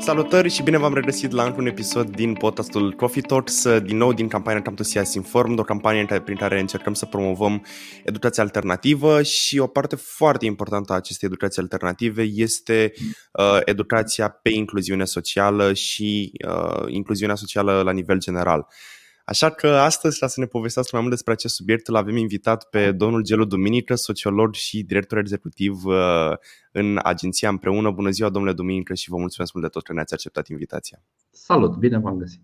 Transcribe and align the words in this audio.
Salutări 0.00 0.48
și 0.48 0.62
bine 0.62 0.78
v-am 0.78 0.94
regăsit 0.94 1.30
la 1.30 1.54
un 1.58 1.66
episod 1.66 2.10
din 2.16 2.34
podcastul 2.34 2.92
Coffee 2.92 3.22
Talks, 3.22 3.78
din 3.78 3.96
nou 3.96 4.12
din 4.12 4.28
campania 4.28 4.60
Time 4.60 4.74
to 4.74 4.82
See 4.82 5.00
Us 5.00 5.14
Informed, 5.14 5.58
o 5.58 5.62
campanie 5.62 6.20
prin 6.24 6.36
care 6.36 6.60
încercăm 6.60 6.94
să 6.94 7.06
promovăm 7.06 7.66
educația 8.04 8.42
alternativă 8.42 9.22
și 9.22 9.58
o 9.58 9.66
parte 9.66 9.96
foarte 9.96 10.44
importantă 10.44 10.92
a 10.92 10.96
acestei 10.96 11.28
educații 11.28 11.62
alternative 11.62 12.22
este 12.22 12.92
uh, 13.32 13.58
educația 13.64 14.28
pe 14.28 14.50
incluziune 14.50 15.04
socială 15.04 15.72
și 15.72 16.32
uh, 16.48 16.84
incluziunea 16.86 17.34
socială 17.34 17.82
la 17.82 17.92
nivel 17.92 18.18
general. 18.18 18.66
Așa 19.30 19.50
că 19.50 19.68
astăzi, 19.68 20.18
ca 20.18 20.26
să 20.26 20.40
ne 20.40 20.46
povestească 20.46 20.90
mai 20.92 21.00
mult 21.00 21.14
despre 21.14 21.32
acest 21.32 21.54
subiect, 21.54 21.88
îl 21.88 21.96
avem 21.96 22.16
invitat 22.16 22.68
pe 22.68 22.92
domnul 22.92 23.22
Gelu 23.22 23.44
Duminică, 23.44 23.94
sociolog 23.94 24.54
și 24.54 24.82
director 24.82 25.18
executiv 25.18 25.84
uh, 25.84 26.32
în 26.72 26.98
agenția 27.02 27.48
împreună. 27.48 27.90
Bună 27.90 28.10
ziua, 28.10 28.28
domnule 28.28 28.54
Duminică, 28.54 28.94
și 28.94 29.10
vă 29.10 29.16
mulțumesc 29.16 29.52
mult 29.52 29.66
de 29.66 29.72
tot 29.72 29.82
că 29.82 29.92
ne-ați 29.92 30.12
acceptat 30.14 30.48
invitația. 30.48 31.02
Salut, 31.30 31.76
bine 31.76 31.98
v-am 31.98 32.16
găsit. 32.16 32.40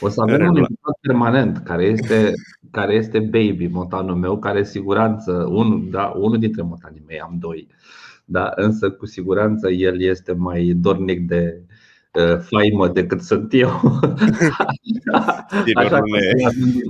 O 0.00 0.08
să 0.08 0.20
avem 0.20 0.40
un 0.40 0.56
invitat 0.56 0.98
permanent 1.00 1.58
care 1.64 1.84
este, 1.84 2.32
care 2.70 2.94
este 2.94 3.18
Baby, 3.18 3.66
motanul 3.66 4.16
meu, 4.16 4.38
care 4.38 4.64
siguranță, 4.64 5.32
unul, 5.32 5.90
da, 5.90 6.12
unul 6.16 6.38
dintre 6.38 6.62
motanii 6.62 7.04
mei, 7.06 7.20
am 7.20 7.36
doi, 7.38 7.68
da, 8.24 8.52
însă 8.54 8.90
cu 8.90 9.06
siguranță 9.06 9.70
el 9.70 10.00
este 10.00 10.32
mai 10.32 10.72
dornic 10.76 11.26
de, 11.26 11.62
Uh, 11.62 11.69
faimă 12.40 12.88
decât 12.88 13.22
sunt 13.22 13.52
eu. 13.52 13.68
Așa 15.74 15.88
că 15.88 16.00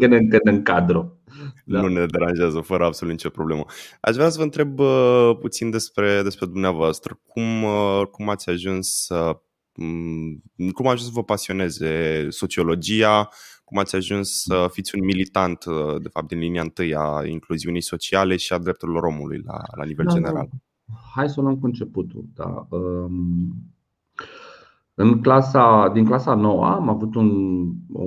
ne... 0.08 0.16
în 0.16 0.28
când 0.28 0.40
în 0.42 0.62
cadru. 0.62 1.20
Da. 1.64 1.80
Nu 1.80 1.88
ne 1.88 2.06
deranjează 2.06 2.60
fără 2.60 2.84
absolut 2.84 3.12
nicio 3.12 3.28
problemă. 3.28 3.64
Aș 4.00 4.14
vrea 4.14 4.28
să 4.28 4.38
vă 4.38 4.44
întreb 4.44 4.78
uh, 4.78 5.36
puțin 5.40 5.70
despre, 5.70 6.22
despre 6.22 6.46
dumneavoastră. 6.46 7.20
Cum, 7.26 7.62
uh, 7.62 8.02
cum 8.10 8.28
ați 8.28 8.50
ajuns 8.50 9.04
să 9.04 9.40
um, 9.74 10.42
cum 10.72 10.86
a 10.86 10.90
ajuns 10.90 11.06
să 11.06 11.12
vă 11.14 11.24
pasioneze 11.24 12.26
sociologia, 12.30 13.28
cum 13.64 13.78
ați 13.78 13.96
ajuns 13.96 14.42
să 14.42 14.68
fiți 14.70 14.94
un 14.94 15.04
militant, 15.04 15.64
uh, 15.64 16.02
de 16.02 16.08
fapt, 16.08 16.28
din 16.28 16.38
linia 16.38 16.62
întâi 16.62 16.94
a 16.94 17.22
incluziunii 17.26 17.82
sociale 17.82 18.36
și 18.36 18.52
a 18.52 18.58
drepturilor 18.58 19.02
omului 19.02 19.42
la, 19.44 19.58
la 19.76 19.84
nivel 19.84 20.04
da, 20.04 20.12
general. 20.12 20.48
Da. 20.50 20.58
Hai 21.14 21.28
să 21.28 21.40
luăm 21.40 21.58
cu 21.58 21.66
începutul. 21.66 22.24
Da. 22.34 22.66
Um, 22.68 23.54
în 25.00 25.20
clasa, 25.20 25.90
din 25.92 26.04
clasa 26.04 26.34
9 26.34 26.64
am 26.66 26.88
avut 26.88 27.14
un, 27.14 27.30
o, 27.92 28.04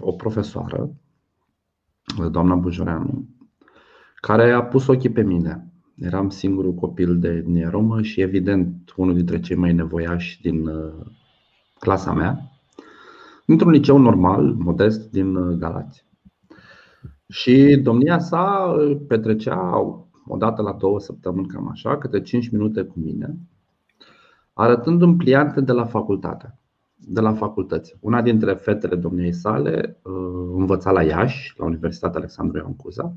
o 0.00 0.12
profesoară, 0.12 0.90
doamna 2.30 2.54
Bujoreanu, 2.54 3.28
care 4.14 4.52
a 4.52 4.62
pus 4.62 4.86
ochii 4.86 5.10
pe 5.10 5.22
mine. 5.22 5.72
Eram 5.96 6.28
singurul 6.28 6.74
copil 6.74 7.18
de 7.18 7.28
etnie 7.28 7.66
romă 7.66 8.02
și 8.02 8.20
evident 8.20 8.92
unul 8.96 9.14
dintre 9.14 9.40
cei 9.40 9.56
mai 9.56 9.72
nevoiași 9.72 10.40
din 10.40 10.66
uh, 10.66 11.06
clasa 11.78 12.12
mea, 12.12 12.38
într-un 13.46 13.70
liceu 13.70 13.98
normal, 13.98 14.54
modest, 14.54 15.10
din 15.10 15.36
uh, 15.36 15.56
Galați. 15.56 16.06
Și 17.28 17.80
domnia 17.82 18.18
sa 18.18 18.74
petrecea 19.08 19.78
o 20.26 20.36
dată 20.36 20.62
la 20.62 20.72
două 20.72 21.00
săptămâni, 21.00 21.46
cam 21.46 21.68
așa, 21.68 21.98
câte 21.98 22.20
5 22.20 22.50
minute 22.50 22.82
cu 22.82 22.98
mine, 23.00 23.38
arătându-mi 24.54 25.16
pliante 25.16 25.60
de 25.60 25.72
la 25.72 25.84
facultate, 25.84 26.58
de 26.94 27.20
la 27.20 27.32
facultăți. 27.32 27.96
Una 28.00 28.22
dintre 28.22 28.52
fetele 28.52 28.96
domniei 28.96 29.32
sale 29.32 30.00
uh, 30.02 30.12
învăța 30.56 30.90
la 30.90 31.02
Iași, 31.02 31.54
la 31.56 31.64
Universitatea 31.64 32.18
Alexandru 32.18 32.58
Ioan 32.58 32.76
Cuza, 32.76 33.14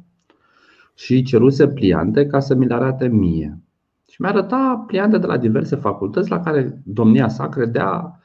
și 0.96 1.24
ceruse 1.24 1.68
pliante 1.68 2.26
ca 2.26 2.40
să 2.40 2.56
mi 2.56 2.66
le 2.66 2.74
arate 2.74 3.08
mie. 3.08 3.62
Și 4.10 4.22
mi-arăta 4.22 4.84
pliante 4.88 5.18
de 5.18 5.26
la 5.26 5.38
diverse 5.38 5.76
facultăți 5.76 6.30
la 6.30 6.40
care 6.40 6.82
domnia 6.86 7.28
sa 7.28 7.50
credea 7.50 8.22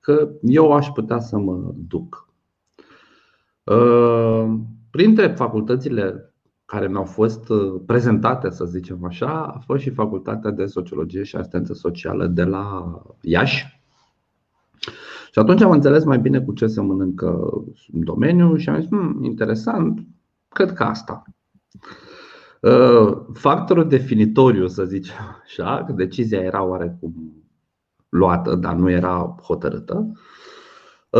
că 0.00 0.28
eu 0.42 0.72
aș 0.72 0.88
putea 0.88 1.18
să 1.18 1.38
mă 1.38 1.74
duc. 1.88 2.28
Uh, 3.64 4.54
printre 4.90 5.26
facultățile 5.26 6.33
care 6.64 6.88
mi-au 6.88 7.04
fost 7.04 7.48
uh, 7.48 7.80
prezentate, 7.86 8.50
să 8.50 8.64
zicem 8.64 9.04
așa, 9.04 9.42
a 9.42 9.58
fost 9.58 9.82
și 9.82 9.90
Facultatea 9.90 10.50
de 10.50 10.66
Sociologie 10.66 11.22
și 11.22 11.36
Asistență 11.36 11.74
Socială 11.74 12.26
de 12.26 12.44
la 12.44 12.92
Iași. 13.20 13.82
Și 15.32 15.38
atunci 15.38 15.62
am 15.62 15.70
înțeles 15.70 16.04
mai 16.04 16.18
bine 16.18 16.40
cu 16.40 16.52
ce 16.52 16.66
se 16.66 16.80
mănâncă 16.80 17.50
domeniul 17.86 18.58
și 18.58 18.68
am 18.68 18.80
zis, 18.80 18.88
hm, 18.88 19.22
interesant, 19.22 20.06
cred 20.48 20.72
că 20.72 20.82
asta. 20.82 21.22
Uh, 22.60 23.16
factorul 23.32 23.88
definitoriu, 23.88 24.66
să 24.66 24.84
zicem 24.84 25.14
așa, 25.42 25.84
că 25.86 25.92
decizia 25.92 26.40
era 26.40 26.62
oarecum 26.64 27.44
luată, 28.08 28.54
dar 28.54 28.74
nu 28.74 28.90
era 28.90 29.34
hotărâtă, 29.42 30.12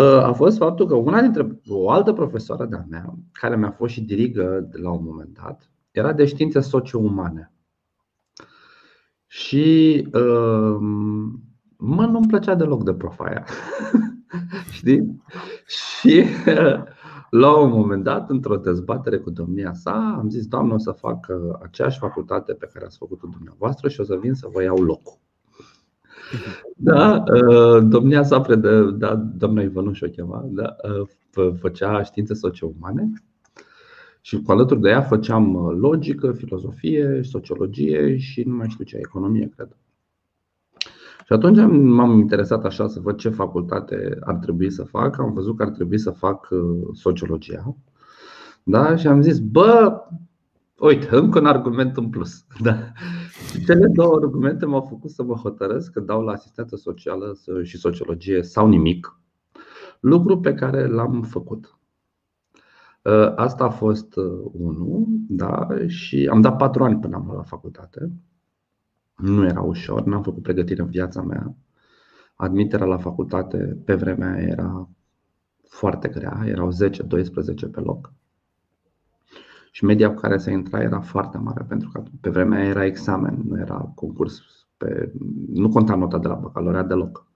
a 0.00 0.32
fost 0.32 0.56
faptul 0.56 0.87
că 0.87 0.94
una 0.94 1.21
dintre 1.21 1.60
o 1.69 1.91
altă 1.91 2.12
profesoară 2.12 2.65
de-a 2.65 2.84
mea, 2.91 3.15
care 3.32 3.56
mi-a 3.56 3.71
fost 3.71 3.93
și 3.93 4.03
dirigă 4.03 4.69
de 4.71 4.78
la 4.78 4.91
un 4.91 5.05
moment 5.05 5.38
dat, 5.43 5.71
era 5.91 6.12
de 6.12 6.25
științe 6.25 6.60
socio-umane. 6.60 7.53
Și 9.27 10.09
uh, 10.12 10.77
mă, 11.77 12.06
nu-mi 12.06 12.27
plăcea 12.27 12.55
deloc 12.55 12.84
de 12.84 12.94
profa 12.94 13.25
aia. 13.28 13.44
Știi? 14.71 15.22
Și 15.66 16.25
la 17.43 17.56
un 17.56 17.71
moment 17.71 18.05
dat, 18.05 18.31
într-o 18.31 18.56
dezbatere 18.56 19.19
cu 19.19 19.31
domnia 19.31 19.72
sa, 19.72 20.16
am 20.19 20.28
zis, 20.28 20.47
Doamne, 20.47 20.72
o 20.72 20.78
să 20.78 20.91
fac 20.91 21.26
aceeași 21.62 21.99
facultate 21.99 22.53
pe 22.53 22.71
care 22.72 22.84
ați 22.84 22.99
făcut-o 22.99 23.28
dumneavoastră 23.32 23.88
și 23.88 24.00
o 24.00 24.05
să 24.05 24.16
vin 24.16 24.34
să 24.34 24.49
vă 24.53 24.62
iau 24.62 24.76
locul. 24.76 25.19
Da, 26.77 27.25
uh, 27.27 27.83
domnia 27.83 28.23
sa 28.23 28.41
predă, 28.41 28.83
da, 28.83 29.15
doamna 29.15 29.62
Ivănuș 29.62 30.01
o 30.01 30.07
chema, 30.07 30.45
da, 30.49 30.77
uh, 31.37 31.55
făcea 31.61 32.03
științe 32.03 32.35
socio-umane 32.35 33.12
și 34.21 34.41
cu 34.41 34.53
alături 34.53 34.81
de 34.81 34.89
ea 34.89 35.01
făceam 35.01 35.55
uh, 35.55 35.77
logică, 35.79 36.33
filozofie, 36.33 37.21
sociologie 37.23 38.17
și 38.17 38.43
nu 38.43 38.55
mai 38.55 38.69
știu 38.69 38.85
ce, 38.85 38.97
economie, 38.97 39.53
cred. 39.57 39.77
Și 41.27 41.33
atunci 41.33 41.57
m-am 41.71 42.19
interesat 42.19 42.65
așa 42.65 42.89
să 42.89 43.01
văd 43.01 43.17
ce 43.17 43.29
facultate 43.29 44.17
ar 44.21 44.35
trebui 44.35 44.71
să 44.71 44.83
fac. 44.83 45.19
Am 45.19 45.33
văzut 45.33 45.56
că 45.56 45.62
ar 45.62 45.69
trebui 45.69 45.99
să 45.99 46.11
fac 46.11 46.49
sociologia. 46.93 47.77
Da? 48.62 48.97
Și 48.97 49.06
am 49.06 49.23
zis, 49.23 49.39
bă, 49.39 50.03
uite, 50.79 51.09
încă 51.11 51.39
un 51.39 51.47
argument 51.47 51.97
în 51.97 52.11
plus. 52.11 52.45
Da? 52.62 52.79
Cele 53.66 53.87
două 53.93 54.16
argumente 54.16 54.66
m-au 54.66 54.81
făcut 54.81 55.10
să 55.10 55.22
mă 55.22 55.34
hotărăsc 55.34 55.93
că 55.93 56.00
dau 56.00 56.22
la 56.22 56.32
asistență 56.32 56.77
socială 56.77 57.37
și 57.62 57.78
sociologie 57.78 58.43
sau 58.43 58.69
nimic, 58.69 59.21
lucru 60.00 60.41
pe 60.41 60.55
care 60.55 60.87
l-am 60.87 61.22
făcut. 61.22 61.78
Ă, 63.05 63.34
asta 63.37 63.65
a 63.65 63.71
fost 63.71 64.16
ă, 64.16 64.22
unul, 64.53 65.05
da, 65.28 65.69
și 65.87 66.28
am 66.31 66.41
dat 66.41 66.56
patru 66.56 66.84
ani 66.84 67.00
până 67.00 67.16
am 67.16 67.25
luat 67.25 67.37
la 67.37 67.43
facultate. 67.43 68.10
Nu 69.16 69.44
era 69.44 69.62
ușor, 69.62 70.05
n-am 70.05 70.22
făcut 70.22 70.43
pregătire 70.43 70.82
în 70.82 70.88
viața 70.88 71.22
mea. 71.22 71.55
Admiterea 72.34 72.87
la 72.87 72.99
facultate 72.99 73.78
pe 73.84 73.94
vremea 73.94 74.41
era 74.41 74.88
foarte 75.69 76.09
grea, 76.09 76.43
erau 76.47 76.69
10-12 76.72 77.71
pe 77.71 77.81
loc 77.81 78.12
și 79.75 79.85
media 79.85 80.09
cu 80.15 80.21
care 80.21 80.37
se 80.37 80.51
intra 80.51 80.83
era 80.83 81.01
foarte 81.01 81.39
mare, 81.39 81.65
pentru 81.69 81.89
că 81.93 82.03
pe 82.21 82.31
vremea 82.31 82.65
era 82.65 82.85
examen, 82.85 83.43
nu 83.49 83.59
era 83.59 83.93
concurs, 83.95 84.41
pe, 84.77 85.12
nu 85.53 85.69
conta 85.69 85.95
nota 85.95 86.19
de 86.19 86.29
la 86.29 86.35
bacalaureat 86.35 86.89
deloc. 86.89 87.27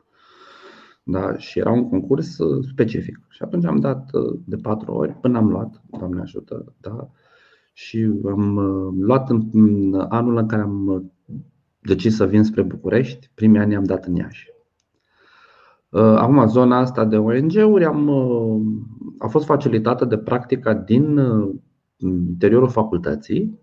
Da? 1.03 1.37
Și 1.37 1.59
era 1.59 1.71
un 1.71 1.89
concurs 1.89 2.39
uh, 2.39 2.65
specific. 2.71 3.21
Și 3.29 3.43
atunci 3.43 3.65
am 3.65 3.81
dat 3.81 4.09
uh, 4.13 4.39
de 4.45 4.57
patru 4.57 4.93
ori 4.93 5.13
până 5.13 5.39
am 5.39 5.49
luat, 5.49 5.83
Doamne 5.99 6.21
ajută, 6.21 6.75
da? 6.81 7.11
și 7.73 8.11
am 8.25 8.57
uh, 8.57 8.95
luat 9.01 9.31
în 9.31 10.07
anul 10.09 10.37
în 10.37 10.47
care 10.47 10.63
am 10.63 11.11
decis 11.81 12.17
să 12.17 12.27
vin 12.27 12.45
spre 12.45 12.63
București, 12.63 13.31
primii 13.35 13.61
ani 13.61 13.77
am 13.77 13.85
dat 13.85 14.05
în 14.05 14.15
Iași. 14.15 14.47
Acum, 15.91 16.47
zona 16.47 16.79
asta 16.79 17.05
de 17.05 17.17
ONG-uri 17.17 17.85
am, 17.85 18.11
a 19.19 19.27
fost 19.27 19.45
facilitată 19.45 20.05
de 20.05 20.19
practica 20.19 20.75
din 20.75 21.21
interiorul 21.99 22.69
facultății. 22.69 23.59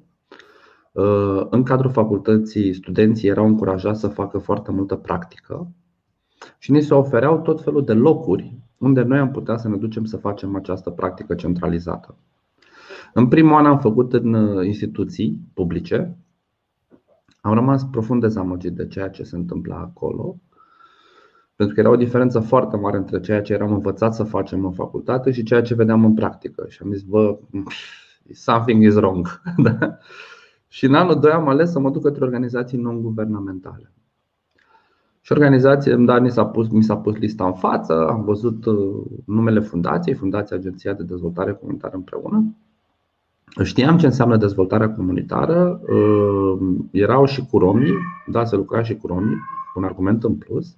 Uh, 0.92 1.46
în 1.50 1.64
cadrul 1.64 1.92
facultății, 1.92 2.74
studenții 2.74 3.30
erau 3.30 3.46
încurajați 3.46 4.00
să 4.00 4.08
facă 4.08 4.38
foarte 4.38 4.72
multă 4.72 4.96
practică 4.96 5.72
și 6.58 6.72
ni 6.72 6.82
se 6.82 6.94
ofereau 6.94 7.42
tot 7.42 7.64
felul 7.64 7.86
de 7.86 7.94
locuri 7.94 8.58
unde 8.78 9.02
noi 9.02 9.18
am 9.18 9.32
putea 9.32 9.58
să 9.58 9.68
ne 9.68 9.78
ducem 9.78 10.06
să 10.06 10.18
facem 10.18 10.56
această 10.56 10.90
practică 10.90 11.36
centralizată. 11.36 12.18
În 13.14 13.28
primul 13.28 13.54
an 13.54 13.66
am 13.66 13.80
făcut 13.80 14.14
în 14.14 14.34
uh, 14.34 14.66
instituții 14.66 15.40
publice. 15.54 16.18
Am 17.42 17.54
rămas 17.54 17.84
profund 17.84 18.22
dezamăgit 18.22 18.74
de 18.74 18.88
ceea 18.88 19.10
ce 19.10 19.24
se 19.24 19.36
întâmpla 19.36 19.76
acolo, 19.76 20.38
pentru 21.56 21.76
că 21.76 21.82
era 21.82 21.90
o 21.90 21.96
diferență 21.96 22.40
foarte 22.40 22.78
mare 22.78 22.98
între 22.98 23.20
ceea 23.20 23.42
ce 23.42 23.54
eram 23.54 23.72
învățat 23.72 24.14
să 24.14 24.24
facem 24.24 24.66
în 24.66 24.72
facultate 24.72 25.32
și 25.32 25.44
ceea 25.44 25.62
ce 25.62 25.76
vedeam 25.76 26.06
în 26.06 26.14
practică. 26.14 26.66
Și 26.70 26.80
am 26.84 26.92
zis, 26.92 27.02
bă, 27.02 27.38
something 28.32 28.84
is 28.84 28.96
wrong. 28.96 29.42
Da? 29.58 29.98
Și 30.68 30.86
în 30.86 30.94
anul 30.94 31.20
2 31.20 31.32
am 31.32 31.48
ales 31.48 31.72
să 31.72 31.80
mă 31.80 31.90
duc 31.90 32.02
către 32.02 32.24
organizații 32.24 32.78
non-guvernamentale. 32.78 33.92
Și 35.22 35.32
organizație, 35.32 35.96
dar 35.96 36.20
mi 36.20 36.32
s-a 36.32 36.46
pus, 36.46 36.68
mi 36.68 36.84
s-a 36.84 36.98
pus 36.98 37.16
lista 37.16 37.46
în 37.46 37.54
față, 37.54 38.08
am 38.08 38.24
văzut 38.24 38.66
uh, 38.66 39.04
numele 39.26 39.60
fundației, 39.60 40.16
Fundația 40.16 40.58
Agenția 40.58 40.94
de 40.94 41.04
Dezvoltare 41.04 41.54
Comunitară 41.54 41.96
împreună. 41.96 42.56
Știam 43.64 43.98
ce 43.98 44.06
înseamnă 44.06 44.38
dezvoltarea 44.38 44.94
comunitară, 44.94 45.82
uh, 45.90 46.60
erau 46.92 47.26
și 47.26 47.46
cu 47.46 47.58
romii, 47.58 47.94
da, 48.28 48.46
se 48.46 48.56
lucra 48.56 48.84
și 48.84 48.96
cu 48.96 49.08
romii, 49.08 49.38
un 49.76 49.84
argument 49.84 50.24
în 50.24 50.36
plus. 50.36 50.76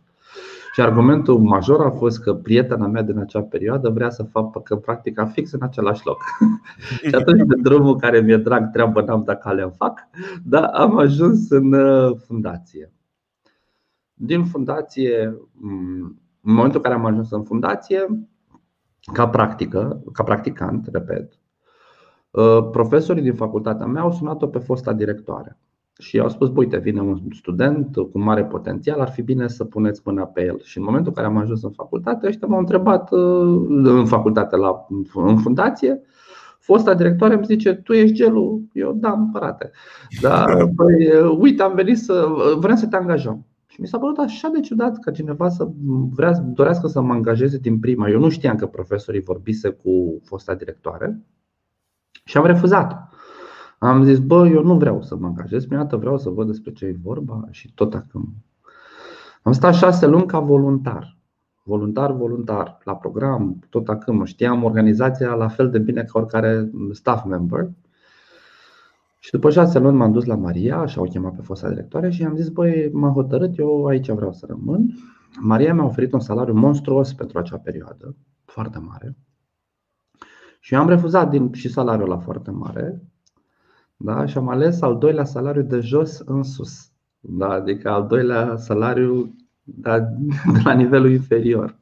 Și 0.77 0.83
argumentul 0.83 1.39
major 1.39 1.85
a 1.85 1.89
fost 1.89 2.21
că 2.21 2.33
prietena 2.33 2.87
mea 2.87 3.01
din 3.01 3.17
acea 3.17 3.41
perioadă 3.41 3.89
vrea 3.89 4.09
să 4.09 4.23
facă 4.23 4.75
practica 4.75 5.25
fix 5.25 5.51
în 5.51 5.61
același 5.61 6.05
loc. 6.05 6.23
și 7.07 7.15
atunci, 7.15 7.47
de 7.47 7.55
drumul 7.61 7.95
care 7.95 8.19
mi-e 8.19 8.37
drag, 8.37 8.71
treabă 8.71 9.01
n-am 9.01 9.23
dacă 9.23 9.53
le 9.53 9.73
fac, 9.77 10.07
dar 10.43 10.63
am 10.63 10.97
ajuns 10.97 11.49
în 11.49 11.73
uh, 11.73 12.17
fundație. 12.25 12.91
Din 14.13 14.45
fundație, 14.45 15.25
în 16.41 16.53
momentul 16.53 16.77
în 16.77 16.81
care 16.81 16.95
am 16.95 17.05
ajuns 17.05 17.31
în 17.31 17.43
fundație, 17.43 18.27
ca 19.13 19.27
practică, 19.27 20.03
ca 20.13 20.23
practicant, 20.23 20.87
repet, 20.91 21.39
uh, 22.29 22.69
profesorii 22.71 23.23
din 23.23 23.35
facultatea 23.35 23.85
mea 23.85 24.01
au 24.01 24.11
sunat-o 24.11 24.47
pe 24.47 24.59
fosta 24.59 24.93
directoare 24.93 25.57
și 25.99 26.19
au 26.19 26.29
spus, 26.29 26.51
uite, 26.55 26.77
vine 26.77 27.01
un 27.01 27.19
student 27.31 27.95
cu 28.11 28.19
mare 28.19 28.45
potențial, 28.45 28.99
ar 28.99 29.09
fi 29.09 29.21
bine 29.21 29.47
să 29.47 29.65
puneți 29.65 30.01
mâna 30.05 30.23
pe 30.23 30.45
el. 30.45 30.59
Și 30.63 30.77
în 30.77 30.83
momentul 30.83 31.07
în 31.07 31.13
care 31.13 31.27
am 31.27 31.41
ajuns 31.41 31.63
în 31.63 31.71
facultate, 31.71 32.27
ăștia 32.27 32.47
m-au 32.47 32.59
întrebat 32.59 33.11
uh, 33.11 33.65
în 33.69 34.05
facultate, 34.05 34.55
la, 34.55 34.87
în 35.13 35.37
fundație, 35.37 36.01
fosta 36.59 36.93
directoare 36.93 37.33
îmi 37.33 37.45
zice, 37.45 37.73
tu 37.73 37.93
ești 37.93 38.15
gelul? 38.15 38.61
Eu, 38.73 38.93
da, 38.93 39.11
împărate. 39.11 39.71
Dar, 40.21 40.45
păi, 40.75 41.11
uite, 41.39 41.63
am 41.63 41.73
venit 41.75 41.97
să, 41.97 42.27
vrem 42.59 42.75
să 42.75 42.87
te 42.87 42.95
angajăm. 42.95 43.45
Și 43.67 43.81
mi 43.81 43.87
s-a 43.87 43.97
părut 43.97 44.17
așa 44.17 44.47
de 44.47 44.59
ciudat 44.59 44.99
că 44.99 45.11
cineva 45.11 45.49
să 45.49 45.67
vrea, 46.11 46.31
dorească 46.31 46.87
să 46.87 47.01
mă 47.01 47.13
angajeze 47.13 47.57
din 47.57 47.79
prima. 47.79 48.09
Eu 48.09 48.19
nu 48.19 48.29
știam 48.29 48.55
că 48.55 48.65
profesorii 48.65 49.21
vorbise 49.21 49.69
cu 49.69 50.21
fosta 50.23 50.55
directoare 50.55 51.25
și 52.25 52.37
am 52.37 52.45
refuzat. 52.45 53.13
Am 53.77 54.03
zis, 54.03 54.19
bă, 54.19 54.47
eu 54.47 54.63
nu 54.63 54.77
vreau 54.77 55.01
să 55.01 55.15
mă 55.15 55.27
angajez, 55.27 55.65
prima 55.65 55.81
dată 55.81 55.97
vreau 55.97 56.17
să 56.17 56.29
văd 56.29 56.47
despre 56.47 56.71
ce 56.71 56.85
e 56.85 56.97
vorba 57.03 57.47
și 57.51 57.73
tot 57.73 57.93
acum. 57.93 58.33
Am 59.43 59.51
stat 59.51 59.73
șase 59.73 60.07
luni 60.07 60.25
ca 60.25 60.39
voluntar. 60.39 61.17
Voluntar, 61.63 62.11
voluntar, 62.11 62.77
la 62.83 62.95
program, 62.95 63.59
tot 63.69 63.89
acum. 63.89 64.23
Știam 64.23 64.63
organizația 64.63 65.33
la 65.33 65.47
fel 65.47 65.69
de 65.69 65.79
bine 65.79 66.03
ca 66.03 66.19
oricare 66.19 66.71
staff 66.91 67.25
member. 67.25 67.69
Și 69.19 69.31
după 69.31 69.49
șase 69.49 69.79
luni 69.79 69.97
m-am 69.97 70.11
dus 70.11 70.25
la 70.25 70.35
Maria, 70.35 70.77
așa 70.77 71.01
o 71.01 71.03
chema 71.03 71.29
pe 71.29 71.41
fosta 71.41 71.69
directoare 71.69 72.09
și 72.09 72.23
am 72.23 72.35
zis, 72.35 72.49
băi, 72.49 72.89
m-am 72.93 73.13
hotărât, 73.13 73.57
eu 73.57 73.85
aici 73.85 74.09
vreau 74.09 74.33
să 74.33 74.45
rămân. 74.49 74.93
Maria 75.39 75.73
mi-a 75.73 75.85
oferit 75.85 76.13
un 76.13 76.19
salariu 76.19 76.53
monstruos 76.53 77.13
pentru 77.13 77.37
acea 77.37 77.57
perioadă, 77.57 78.15
foarte 78.45 78.79
mare. 78.79 79.15
Și 80.59 80.73
eu 80.73 80.79
am 80.79 80.89
refuzat 80.89 81.29
din, 81.29 81.53
și 81.53 81.69
salariul 81.69 82.07
la 82.07 82.17
foarte 82.17 82.51
mare, 82.51 83.01
da? 83.97 84.25
Și 84.25 84.37
am 84.37 84.49
ales 84.49 84.81
al 84.81 84.97
doilea 84.97 85.23
salariu 85.23 85.61
de 85.61 85.79
jos 85.79 86.19
în 86.19 86.43
sus. 86.43 86.91
Da? 87.19 87.49
Adică 87.49 87.89
al 87.89 88.07
doilea 88.07 88.55
salariu 88.55 89.35
da, 89.63 89.99
de 90.53 90.59
la 90.63 90.73
nivelul 90.73 91.11
inferior. 91.11 91.77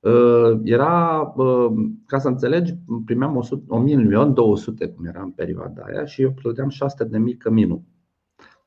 Uh, 0.00 0.60
era, 0.62 1.20
uh, 1.36 1.72
ca 2.06 2.18
să 2.18 2.28
înțelegi, 2.28 2.74
primeam 3.04 3.42
1.200.000 3.42 4.94
cum 4.94 5.04
era 5.04 5.22
în 5.22 5.30
perioada 5.30 5.82
aia 5.82 6.04
și 6.04 6.22
eu 6.22 6.32
plăteam 6.32 6.68
600 6.68 7.04
de 7.04 7.18
mii 7.18 7.36
căminul. 7.36 7.82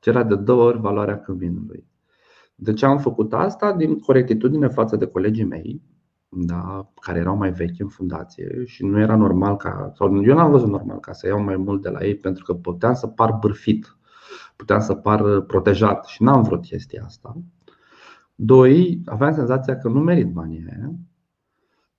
Ce 0.00 0.10
era 0.10 0.24
de 0.24 0.34
două 0.34 0.62
ori 0.62 0.80
valoarea 0.80 1.20
căminului. 1.20 1.86
De 2.54 2.72
ce 2.72 2.86
am 2.86 2.98
făcut 2.98 3.32
asta? 3.32 3.72
Din 3.72 3.98
corectitudine 3.98 4.68
față 4.68 4.96
de 4.96 5.06
colegii 5.06 5.44
mei, 5.44 5.82
da, 6.28 6.90
care 7.00 7.18
erau 7.18 7.36
mai 7.36 7.52
vechi 7.52 7.78
în 7.78 7.88
fundație 7.88 8.64
și 8.64 8.84
nu 8.84 9.00
era 9.00 9.16
normal 9.16 9.56
ca, 9.56 9.92
sau 9.94 10.24
eu 10.24 10.34
n-am 10.34 10.50
văzut 10.50 10.68
normal 10.68 10.98
ca 10.98 11.12
să 11.12 11.26
iau 11.26 11.42
mai 11.42 11.56
mult 11.56 11.82
de 11.82 11.88
la 11.88 12.04
ei 12.04 12.16
pentru 12.16 12.44
că 12.44 12.54
puteam 12.54 12.94
să 12.94 13.06
par 13.06 13.36
bârfit, 13.40 13.96
puteam 14.56 14.80
să 14.80 14.94
par 14.94 15.40
protejat 15.40 16.04
și 16.04 16.22
n-am 16.22 16.42
vrut 16.42 16.62
chestia 16.62 17.02
asta. 17.04 17.36
Doi, 18.34 19.02
aveam 19.04 19.32
senzația 19.32 19.78
că 19.78 19.88
nu 19.88 20.00
merit 20.00 20.32
banii 20.32 20.64
aia. 20.70 20.92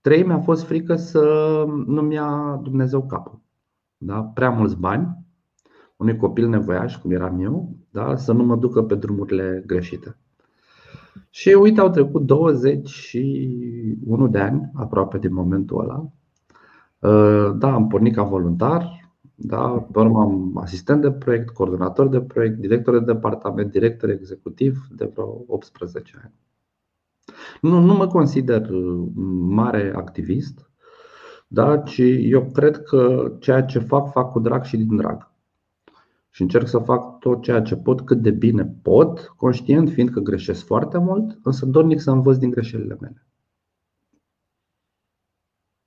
Trei, 0.01 0.23
mi-a 0.23 0.39
fost 0.39 0.63
frică 0.63 0.95
să 0.95 1.23
nu-mi 1.85 2.13
ia 2.13 2.59
Dumnezeu 2.63 3.05
capul. 3.05 3.41
Da? 3.97 4.21
Prea 4.23 4.49
mulți 4.49 4.77
bani, 4.77 5.25
unui 5.97 6.17
copil 6.17 6.47
nevoiaș, 6.47 6.97
cum 6.97 7.11
eram 7.11 7.39
eu, 7.39 7.77
da? 7.89 8.15
să 8.15 8.33
nu 8.33 8.43
mă 8.43 8.55
ducă 8.55 8.83
pe 8.83 8.95
drumurile 8.95 9.63
greșite. 9.65 10.19
Și 11.29 11.50
uite, 11.50 11.79
au 11.79 11.89
trecut 11.89 12.25
21 12.25 14.27
de 14.27 14.39
ani, 14.39 14.71
aproape 14.73 15.17
din 15.17 15.33
momentul 15.33 15.79
ăla. 15.79 16.09
Uh, 17.00 17.51
da, 17.57 17.73
am 17.73 17.88
pornit 17.88 18.15
ca 18.15 18.23
voluntar, 18.23 19.11
da, 19.35 19.88
pe 19.91 20.00
urmă 20.00 20.21
am 20.21 20.57
asistent 20.57 21.01
de 21.01 21.11
proiect, 21.11 21.50
coordonator 21.50 22.07
de 22.07 22.21
proiect, 22.21 22.57
director 22.57 23.00
de 23.00 23.13
departament, 23.13 23.71
director 23.71 24.09
executiv 24.09 24.88
de 24.95 25.09
vreo 25.13 25.44
18 25.47 26.19
ani. 26.23 26.33
Nu, 27.61 27.79
nu 27.79 27.94
mă 27.94 28.07
consider 28.07 28.69
uh, 28.69 29.07
mare 29.39 29.94
activist, 29.95 30.69
da, 31.47 31.77
ci 31.77 32.01
eu 32.19 32.50
cred 32.53 32.83
că 32.83 33.31
ceea 33.39 33.63
ce 33.63 33.79
fac, 33.79 34.11
fac 34.11 34.31
cu 34.31 34.39
drag 34.39 34.63
și 34.63 34.77
din 34.77 34.95
drag 34.95 35.28
și 36.39 36.45
încerc 36.45 36.68
să 36.68 36.80
fac 36.80 37.19
tot 37.19 37.41
ceea 37.41 37.62
ce 37.62 37.75
pot 37.75 38.01
cât 38.01 38.21
de 38.21 38.31
bine 38.31 38.65
pot, 38.81 39.33
conștient 39.36 39.89
fiind 39.89 40.09
că 40.09 40.19
greșesc 40.19 40.65
foarte 40.65 40.97
mult, 40.97 41.39
însă 41.44 41.65
dornic 41.65 42.00
să 42.00 42.12
învăț 42.12 42.38
din 42.38 42.50
greșelile 42.50 42.97
mele. 43.00 43.27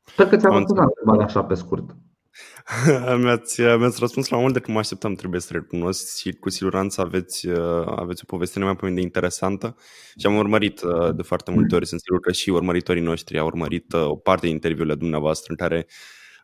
Sper 0.04 0.26
că 0.26 0.36
ți-am 0.36 0.52
răspuns 0.52 0.78
la 1.04 1.24
așa 1.24 1.44
pe 1.44 1.54
scurt. 1.54 1.96
mi-ați, 3.22 3.60
mi-ați 3.60 4.00
răspuns 4.00 4.28
la 4.28 4.38
mult 4.38 4.52
de 4.52 4.60
cum 4.60 4.72
mă 4.72 4.78
așteptam, 4.78 5.14
trebuie 5.14 5.40
să 5.40 5.52
recunosc 5.52 6.16
și 6.16 6.32
cu 6.32 6.50
siguranță 6.50 7.00
aveți, 7.00 7.48
aveți 7.84 8.22
o 8.22 8.26
poveste 8.26 8.58
mai 8.58 8.94
de 8.94 9.00
interesantă 9.00 9.76
și 10.18 10.26
am 10.26 10.36
urmărit 10.36 10.82
uh, 10.82 11.14
de 11.14 11.22
foarte 11.22 11.50
multe 11.50 11.74
ori, 11.74 11.86
sunt 11.86 12.00
sigur 12.00 12.20
că 12.20 12.32
și 12.32 12.50
urmăritorii 12.50 13.02
noștri 13.02 13.38
au 13.38 13.46
urmărit 13.46 13.92
uh, 13.92 14.06
o 14.06 14.16
parte 14.16 14.46
din 14.46 14.54
interviurile 14.54 14.94
dumneavoastră 14.94 15.46
în 15.48 15.56
care 15.56 15.86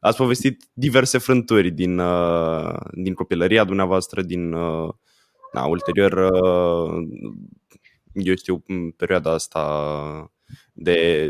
ați 0.01 0.17
povestit 0.17 0.65
diverse 0.73 1.19
frânturi 1.19 1.71
din, 1.71 1.99
uh, 1.99 2.75
din 2.93 3.15
copilăria 3.15 3.65
dumneavoastră, 3.65 4.23
din 4.23 4.53
uh, 4.53 4.89
na, 5.53 5.65
ulterior, 5.67 6.13
uh, 6.13 7.09
eu 8.13 8.35
știu, 8.35 8.63
perioada 8.97 9.33
asta 9.33 10.33
de, 10.73 11.29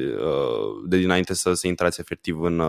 de 0.88 0.98
dinainte 0.98 1.34
să, 1.34 1.52
să 1.52 1.66
intrați 1.66 2.00
efectiv 2.00 2.40
în, 2.40 2.60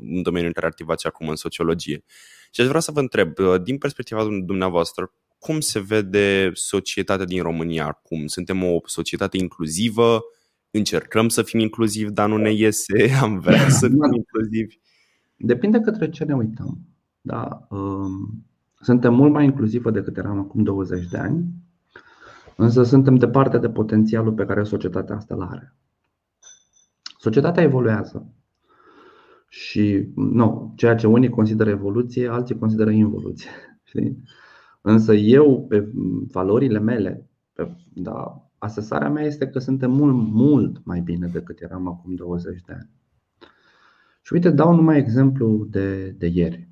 în 0.00 0.22
domeniul 0.22 0.46
în 0.46 0.52
care 0.52 0.66
activați 0.66 1.06
acum 1.06 1.28
în 1.28 1.36
sociologie. 1.36 2.04
Și 2.50 2.60
aș 2.60 2.66
vrea 2.66 2.80
să 2.80 2.92
vă 2.92 3.00
întreb, 3.00 3.32
din 3.62 3.78
perspectiva 3.78 4.24
dumneavoastră, 4.44 5.12
cum 5.38 5.60
se 5.60 5.80
vede 5.80 6.50
societatea 6.54 7.24
din 7.24 7.42
România 7.42 7.86
acum? 7.86 8.26
Suntem 8.26 8.64
o 8.64 8.78
societate 8.84 9.36
inclusivă? 9.36 10.22
Încercăm 10.70 11.28
să 11.28 11.42
fim 11.42 11.60
inclusivi, 11.60 12.10
dar 12.10 12.28
nu 12.28 12.36
ne 12.36 12.52
iese? 12.52 13.10
Am 13.22 13.40
vrea 13.40 13.68
să 13.68 13.86
fim 13.86 14.12
inclusivi? 14.12 14.76
Depinde 15.38 15.80
către 15.80 16.10
ce 16.10 16.24
ne 16.24 16.34
uităm. 16.34 16.78
Da? 17.20 17.66
Um, 17.70 18.44
suntem 18.80 19.14
mult 19.14 19.32
mai 19.32 19.44
inclusivă 19.44 19.90
decât 19.90 20.16
eram 20.16 20.38
acum 20.38 20.62
20 20.62 21.08
de 21.08 21.18
ani, 21.18 21.44
însă 22.56 22.82
suntem 22.82 23.14
departe 23.14 23.58
de 23.58 23.70
potențialul 23.70 24.32
pe 24.32 24.44
care 24.44 24.62
societatea 24.62 25.16
asta 25.16 25.34
îl 25.34 25.42
are. 25.42 25.74
Societatea 27.18 27.62
evoluează. 27.62 28.32
Și 29.48 30.08
nu, 30.14 30.72
ceea 30.76 30.94
ce 30.94 31.06
unii 31.06 31.28
consideră 31.28 31.70
evoluție, 31.70 32.28
alții 32.28 32.58
consideră 32.58 32.90
involuție. 32.90 33.50
Știi? 33.88 34.22
Însă 34.80 35.14
eu, 35.14 35.66
pe 35.68 35.88
valorile 36.32 36.78
mele, 36.78 37.28
pe, 37.52 37.76
da, 37.94 38.48
asesarea 38.58 39.10
mea 39.10 39.24
este 39.24 39.48
că 39.48 39.58
suntem 39.58 39.90
mult, 39.90 40.14
mult 40.14 40.84
mai 40.84 41.00
bine 41.00 41.26
decât 41.26 41.60
eram 41.60 41.88
acum 41.88 42.14
20 42.14 42.60
de 42.60 42.72
ani. 42.72 42.90
Și 44.28 44.34
uite, 44.34 44.50
dau 44.50 44.74
numai 44.74 44.98
exemplu 44.98 45.66
de, 45.70 46.14
de 46.18 46.26
ieri. 46.26 46.68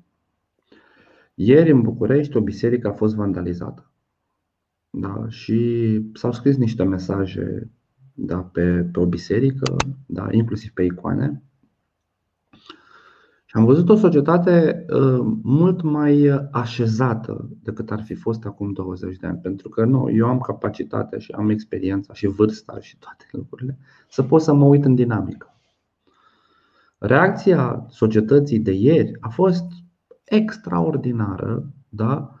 Ieri 1.33 1.71
în 1.71 1.81
București 1.81 2.37
o 2.37 2.41
biserică 2.41 2.87
a 2.87 2.91
fost 2.91 3.15
vandalizată. 3.15 3.91
Da? 4.89 5.25
Și 5.27 6.01
s-au 6.13 6.31
scris 6.31 6.57
niște 6.57 6.83
mesaje 6.83 7.71
da, 8.13 8.37
pe, 8.37 8.89
pe 8.91 8.99
o 8.99 9.05
biserică, 9.05 9.75
da, 10.05 10.27
inclusiv 10.31 10.71
pe 10.71 10.83
icoane. 10.83 11.43
Și 13.45 13.55
am 13.55 13.65
văzut 13.65 13.89
o 13.89 13.95
societate 13.95 14.85
uh, 14.89 15.37
mult 15.41 15.81
mai 15.81 16.47
așezată 16.51 17.49
decât 17.63 17.91
ar 17.91 18.03
fi 18.03 18.13
fost 18.13 18.45
acum 18.45 18.73
20 18.73 19.17
de 19.17 19.27
ani. 19.27 19.37
Pentru 19.37 19.69
că 19.69 19.85
nu, 19.85 20.09
eu 20.11 20.27
am 20.27 20.39
capacitatea 20.39 21.19
și 21.19 21.31
am 21.31 21.49
experiența 21.49 22.13
și 22.13 22.27
vârsta 22.27 22.79
și 22.79 22.97
toate 22.97 23.25
lucrurile 23.31 23.77
să 24.09 24.23
pot 24.23 24.41
să 24.41 24.53
mă 24.53 24.65
uit 24.65 24.85
în 24.85 24.95
dinamică. 24.95 25.51
Reacția 26.97 27.85
societății 27.89 28.59
de 28.59 28.71
ieri 28.71 29.11
a 29.19 29.29
fost 29.29 29.65
extraordinară, 30.23 31.73
da? 31.89 32.31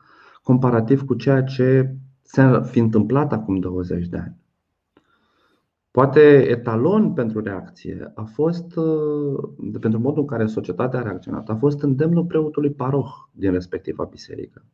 comparativ 0.43 1.05
cu 1.05 1.13
ceea 1.13 1.43
ce 1.43 1.95
s-a 2.21 2.61
fi 2.61 2.79
întâmplat 2.79 3.33
acum 3.33 3.59
20 3.59 4.07
de 4.07 4.17
ani. 4.17 4.35
Poate 5.91 6.49
etalon 6.49 7.13
pentru 7.13 7.41
reacție 7.41 8.11
a 8.15 8.23
fost, 8.23 8.75
de 9.57 9.79
pentru 9.79 9.99
modul 9.99 10.21
în 10.21 10.27
care 10.27 10.45
societatea 10.45 10.99
a 10.99 11.03
reacționat, 11.03 11.49
a 11.49 11.55
fost 11.55 11.81
îndemnul 11.81 12.25
preotului 12.25 12.71
paroh 12.71 13.09
din 13.31 13.51
respectiva 13.51 14.03
biserică, 14.03 14.65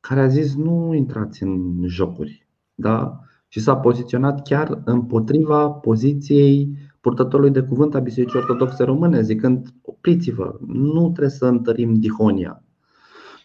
care 0.00 0.20
a 0.20 0.26
zis 0.26 0.56
nu 0.56 0.94
intrați 0.94 1.42
în 1.42 1.82
jocuri, 1.86 2.48
da? 2.74 3.20
și 3.48 3.60
s-a 3.60 3.76
poziționat 3.76 4.42
chiar 4.42 4.82
împotriva 4.84 5.70
poziției 5.70 6.76
purtătorului 7.00 7.50
de 7.50 7.62
cuvânt 7.62 7.94
a 7.94 7.98
Bisericii 7.98 8.38
Ortodoxe 8.38 8.84
Române, 8.84 9.22
zicând 9.22 9.74
opriți-vă, 9.82 10.58
nu 10.66 11.02
trebuie 11.02 11.28
să 11.28 11.46
întărim 11.46 11.94
dihonia. 11.94 12.62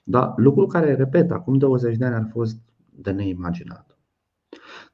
Da? 0.04 0.34
Lucru 0.38 0.66
care, 0.66 0.96
repet, 0.96 1.32
acum 1.32 1.58
20 1.58 1.98
de 1.98 2.06
ani 2.06 2.16
ar 2.16 2.30
fost 2.32 2.58
de 2.90 3.12
neimaginat. 3.12 3.98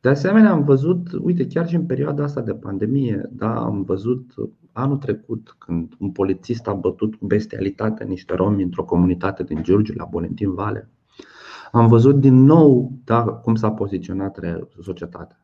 De 0.02 0.10
asemenea, 0.10 0.52
am 0.52 0.64
văzut, 0.64 1.12
uite, 1.22 1.48
chiar 1.48 1.68
și 1.68 1.76
în 1.76 1.86
perioada 1.86 2.24
asta 2.24 2.42
de 2.42 2.54
pandemie, 2.54 3.30
da, 3.32 3.62
am 3.62 3.84
văzut 3.84 4.34
anul 4.72 4.98
trecut 4.98 5.56
când 5.58 5.94
un 6.00 6.12
polițist 6.12 6.68
a 6.68 6.74
bătut 6.74 7.16
cu 7.16 7.26
bestialitate 7.26 8.04
niște 8.04 8.36
romi 8.36 8.64
într-o 8.64 8.84
comunitate 8.84 9.44
din 9.44 9.64
Giurgiu, 9.64 9.94
la 9.96 10.06
Bolentin 10.06 10.54
Vale. 10.54 10.90
Am 11.72 11.88
văzut 11.88 12.20
din 12.20 12.44
nou 12.44 12.92
da, 13.04 13.24
cum 13.24 13.56
s-a 13.56 13.72
poziționat 13.72 14.40
societatea. 14.82 15.41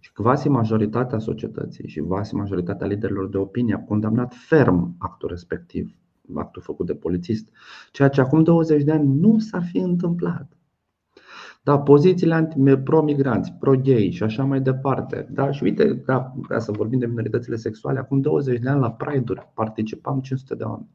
Și 0.00 0.12
quasi 0.12 0.48
majoritatea 0.48 1.18
societății 1.18 1.88
și 1.88 2.00
quasi 2.00 2.34
majoritatea 2.34 2.86
liderilor 2.86 3.28
de 3.28 3.36
opinie 3.36 3.74
a 3.74 3.84
condamnat 3.84 4.34
ferm 4.34 4.94
actul 4.98 5.28
respectiv, 5.28 5.94
actul 6.34 6.62
făcut 6.62 6.86
de 6.86 6.94
polițist, 6.94 7.48
ceea 7.92 8.08
ce 8.08 8.20
acum 8.20 8.42
20 8.42 8.82
de 8.82 8.92
ani 8.92 9.18
nu 9.18 9.38
s-ar 9.38 9.62
fi 9.70 9.78
întâmplat. 9.78 10.52
Da, 11.62 11.78
pozițiile 11.78 12.52
pro-migranți, 12.84 13.52
pro-gay 13.52 14.10
și 14.10 14.22
așa 14.22 14.44
mai 14.44 14.60
departe. 14.60 15.28
Da, 15.30 15.50
și 15.50 15.62
uite, 15.62 15.98
ca, 15.98 16.36
ca 16.48 16.58
să 16.58 16.72
vorbim 16.72 16.98
de 16.98 17.06
minoritățile 17.06 17.56
sexuale, 17.56 17.98
acum 17.98 18.20
20 18.20 18.60
de 18.60 18.68
ani 18.68 18.80
la 18.80 18.90
Pride-uri 18.90 19.50
participam 19.54 20.20
500 20.20 20.54
de 20.54 20.64
oameni. 20.64 20.88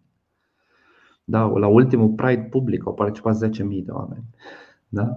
Da, 1.24 1.46
la 1.46 1.68
ultimul 1.68 2.10
Pride 2.10 2.48
public 2.50 2.86
au 2.86 2.94
participat 2.94 3.50
10.000 3.50 3.50
de 3.60 3.92
oameni. 3.92 4.24
Da? 4.88 5.16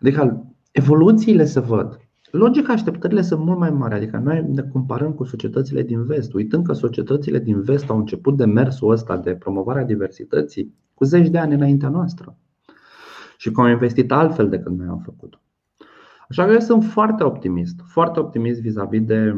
Adică 0.00 0.46
evoluțiile 0.72 1.44
se 1.44 1.60
văd. 1.60 2.05
Logica 2.30 2.72
așteptările 2.72 3.22
sunt 3.22 3.40
mult 3.40 3.58
mai 3.58 3.70
mari, 3.70 3.94
adică 3.94 4.16
noi 4.16 4.42
ne 4.42 4.62
comparăm 4.62 5.12
cu 5.12 5.24
societățile 5.24 5.82
din 5.82 6.04
vest, 6.04 6.32
uitând 6.32 6.66
că 6.66 6.72
societățile 6.72 7.38
din 7.38 7.62
vest 7.62 7.90
au 7.90 7.98
început 7.98 8.36
de 8.36 8.44
mersul 8.44 8.90
ăsta 8.90 9.16
de 9.16 9.34
promovarea 9.34 9.84
diversității 9.84 10.74
cu 10.94 11.04
zeci 11.04 11.28
de 11.28 11.38
ani 11.38 11.54
înaintea 11.54 11.88
noastră 11.88 12.36
și 13.36 13.50
că 13.50 13.60
au 13.60 13.66
investit 13.66 14.12
altfel 14.12 14.48
decât 14.48 14.72
noi 14.72 14.86
am 14.86 14.98
făcut. 14.98 15.40
Așa 16.28 16.44
că 16.44 16.52
eu 16.52 16.58
sunt 16.58 16.84
foarte 16.84 17.24
optimist, 17.24 17.80
foarte 17.84 18.20
optimist 18.20 18.60
vis-a-vis 18.60 19.04
de 19.04 19.34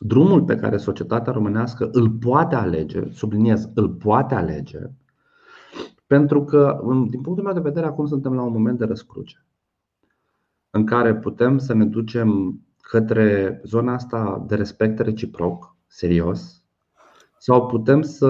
drumul 0.00 0.42
pe 0.42 0.56
care 0.56 0.76
societatea 0.76 1.32
românească 1.32 1.88
îl 1.92 2.10
poate 2.10 2.54
alege, 2.54 3.10
subliniez, 3.10 3.70
îl 3.74 3.88
poate 3.88 4.34
alege, 4.34 4.78
pentru 6.06 6.44
că, 6.44 6.80
din 7.08 7.20
punctul 7.20 7.44
meu 7.44 7.54
de 7.54 7.60
vedere, 7.60 7.86
acum 7.86 8.06
suntem 8.06 8.34
la 8.34 8.42
un 8.42 8.52
moment 8.52 8.78
de 8.78 8.84
răscruce 8.84 9.46
în 10.74 10.86
care 10.86 11.14
putem 11.14 11.58
să 11.58 11.74
ne 11.74 11.84
ducem 11.84 12.60
către 12.80 13.60
zona 13.64 13.92
asta 13.92 14.44
de 14.46 14.54
respect 14.54 14.98
reciproc, 14.98 15.76
serios, 15.86 16.64
sau 17.38 17.66
putem 17.66 18.02
să 18.02 18.26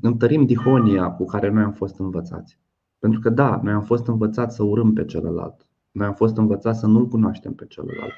întărim 0.00 0.46
dihonia 0.46 1.10
cu 1.10 1.24
care 1.24 1.50
noi 1.50 1.62
am 1.62 1.72
fost 1.72 1.98
învățați. 1.98 2.58
Pentru 2.98 3.20
că, 3.20 3.30
da, 3.30 3.60
noi 3.62 3.72
am 3.72 3.82
fost 3.82 4.06
învățați 4.06 4.56
să 4.56 4.62
urâm 4.62 4.92
pe 4.92 5.04
celălalt. 5.04 5.66
Noi 5.90 6.06
am 6.06 6.14
fost 6.14 6.36
învățați 6.36 6.78
să 6.78 6.86
nu-l 6.86 7.08
cunoaștem 7.08 7.54
pe 7.54 7.66
celălalt. 7.66 8.12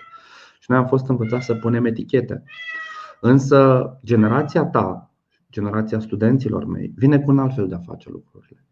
Și 0.60 0.70
noi 0.70 0.78
am 0.78 0.86
fost 0.86 1.08
învățați 1.08 1.44
să 1.44 1.54
punem 1.54 1.84
etichete. 1.84 2.42
Însă, 3.20 3.90
generația 4.04 4.64
ta, 4.64 5.10
generația 5.50 5.98
studenților 5.98 6.64
mei, 6.64 6.92
vine 6.96 7.20
cu 7.20 7.30
un 7.30 7.38
alt 7.38 7.54
fel 7.54 7.68
de 7.68 7.74
a 7.74 7.78
face 7.78 8.10
lucrurile. 8.10 8.64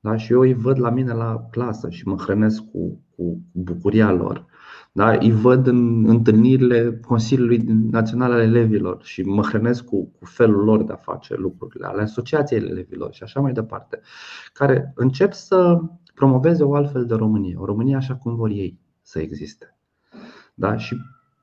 Da? 0.00 0.16
Și 0.16 0.32
eu 0.32 0.40
îi 0.40 0.54
văd 0.54 0.78
la 0.78 0.90
mine 0.90 1.12
la 1.12 1.46
clasă 1.50 1.90
și 1.90 2.06
mă 2.06 2.16
hrănesc 2.16 2.62
cu, 2.72 3.00
cu 3.16 3.40
bucuria 3.52 4.12
lor. 4.12 4.46
Da? 4.92 5.10
Îi 5.10 5.32
văd 5.32 5.66
în 5.66 6.08
întâlnirile 6.08 7.00
Consiliului 7.06 7.58
Național 7.90 8.32
al 8.32 8.40
Elevilor 8.40 9.02
și 9.02 9.22
mă 9.22 9.42
hrănesc 9.42 9.84
cu, 9.84 10.12
cu 10.18 10.24
felul 10.24 10.64
lor 10.64 10.82
de 10.82 10.92
a 10.92 10.96
face 10.96 11.34
lucrurile, 11.34 11.86
ale 11.86 12.02
Asociației 12.02 12.60
Elevilor 12.60 13.12
și 13.12 13.22
așa 13.22 13.40
mai 13.40 13.52
departe, 13.52 14.00
care 14.52 14.92
încep 14.94 15.32
să 15.32 15.80
promoveze 16.14 16.62
o 16.62 16.74
altfel 16.74 17.06
de 17.06 17.14
Românie, 17.14 17.56
o 17.56 17.64
Românie 17.64 17.96
așa 17.96 18.14
cum 18.14 18.34
vor 18.34 18.48
ei 18.48 18.78
să 19.02 19.18
existe. 19.18 19.76
Da? 20.54 20.76
Și 20.76 20.96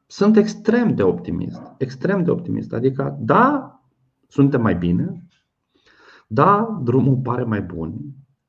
sunt 0.07 0.37
extrem 0.37 0.95
de 0.95 1.03
optimist, 1.03 1.61
extrem 1.77 2.23
de 2.23 2.31
optimist. 2.31 2.73
Adică, 2.73 3.17
da, 3.19 3.79
suntem 4.27 4.61
mai 4.61 4.75
bine, 4.75 5.25
da, 6.27 6.79
drumul 6.83 7.15
pare 7.15 7.43
mai 7.43 7.61
bun, 7.61 7.99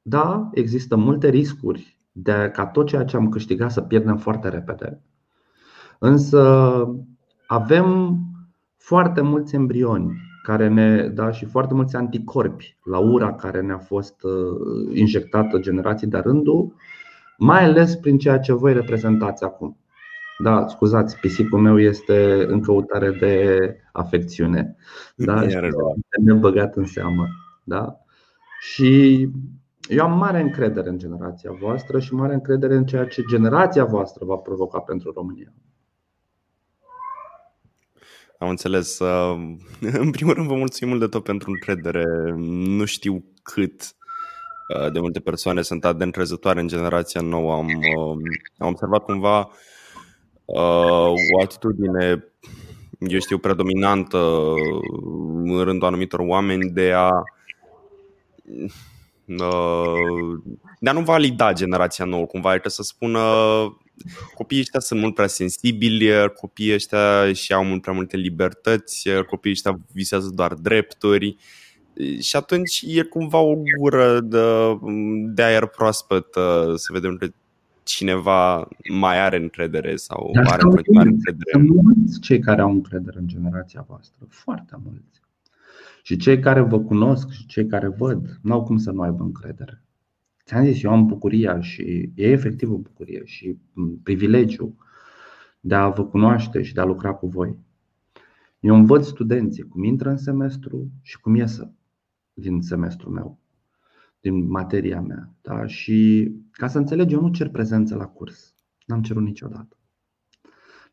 da, 0.09 0.51
există 0.53 0.97
multe 0.97 1.29
riscuri 1.29 1.97
de 2.13 2.51
ca 2.53 2.67
tot 2.67 2.87
ceea 2.87 3.05
ce 3.05 3.17
am 3.17 3.29
câștigat 3.29 3.71
să 3.73 3.81
pierdem 3.81 4.17
foarte 4.17 4.49
repede. 4.49 5.01
Însă 5.99 6.85
avem 7.47 8.19
foarte 8.77 9.21
mulți 9.21 9.55
embrioni 9.55 10.13
care 10.43 10.69
ne 10.69 11.09
da 11.09 11.31
și 11.31 11.45
foarte 11.45 11.75
mulți 11.75 11.97
anticorpi 11.97 12.77
la 12.85 12.99
ura 12.99 13.35
care 13.35 13.61
ne-a 13.61 13.79
fost 13.79 14.23
uh, 14.23 14.97
injectată 14.97 15.59
generații 15.59 16.07
de 16.07 16.19
rândul, 16.19 16.75
mai 17.39 17.65
ales 17.65 17.97
prin 17.97 18.19
ceea 18.19 18.39
ce 18.39 18.53
voi 18.53 18.73
reprezentați 18.73 19.45
acum. 19.45 19.79
Da, 20.39 20.67
scuzați, 20.69 21.19
pisicul 21.19 21.61
meu 21.61 21.81
este 21.81 22.47
în 22.49 22.61
căutare 22.61 23.11
de 23.11 23.59
afecțiune. 23.93 24.77
Da? 25.17 25.43
Ne 26.21 26.33
băgat 26.33 26.77
în 26.77 26.85
seamă. 26.85 27.27
Da? 27.65 27.97
Și 28.61 29.31
eu 29.89 30.05
am 30.05 30.19
mare 30.19 30.41
încredere 30.41 30.89
în 30.89 30.99
generația 30.99 31.53
voastră 31.61 32.01
și 32.01 32.15
mare 32.15 32.35
încredere 32.35 32.75
în 32.75 32.87
ceea 32.87 33.07
ce 33.07 33.23
generația 33.31 33.85
voastră 33.85 34.25
va 34.25 34.37
provoca 34.37 34.79
pentru 34.79 35.13
România. 35.13 35.53
Am 38.39 38.49
înțeles. 38.49 38.99
Uh, 38.99 39.57
în 40.05 40.11
primul 40.11 40.35
rând, 40.35 40.49
vă 40.49 40.55
mulțumim 40.55 40.95
mult 40.95 41.05
de 41.05 41.17
tot 41.17 41.25
pentru 41.25 41.51
încredere. 41.51 42.05
Nu 42.77 42.85
știu 42.85 43.25
cât 43.43 43.81
uh, 44.77 44.93
de 44.93 45.01
multe 45.01 45.21
persoane 45.21 45.63
sunt 45.63 45.85
atât 45.85 45.99
de 45.99 46.05
încrezătoare 46.05 46.61
în 46.61 46.69
generația 46.69 47.21
nouă. 47.21 47.53
Am, 47.53 47.67
uh, 47.67 48.17
am 48.59 48.69
observat 48.69 49.05
cumva 49.05 49.51
o 51.31 51.43
atitudine, 51.43 52.25
eu 52.99 53.19
știu, 53.19 53.39
predominantă 53.39 54.19
în 55.45 55.63
rândul 55.63 55.87
anumitor 55.87 56.21
oameni 56.21 56.71
de 56.71 56.93
a 56.93 57.11
de 60.81 60.91
a 60.91 60.93
nu 60.93 61.01
valida 61.01 61.53
generația 61.53 62.05
nouă, 62.05 62.27
cumva, 62.27 62.51
adică 62.51 62.69
să 62.69 62.83
spună 62.83 63.21
copiii 64.35 64.61
ăștia 64.61 64.81
sunt 64.81 65.01
mult 65.01 65.15
prea 65.15 65.27
sensibili, 65.27 66.11
copiii 66.41 66.75
ăștia 66.75 67.33
și 67.33 67.53
au 67.53 67.65
mult 67.65 67.81
prea 67.81 67.95
multe 67.95 68.17
libertăți, 68.17 69.09
copiii 69.27 69.55
ăștia 69.55 69.81
visează 69.93 70.31
doar 70.35 70.55
drepturi 70.55 71.37
și 72.21 72.37
atunci 72.37 72.85
e 72.87 73.03
cumva 73.03 73.39
o 73.39 73.55
gură 73.79 74.21
de, 74.21 74.39
de 75.35 75.43
aer 75.43 75.67
proaspăt 75.67 76.27
să 76.75 76.93
vedem 76.93 77.17
că 77.17 77.27
cineva 77.83 78.69
mai 78.91 79.21
are 79.21 79.37
încredere 79.37 79.97
sau 79.97 80.31
Dar 80.33 80.47
are 80.47 80.63
încredere. 80.63 81.51
Sunt 81.51 81.69
mulți 81.69 82.21
cei 82.21 82.39
care 82.39 82.61
au 82.61 82.71
încredere 82.71 83.19
în 83.19 83.27
generația 83.27 83.85
voastră, 83.89 84.27
foarte 84.29 84.77
mulți. 84.85 85.21
Și 86.09 86.17
cei 86.17 86.39
care 86.39 86.61
vă 86.61 86.81
cunosc 86.81 87.31
și 87.31 87.47
cei 87.47 87.67
care 87.67 87.89
văd, 87.89 88.39
nu 88.43 88.53
au 88.53 88.63
cum 88.63 88.77
să 88.77 88.91
nu 88.91 89.01
aibă 89.01 89.23
încredere. 89.23 89.83
Ți-am 90.45 90.65
zis, 90.65 90.83
eu 90.83 90.91
am 90.91 91.07
bucuria 91.07 91.61
și 91.61 92.13
e 92.15 92.31
efectiv 92.31 92.71
o 92.71 92.77
bucurie 92.77 93.23
și 93.25 93.59
privilegiu 94.03 94.77
de 95.61 95.75
a 95.75 95.89
vă 95.89 96.05
cunoaște 96.05 96.63
și 96.63 96.75
de 96.75 96.81
a 96.81 96.85
lucra 96.85 97.13
cu 97.13 97.27
voi. 97.27 97.57
Eu 98.61 98.75
învăț 98.75 99.07
studenții 99.07 99.63
cum 99.63 99.85
intră 99.85 100.11
în 100.11 100.17
semestru 100.17 100.91
și 101.03 101.21
cum 101.21 101.35
iesă 101.35 101.73
din 102.33 102.61
semestrul 102.61 103.13
meu, 103.13 103.39
din 104.21 104.51
materia 104.51 105.01
mea. 105.01 105.35
Da? 105.41 105.67
Și 105.67 106.31
ca 106.51 106.67
să 106.67 106.79
înțelegi, 106.79 107.15
eu 107.15 107.21
nu 107.21 107.31
cer 107.31 107.49
prezență 107.49 107.95
la 107.95 108.07
curs. 108.07 108.55
N-am 108.87 109.03
cerut 109.03 109.23
niciodată 109.23 109.78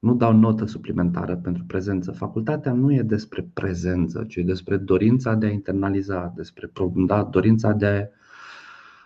nu 0.06 0.16
dau 0.16 0.34
notă 0.34 0.66
suplimentară 0.66 1.36
pentru 1.36 1.64
prezență. 1.64 2.12
Facultatea 2.12 2.74
nu 2.74 2.94
e 2.94 3.02
despre 3.02 3.50
prezență, 3.54 4.24
ci 4.28 4.36
e 4.36 4.44
despre 4.44 4.78
dorința 4.78 5.34
de 5.34 5.46
a 5.46 5.50
internaliza, 5.50 6.34
despre 6.36 6.72
da, 6.96 7.24
dorința 7.24 7.72
de 7.72 8.12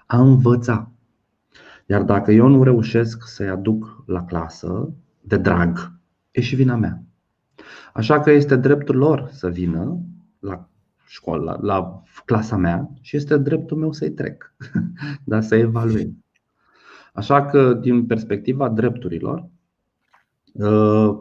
a 0.06 0.22
învăța. 0.22 0.91
Iar 1.86 2.03
dacă 2.03 2.32
eu 2.32 2.48
nu 2.48 2.63
reușesc 2.63 3.27
să-i 3.27 3.50
aduc 3.50 4.03
la 4.06 4.25
clasă 4.25 4.94
de 5.22 5.38
drag, 5.38 5.91
e 6.32 6.41
și 6.41 6.56
vina 6.56 6.75
mea. 6.75 7.03
Așa 7.94 8.20
că 8.20 8.32
este 8.32 8.56
dreptul 8.56 8.96
lor 8.96 9.29
să 9.32 9.50
vină 9.50 10.00
la 10.39 10.70
școală, 11.06 11.60
la 11.62 12.03
clasa 12.25 12.58
mea 12.58 12.89
și 13.01 13.15
este 13.15 13.38
dreptul 13.38 13.77
meu 13.77 13.91
să-i 13.91 14.12
trec, 14.12 14.53
dar 15.32 15.41
să 15.41 15.56
evaluez. 15.56 16.10
Așa 17.13 17.46
că, 17.46 17.74
din 17.74 18.06
perspectiva 18.06 18.70
drepturilor, 18.70 19.39
Uh, 19.39 19.59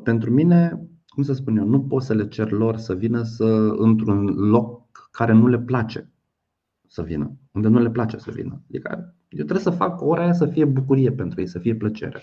pentru 0.02 0.30
mine, 0.30 0.88
cum 1.06 1.22
să 1.22 1.32
spun 1.32 1.56
eu, 1.56 1.66
nu 1.66 1.82
pot 1.82 2.02
să 2.02 2.14
le 2.14 2.28
cer 2.28 2.50
lor 2.50 2.76
să 2.76 2.94
vină 2.94 3.22
să 3.22 3.44
într-un 3.76 4.24
loc 4.26 4.86
care 5.10 5.32
nu 5.32 5.46
le 5.46 5.58
place 5.58 6.12
să 6.86 7.02
vină, 7.02 7.32
unde 7.52 7.68
nu 7.68 7.80
le 7.80 7.90
place 7.90 8.16
să 8.16 8.30
vină. 8.30 8.62
Adică 8.68 9.14
eu 9.28 9.44
trebuie 9.44 9.60
să 9.60 9.70
fac 9.70 10.00
ora 10.00 10.22
aia 10.22 10.32
să 10.32 10.46
fie 10.46 10.64
bucurie 10.64 11.12
pentru 11.12 11.40
ei, 11.40 11.46
să 11.46 11.58
fie 11.58 11.74
plăcere. 11.74 12.22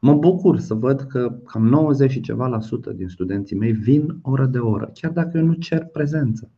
Mă 0.00 0.14
bucur 0.14 0.58
să 0.58 0.74
văd 0.74 1.00
că 1.00 1.38
cam 1.44 1.66
90 1.66 2.10
și 2.10 2.20
ceva 2.20 2.46
la 2.46 2.60
sută 2.60 2.92
din 2.92 3.08
studenții 3.08 3.56
mei 3.56 3.72
vin 3.72 4.18
oră 4.22 4.46
de 4.46 4.58
oră, 4.58 4.90
chiar 4.94 5.10
dacă 5.10 5.38
eu 5.38 5.44
nu 5.44 5.52
cer 5.52 5.84
prezență. 5.84 6.50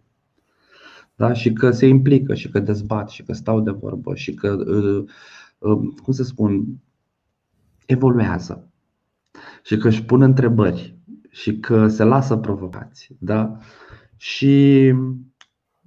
Da? 1.15 1.33
Și 1.33 1.53
că 1.53 1.71
se 1.71 1.87
implică 1.87 2.35
și 2.35 2.49
că 2.51 2.61
dezbat 2.61 3.09
și 3.09 3.23
că 3.23 3.33
stau 3.33 3.61
de 3.61 3.71
vorbă 3.71 4.15
și 4.15 4.35
că, 4.35 4.57
uh, 4.67 5.05
uh, 5.59 5.79
cum 6.03 6.13
să 6.13 6.23
spun, 6.23 6.67
evoluează 7.87 8.70
și 9.63 9.77
că 9.77 9.89
își 9.89 10.05
pun 10.05 10.23
întrebări 10.23 10.99
și 11.31 11.59
că 11.59 11.89
se 11.89 12.05
lasă 12.05 12.37
provocați. 12.37 13.17
Da? 13.19 13.59
Și 14.17 14.95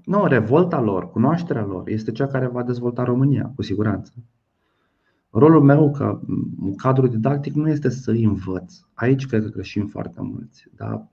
nu, 0.03 0.25
revolta 0.25 0.81
lor, 0.81 1.11
cunoașterea 1.11 1.65
lor 1.65 1.87
este 1.87 2.11
cea 2.11 2.27
care 2.27 2.47
va 2.47 2.63
dezvolta 2.63 3.03
România, 3.03 3.51
cu 3.55 3.61
siguranță. 3.61 4.13
Rolul 5.29 5.61
meu 5.63 5.91
ca 5.91 6.21
cadru 6.75 7.07
didactic 7.07 7.53
nu 7.53 7.69
este 7.69 7.89
să 7.89 8.11
îi 8.11 8.23
învăț. 8.23 8.73
Aici 8.93 9.27
cred 9.27 9.43
că 9.43 9.49
greșim 9.49 9.87
foarte 9.87 10.21
mulți, 10.21 10.67
da? 10.75 11.07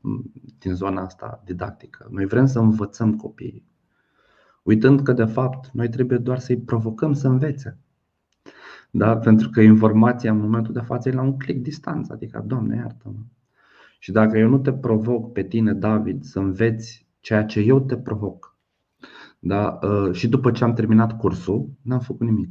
din 0.59 0.75
zona 0.75 1.03
asta 1.03 1.43
didactică. 1.45 2.09
Noi 2.11 2.27
vrem 2.27 2.47
să 2.47 2.59
învățăm 2.59 3.17
copiii, 3.17 3.65
uitând 4.63 5.01
că, 5.01 5.13
de 5.13 5.25
fapt, 5.25 5.71
noi 5.73 5.89
trebuie 5.89 6.19
doar 6.19 6.39
să-i 6.39 6.59
provocăm 6.59 7.13
să 7.13 7.29
învețe. 7.29 7.79
Da? 8.91 9.17
Pentru 9.17 9.51
că 9.51 9.61
informația 9.61 10.31
în 10.31 10.41
momentul 10.41 10.73
de 10.73 10.81
față 10.81 11.09
e 11.09 11.13
la 11.13 11.23
un 11.23 11.37
click 11.37 11.63
distanță, 11.63 12.13
adică, 12.13 12.45
Doamne, 12.47 12.77
iartă-mă. 12.77 13.21
Și 13.99 14.13
dacă 14.13 14.39
eu 14.39 14.49
nu 14.49 14.59
te 14.59 14.73
provoc 14.73 15.33
pe 15.33 15.43
tine, 15.43 15.73
David, 15.73 16.25
să 16.25 16.39
înveți 16.39 17.09
ceea 17.21 17.45
ce 17.45 17.61
eu 17.61 17.81
te 17.81 17.97
provoc, 17.97 18.59
da? 19.39 19.79
Uh, 19.83 20.13
și 20.13 20.29
după 20.29 20.51
ce 20.51 20.65
am 20.65 20.73
terminat 20.73 21.19
cursul, 21.19 21.71
n-am 21.83 22.01
făcut 22.01 22.27
nimic. 22.27 22.51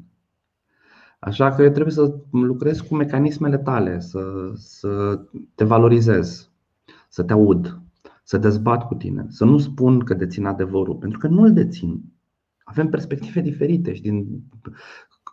Așa 1.20 1.52
că 1.52 1.62
eu 1.62 1.70
trebuie 1.70 1.94
să 1.94 2.16
lucrez 2.32 2.80
cu 2.80 2.96
mecanismele 2.96 3.58
tale, 3.58 4.00
să, 4.00 4.52
să 4.56 5.22
te 5.56 5.64
valorizez, 5.64 6.52
să 7.10 7.24
te 7.24 7.34
aud, 7.34 7.82
să 8.24 8.38
dezbat 8.38 8.88
cu 8.88 8.96
tine, 8.96 9.26
să 9.30 9.46
nu 9.46 9.58
spun 9.58 10.00
că 10.00 10.14
dețin 10.14 10.46
adevărul, 10.46 10.96
pentru 10.96 11.20
că 11.20 11.28
nu 11.28 11.42
îl 11.42 11.54
dețin. 11.54 12.04
Avem 12.64 12.90
perspective 12.90 13.42
diferite 13.42 13.94
și 13.94 14.02
din 14.02 14.44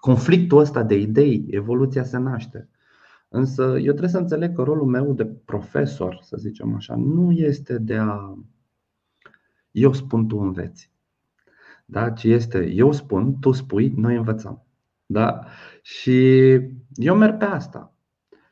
conflictul 0.06 0.58
ăsta 0.58 0.82
de 0.82 0.98
idei, 0.98 1.46
evoluția 1.50 2.04
se 2.04 2.18
naște. 2.18 2.68
Însă 3.28 3.62
eu 3.62 3.90
trebuie 3.90 4.08
să 4.08 4.18
înțeleg 4.18 4.54
că 4.54 4.62
rolul 4.62 4.86
meu 4.86 5.12
de 5.12 5.24
profesor, 5.24 6.18
să 6.22 6.36
zicem 6.36 6.74
așa, 6.74 6.94
nu 6.96 7.30
este 7.32 7.78
de 7.78 7.96
a 7.96 8.38
eu 9.70 9.92
spun, 9.92 10.26
tu 10.26 10.38
înveți. 10.38 10.90
Da? 11.84 12.10
Ci 12.10 12.24
este 12.24 12.70
eu 12.70 12.92
spun, 12.92 13.38
tu 13.38 13.52
spui, 13.52 13.92
noi 13.96 14.16
învățăm. 14.16 14.66
Da? 15.06 15.44
Și 15.82 16.50
eu 16.94 17.16
merg 17.16 17.38
pe 17.38 17.44
asta. 17.44 17.94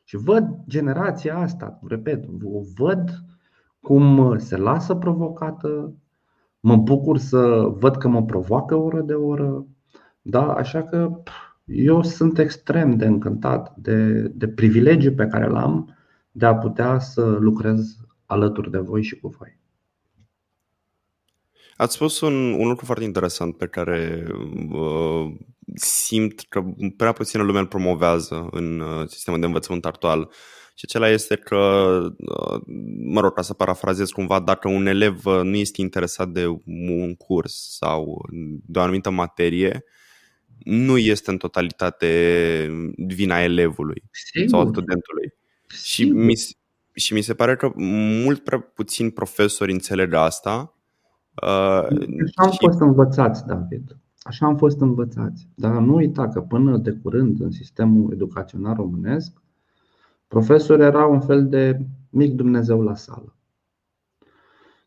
Și 0.05 0.17
văd 0.17 0.49
generația 0.69 1.39
asta, 1.39 1.81
repet, 1.87 2.25
o 2.43 2.61
văd 2.77 3.11
cum 3.81 4.39
se 4.39 4.57
lasă 4.57 4.95
provocată, 4.95 5.95
mă 6.61 6.77
bucur 6.77 7.19
să 7.19 7.73
văd 7.79 7.97
că 7.97 8.09
mă 8.09 8.25
provoacă 8.25 8.75
oră 8.75 9.01
de 9.01 9.15
oră. 9.15 9.67
Da? 10.23 10.53
Așa 10.53 10.83
că 10.83 11.23
eu 11.65 12.03
sunt 12.03 12.39
extrem 12.39 12.97
de 12.97 13.07
încântat 13.07 13.75
de, 13.77 14.21
de 14.21 14.49
privilegiul 14.49 15.15
pe 15.15 15.27
care 15.27 15.47
l-am 15.47 15.97
de 16.31 16.47
a 16.47 16.55
putea 16.55 16.99
să 16.99 17.25
lucrez 17.25 17.97
alături 18.27 18.71
de 18.71 18.79
voi 18.79 19.03
și 19.03 19.21
cu 19.21 19.29
voi. 19.29 19.59
Ați 21.77 21.95
spus 21.95 22.21
un, 22.21 22.53
un 22.53 22.69
lucru 22.69 22.85
foarte 22.85 23.05
interesant 23.05 23.57
pe 23.57 23.67
care 23.67 24.27
uh, 24.71 25.35
simt 25.75 26.41
că 26.49 26.63
prea 26.97 27.13
puțină 27.13 27.43
lume 27.43 27.59
îl 27.59 27.67
promovează 27.67 28.49
în 28.51 28.81
uh, 28.81 29.09
sistemul 29.09 29.41
de 29.41 29.47
învățământ 29.47 29.85
actual. 29.85 30.31
Și 30.77 30.85
acela 30.89 31.09
este 31.09 31.37
că, 31.37 31.57
uh, 32.17 32.61
mă 33.13 33.21
rog, 33.21 33.35
ca 33.35 33.43
să 33.43 33.55
parafrazez 33.55 34.11
cumva, 34.11 34.41
dacă 34.41 34.69
un 34.69 34.87
elev 34.87 35.27
uh, 35.27 35.41
nu 35.43 35.57
este 35.57 35.81
interesat 35.81 36.29
de 36.29 36.47
un 36.67 37.15
curs 37.15 37.77
sau 37.79 38.29
de 38.67 38.79
o 38.79 38.83
anumită 38.83 39.11
materie, 39.11 39.85
nu 40.59 40.99
este 40.99 41.31
în 41.31 41.37
totalitate 41.37 42.93
vina 42.97 43.41
elevului 43.41 44.03
Sigur. 44.11 44.49
sau 44.49 44.69
studentului. 44.69 45.35
Sigur. 45.67 46.21
Și 46.21 46.25
mi, 46.25 46.35
și 46.95 47.13
mi 47.13 47.21
se 47.21 47.35
pare 47.35 47.57
că 47.57 47.73
mult 48.25 48.45
prea 48.45 48.59
puțin 48.59 49.11
profesori 49.11 49.73
înțeleg 49.73 50.13
asta 50.13 50.75
Uh, 51.43 51.49
Așa 51.49 52.43
am 52.43 52.51
și... 52.51 52.59
fost 52.61 52.81
învățați, 52.81 53.47
David. 53.47 53.97
Așa 54.23 54.47
am 54.47 54.57
fost 54.57 54.81
învățați. 54.81 55.49
Dar 55.55 55.73
nu 55.73 55.95
uita 55.95 56.29
că 56.29 56.41
până 56.41 56.77
de 56.77 56.93
curând 56.93 57.41
în 57.41 57.51
sistemul 57.51 58.13
educațional 58.13 58.75
românesc, 58.75 59.33
profesorul 60.29 60.85
era 60.85 61.07
un 61.07 61.21
fel 61.21 61.49
de 61.49 61.81
mic 62.11 62.33
Dumnezeu 62.33 62.83
la 62.83 62.95
sală. 62.95 63.35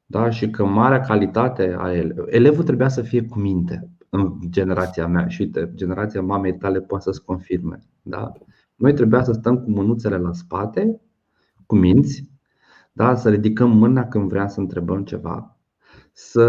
Da? 0.05 0.29
Și 0.29 0.49
că 0.49 0.65
marea 0.65 0.99
calitate 0.99 1.75
a 1.77 1.93
ele... 1.93 2.15
elevul 2.29 2.63
trebuia 2.63 2.87
să 2.89 3.01
fie 3.01 3.23
cu 3.23 3.39
minte 3.39 3.89
în 4.17 4.39
generația 4.49 5.07
mea. 5.07 5.27
Și 5.27 5.41
uite, 5.41 5.71
generația 5.75 6.21
mamei 6.21 6.57
tale 6.57 6.81
poate 6.81 7.03
să-ți 7.03 7.25
confirme. 7.25 7.79
Da? 8.01 8.31
Noi 8.75 8.93
trebuia 8.93 9.23
să 9.23 9.31
stăm 9.31 9.57
cu 9.63 9.69
mânuțele 9.69 10.17
la 10.17 10.33
spate, 10.33 11.01
cu 11.65 11.75
minți, 11.75 12.31
da? 12.91 13.15
să 13.15 13.29
ridicăm 13.29 13.77
mâna 13.77 14.07
când 14.07 14.29
vrea 14.29 14.47
să 14.47 14.59
întrebăm 14.59 15.03
ceva, 15.03 15.57
să 16.11 16.45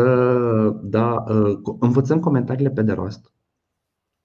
da, 0.82 1.24
uh, 1.28 1.58
învățăm 1.80 2.20
comentariile 2.20 2.70
pe 2.70 2.82
de 2.82 2.92
rost. 2.92 3.32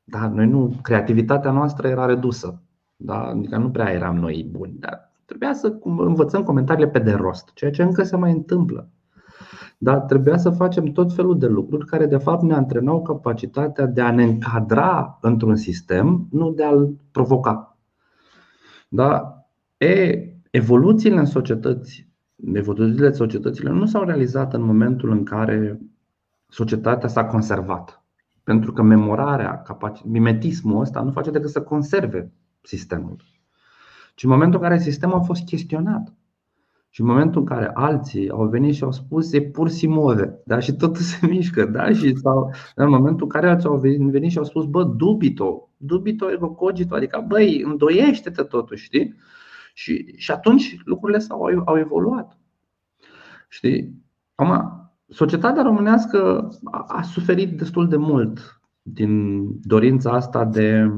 Da, 0.03 0.27
noi 0.27 0.47
nu, 0.47 0.75
creativitatea 0.82 1.51
noastră 1.51 1.88
era 1.88 2.06
redusă. 2.06 2.62
Da? 2.95 3.25
Adică 3.25 3.58
nu 3.58 3.71
prea 3.71 3.91
eram 3.91 4.15
noi 4.15 4.49
buni, 4.51 4.75
dar 4.79 5.12
trebuia 5.25 5.53
să 5.53 5.79
învățăm 5.84 6.43
comentariile 6.43 6.89
pe 6.89 6.99
de 6.99 7.12
rost, 7.12 7.53
ceea 7.53 7.71
ce 7.71 7.84
încă 7.84 8.03
se 8.03 8.15
mai 8.15 8.32
întâmplă. 8.32 8.89
Dar 9.78 10.00
trebuia 10.00 10.38
să 10.38 10.50
facem 10.50 10.86
tot 10.86 11.13
felul 11.13 11.38
de 11.38 11.48
lucruri 11.48 11.86
care 11.86 12.06
de 12.06 12.17
fapt 12.17 12.43
ne 12.43 12.54
antrenau 12.54 13.02
capacitatea 13.02 13.86
de 13.86 14.02
a 14.02 14.12
ne 14.12 14.24
încadra 14.24 15.17
într-un 15.22 15.56
sistem, 15.56 16.28
nu 16.32 16.52
de 16.52 16.63
a-l 16.63 16.96
provoca. 17.12 17.78
Da? 18.89 19.38
E, 19.78 20.19
evoluțiile 20.52 21.19
în 21.19 21.26
societăți 21.26 22.13
evoluțiile 22.54 23.12
societăților 23.12 23.74
nu 23.74 23.86
s-au 23.86 24.04
realizat 24.04 24.54
în 24.54 24.62
momentul 24.62 25.12
în 25.12 25.24
care 25.24 25.80
societatea 26.50 27.10
s-a 27.10 27.26
conservat. 27.26 28.04
Pentru 28.43 28.74
că 28.74 28.82
memorarea, 28.82 29.63
mimetismul 30.04 30.82
ăsta 30.82 31.02
nu 31.02 31.12
face 31.12 31.32
decât 31.32 31.50
să 31.50 31.62
conserve 31.62 32.32
sistemul. 32.62 33.15
Ci 34.15 34.24
în 34.24 34.30
momentul 34.30 34.60
în 34.60 34.67
care 34.67 34.80
sistemul 34.80 35.15
a 35.15 35.22
fost 35.22 35.46
chestionat. 35.46 36.13
Și 36.93 37.01
în 37.01 37.08
momentul 37.08 37.41
în 37.41 37.47
care 37.47 37.71
alții 37.73 38.29
au 38.29 38.47
venit 38.47 38.75
și 38.75 38.84
au 38.84 38.91
spus 38.91 39.34
e 39.34 39.41
pur 39.41 39.69
și 39.69 39.88
move, 39.88 40.41
da? 40.45 40.60
și 40.60 40.73
totul 40.73 41.01
se 41.12 41.27
mișcă, 41.27 41.65
da? 41.65 41.93
și 41.93 42.15
sau, 42.15 42.53
în 42.75 42.89
momentul 42.89 43.23
în 43.23 43.29
care 43.29 43.49
alții 43.49 43.69
au 43.69 43.77
venit 43.77 44.32
și 44.32 44.38
au 44.38 44.43
spus, 44.43 44.65
bă, 44.65 44.84
dubito, 44.84 45.69
dubito 45.77 46.32
ego 46.32 46.49
cogito, 46.49 46.95
adică, 46.95 47.25
băi, 47.27 47.62
îndoiește-te 47.65 48.43
totuși, 48.43 48.84
știi? 48.84 49.15
Și, 49.73 50.13
și 50.17 50.32
atunci 50.32 50.82
lucrurile 50.86 51.19
s-au 51.19 51.63
au 51.65 51.77
evoluat. 51.77 52.38
Știi? 53.49 53.93
Acum, 54.36 54.82
societatea 55.08 55.63
românească 55.63 56.49
a, 56.63 56.86
a 56.88 57.01
suferit 57.01 57.58
destul 57.58 57.88
de 57.88 57.97
mult 57.97 58.62
din 58.82 59.43
dorința 59.62 60.12
asta 60.12 60.45
de 60.45 60.91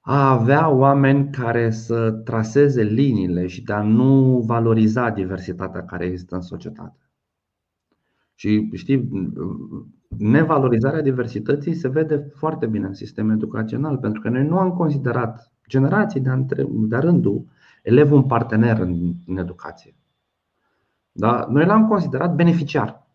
a 0.00 0.30
avea 0.30 0.68
oameni 0.68 1.30
care 1.30 1.70
să 1.70 2.10
traseze 2.10 2.82
liniile 2.82 3.46
și 3.46 3.62
de 3.62 3.72
a 3.72 3.82
nu 3.82 4.42
valoriza 4.46 5.10
diversitatea 5.10 5.84
care 5.84 6.04
există 6.04 6.34
în 6.34 6.40
societate. 6.40 6.98
Și 8.34 8.70
știi, 8.72 9.08
nevalorizarea 10.18 11.02
diversității 11.02 11.74
se 11.74 11.88
vede 11.88 12.16
foarte 12.34 12.66
bine 12.66 12.86
în 12.86 12.94
sistemul 12.94 13.32
educațional, 13.32 13.98
pentru 13.98 14.20
că 14.20 14.28
noi 14.28 14.46
nu 14.46 14.58
am 14.58 14.72
considerat 14.72 15.52
generații 15.68 16.20
de, 16.20 16.30
între, 16.30 16.66
de 16.70 16.96
rândul 16.96 17.44
elevul 17.82 18.16
un 18.16 18.26
partener 18.26 18.78
în, 18.78 19.12
în 19.26 19.36
educație. 19.36 19.94
Da? 21.12 21.46
Noi 21.50 21.66
l-am 21.66 21.88
considerat 21.88 22.34
beneficiar. 22.34 23.06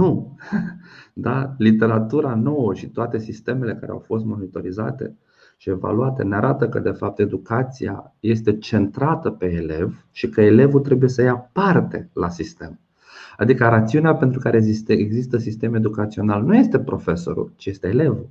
Mm, 0.00 0.06
nu. 0.06 0.36
Da? 1.12 1.54
Literatura 1.58 2.34
nouă 2.34 2.74
și 2.74 2.88
toate 2.88 3.18
sistemele 3.18 3.74
care 3.74 3.92
au 3.92 3.98
fost 3.98 4.24
monitorizate 4.24 5.16
și 5.56 5.70
evaluate 5.70 6.22
ne 6.22 6.34
arată 6.34 6.68
că, 6.68 6.78
de 6.78 6.90
fapt, 6.90 7.18
educația 7.18 8.14
este 8.20 8.58
centrată 8.58 9.30
pe 9.30 9.46
elev 9.46 10.06
și 10.10 10.28
că 10.28 10.40
elevul 10.40 10.80
trebuie 10.80 11.08
să 11.08 11.22
ia 11.22 11.34
parte 11.52 12.10
la 12.12 12.28
sistem. 12.28 12.78
Adică 13.36 13.68
rațiunea 13.68 14.14
pentru 14.14 14.40
care 14.40 14.56
există, 14.56 14.92
există 14.92 15.36
sistem 15.36 15.74
educațional 15.74 16.42
nu 16.42 16.54
este 16.54 16.78
profesorul, 16.78 17.52
ci 17.56 17.66
este 17.66 17.88
elevul. 17.88 18.28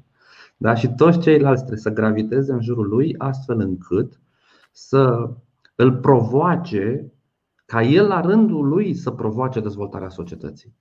Da? 0.57 0.73
Și 0.73 0.89
toți 0.95 1.19
ceilalți 1.19 1.61
trebuie 1.61 1.81
să 1.81 1.93
graviteze 1.93 2.51
în 2.51 2.61
jurul 2.61 2.87
lui 2.87 3.15
astfel 3.17 3.59
încât 3.59 4.19
să 4.71 5.29
îl 5.75 5.97
provoace 5.97 7.11
ca 7.65 7.81
el 7.81 8.07
la 8.07 8.21
rândul 8.21 8.67
lui 8.67 8.93
să 8.93 9.11
provoace 9.11 9.59
dezvoltarea 9.59 10.09
societății. 10.09 10.73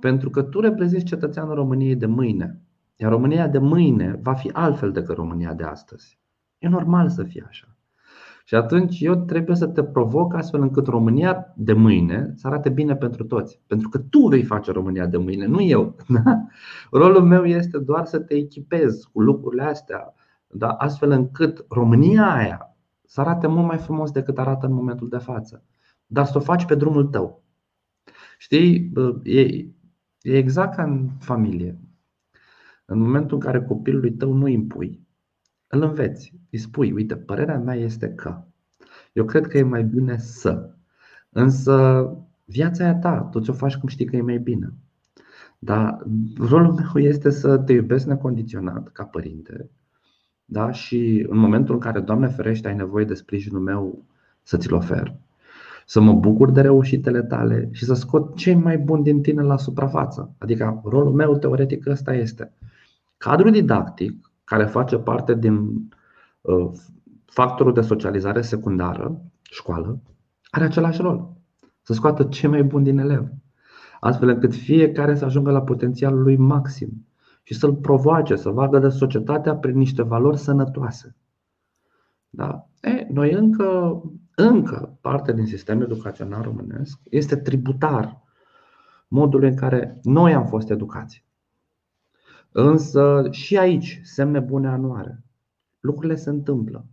Pentru 0.00 0.30
că 0.30 0.42
tu 0.42 0.60
reprezinți 0.60 1.04
cetățeanul 1.04 1.54
României 1.54 1.96
de 1.96 2.06
mâine. 2.06 2.60
Iar 2.96 3.10
România 3.10 3.48
de 3.48 3.58
mâine 3.58 4.18
va 4.22 4.34
fi 4.34 4.50
altfel 4.52 4.92
decât 4.92 5.16
România 5.16 5.54
de 5.54 5.62
astăzi. 5.62 6.18
E 6.58 6.68
normal 6.68 7.08
să 7.08 7.22
fie 7.22 7.44
așa. 7.48 7.74
Și 8.44 8.54
atunci 8.54 9.00
eu 9.00 9.14
trebuie 9.14 9.56
să 9.56 9.66
te 9.66 9.84
provoc 9.84 10.34
astfel 10.34 10.60
încât 10.60 10.86
România 10.86 11.52
de 11.56 11.72
mâine 11.72 12.32
să 12.36 12.46
arate 12.46 12.68
bine 12.68 12.96
pentru 12.96 13.24
toți. 13.24 13.60
Pentru 13.66 13.88
că 13.88 13.98
tu 13.98 14.28
vei 14.28 14.42
face 14.42 14.72
România 14.72 15.06
de 15.06 15.16
mâine, 15.16 15.46
nu 15.46 15.62
eu. 15.62 15.96
Da? 16.08 16.44
Rolul 16.90 17.22
meu 17.22 17.44
este 17.44 17.78
doar 17.78 18.04
să 18.04 18.18
te 18.18 18.34
echipez 18.34 19.02
cu 19.12 19.20
lucrurile 19.20 19.62
astea, 19.62 20.14
da? 20.46 20.68
astfel 20.68 21.10
încât 21.10 21.64
România 21.68 22.34
aia 22.34 22.76
să 23.04 23.20
arate 23.20 23.46
mult 23.46 23.66
mai 23.66 23.78
frumos 23.78 24.10
decât 24.10 24.38
arată 24.38 24.66
în 24.66 24.72
momentul 24.72 25.08
de 25.08 25.18
față. 25.18 25.64
Dar 26.06 26.24
să 26.24 26.38
o 26.38 26.40
faci 26.40 26.64
pe 26.64 26.74
drumul 26.74 27.04
tău. 27.04 27.42
Știi, 28.38 28.92
e, 29.22 29.66
e 30.22 30.36
exact 30.36 30.74
ca 30.76 30.82
în 30.82 31.08
familie. 31.18 31.78
În 32.84 32.98
momentul 32.98 33.36
în 33.36 33.42
care 33.42 33.62
copilului 33.62 34.12
tău 34.12 34.32
nu 34.32 34.44
îi 34.44 34.52
impui, 34.52 35.06
îl 35.66 35.82
înveți, 35.82 36.34
îi 36.50 36.58
spui, 36.58 36.92
uite, 36.92 37.16
părerea 37.16 37.58
mea 37.58 37.74
este 37.74 38.08
că. 38.08 38.44
Eu 39.12 39.24
cred 39.24 39.46
că 39.46 39.58
e 39.58 39.62
mai 39.62 39.84
bine 39.84 40.18
să. 40.18 40.74
Însă 41.30 42.06
viața 42.44 42.84
e 42.84 42.88
a 42.88 42.94
ta, 42.94 43.20
tu 43.20 43.40
ți-o 43.40 43.52
faci 43.52 43.76
cum 43.76 43.88
știi 43.88 44.04
că 44.06 44.16
e 44.16 44.22
mai 44.22 44.38
bine. 44.38 44.72
Dar 45.58 46.06
rolul 46.38 46.72
meu 46.72 47.02
este 47.02 47.30
să 47.30 47.58
te 47.58 47.72
iubesc 47.72 48.06
necondiționat 48.06 48.88
ca 48.88 49.04
părinte. 49.04 49.70
Da? 50.44 50.70
Și 50.70 51.26
în 51.28 51.38
momentul 51.38 51.74
în 51.74 51.80
care, 51.80 52.00
Doamne 52.00 52.26
ferește, 52.26 52.68
ai 52.68 52.74
nevoie 52.74 53.04
de 53.04 53.14
sprijinul 53.14 53.60
meu, 53.60 54.04
să 54.42 54.56
ți-l 54.56 54.74
ofer. 54.74 55.14
Să 55.90 56.00
mă 56.00 56.12
bucur 56.12 56.50
de 56.50 56.60
reușitele 56.60 57.22
tale 57.22 57.68
și 57.72 57.84
să 57.84 57.94
scot 57.94 58.36
cei 58.36 58.54
mai 58.54 58.78
buni 58.78 59.02
din 59.02 59.22
tine 59.22 59.42
la 59.42 59.56
suprafață. 59.56 60.34
Adică 60.38 60.80
rolul 60.84 61.12
meu 61.12 61.36
teoretic 61.36 61.86
ăsta 61.86 62.14
este. 62.14 62.52
Cadrul 63.16 63.50
didactic 63.50 64.30
care 64.44 64.64
face 64.64 64.96
parte 64.96 65.34
din 65.34 65.88
uh, 66.40 66.70
factorul 67.24 67.72
de 67.72 67.80
socializare 67.80 68.40
secundară, 68.40 69.20
școală, 69.42 70.00
are 70.50 70.64
același 70.64 71.00
rol. 71.00 71.30
Să 71.82 71.92
scoată 71.92 72.22
ce 72.22 72.46
mai 72.46 72.62
bun 72.62 72.82
din 72.82 72.98
elev. 72.98 73.28
Astfel 74.00 74.28
încât 74.28 74.54
fiecare 74.54 75.14
să 75.14 75.24
ajungă 75.24 75.50
la 75.50 75.62
potențialul 75.62 76.22
lui 76.22 76.36
maxim 76.36 77.06
și 77.42 77.54
să-l 77.54 77.74
provoace, 77.74 78.36
să 78.36 78.50
vadă 78.50 78.78
de 78.78 78.88
societatea 78.88 79.54
prin 79.54 79.76
niște 79.76 80.02
valori 80.02 80.38
sănătoase. 80.38 81.16
Da? 82.28 82.66
E, 82.80 83.06
noi 83.12 83.32
încă, 83.32 84.00
încă, 84.40 84.98
parte 85.00 85.32
din 85.32 85.46
sistemul 85.46 85.82
educațional 85.82 86.42
românesc 86.42 87.00
este 87.10 87.36
tributar 87.36 88.22
modul 89.08 89.42
în 89.42 89.56
care 89.56 90.00
noi 90.02 90.34
am 90.34 90.46
fost 90.46 90.70
educați. 90.70 91.24
Însă 92.52 93.28
și 93.30 93.58
aici 93.58 94.00
semne 94.02 94.40
bune 94.40 94.68
anuare. 94.68 95.24
Lucrurile 95.80 96.14
se 96.14 96.30
întâmplă. 96.30 96.86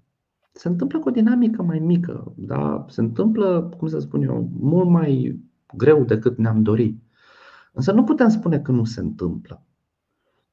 Se 0.52 0.68
întâmplă 0.68 1.00
cu 1.00 1.08
o 1.08 1.12
dinamică 1.12 1.64
mai 1.64 1.80
mică, 1.80 2.34
da? 2.36 2.86
se 2.90 3.02
întâmplă, 3.02 3.74
cum 3.78 3.88
să 3.88 4.00
spun 4.00 4.22
eu, 4.22 4.50
mult 4.60 4.90
mai 4.90 5.40
greu 5.74 6.04
decât 6.04 6.38
ne-am 6.38 6.64
dorit. 6.64 7.02
Însă 7.72 7.92
nu 7.92 8.04
putem 8.04 8.30
spune 8.30 8.60
că 8.60 8.72
nu 8.72 8.84
se 8.84 9.00
întâmplă. 9.00 9.64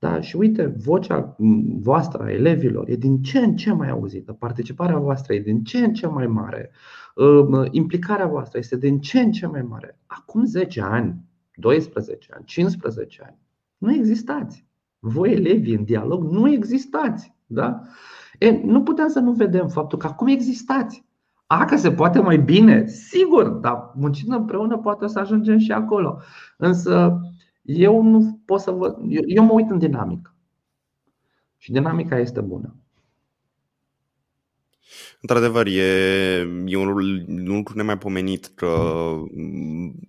Da? 0.04 0.20
Și 0.20 0.36
uite, 0.36 0.74
vocea 0.84 1.36
voastră 1.80 2.22
a 2.22 2.30
elevilor 2.30 2.88
e 2.88 2.96
din 2.96 3.22
ce 3.22 3.38
în 3.38 3.56
ce 3.56 3.72
mai 3.72 3.90
auzită, 3.90 4.32
participarea 4.32 4.98
voastră 4.98 5.34
e 5.34 5.40
din 5.40 5.62
ce 5.62 5.78
în 5.78 5.92
ce 5.92 6.06
mai 6.06 6.26
mare, 6.26 6.70
ă, 7.16 7.66
implicarea 7.70 8.26
voastră 8.26 8.58
este 8.58 8.76
din 8.76 9.00
ce 9.00 9.20
în 9.20 9.32
ce 9.32 9.46
mai 9.46 9.62
mare. 9.62 9.98
Acum 10.06 10.44
10 10.44 10.80
ani, 10.80 11.14
12 11.54 12.28
ani, 12.34 12.44
15 12.44 13.22
ani, 13.26 13.38
nu 13.78 13.94
existați. 13.94 14.66
Voi, 14.98 15.32
elevii, 15.32 15.74
în 15.74 15.84
dialog, 15.84 16.30
nu 16.30 16.52
existați. 16.52 17.34
Da? 17.46 17.80
E, 18.38 18.60
nu 18.64 18.82
putem 18.82 19.08
să 19.08 19.18
nu 19.18 19.32
vedem 19.32 19.68
faptul 19.68 19.98
că 19.98 20.06
acum 20.06 20.26
existați. 20.26 21.04
A, 21.46 21.64
că 21.64 21.76
se 21.76 21.92
poate 21.92 22.20
mai 22.20 22.38
bine, 22.38 22.86
sigur, 22.86 23.48
dar 23.48 23.92
muncind 23.94 24.32
împreună 24.32 24.78
poate 24.78 25.06
să 25.06 25.18
ajungem 25.18 25.58
și 25.58 25.72
acolo. 25.72 26.18
Însă 26.56 27.20
eu 27.64 28.02
nu 28.02 28.40
pot 28.44 28.60
să 28.60 28.70
văd, 28.70 28.96
eu, 29.08 29.22
eu 29.26 29.44
mă 29.44 29.52
uit 29.52 29.70
în 29.70 29.78
dinamică. 29.78 30.34
Și 31.56 31.72
dinamica 31.72 32.18
este 32.18 32.40
bună. 32.40 32.76
Într-adevăr, 35.20 35.66
e, 35.66 35.80
e 36.64 36.76
un, 36.76 36.88
un 36.88 37.44
lucru 37.44 37.76
nemaipomenit 37.76 38.46
că 38.46 38.76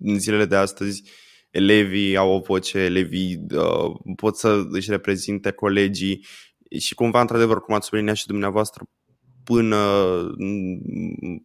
în 0.00 0.18
zilele 0.18 0.44
de 0.44 0.56
astăzi 0.56 1.10
elevii 1.50 2.16
au 2.16 2.32
o 2.32 2.38
voce, 2.38 2.78
elevii 2.78 3.46
uh, 3.54 4.14
pot 4.16 4.36
să 4.36 4.62
își 4.70 4.90
reprezinte 4.90 5.50
colegii 5.50 6.24
și 6.78 6.94
cumva, 6.94 7.20
într-adevăr, 7.20 7.60
cum 7.60 7.74
ați 7.74 7.86
subliniat 7.86 8.16
și 8.16 8.26
dumneavoastră, 8.26 8.84
până, 9.44 9.76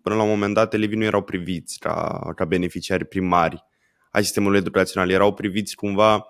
până 0.02 0.16
la 0.16 0.22
un 0.22 0.30
moment 0.30 0.54
dat 0.54 0.74
elevii 0.74 0.98
nu 0.98 1.04
erau 1.04 1.24
priviți 1.24 1.80
ca, 1.80 2.20
ca 2.36 2.46
beneficiari 2.46 3.06
primari 3.06 3.64
ai 4.12 4.24
sistemului 4.24 4.58
educațional, 4.58 5.10
erau 5.10 5.34
priviți 5.34 5.76
cumva, 5.76 6.26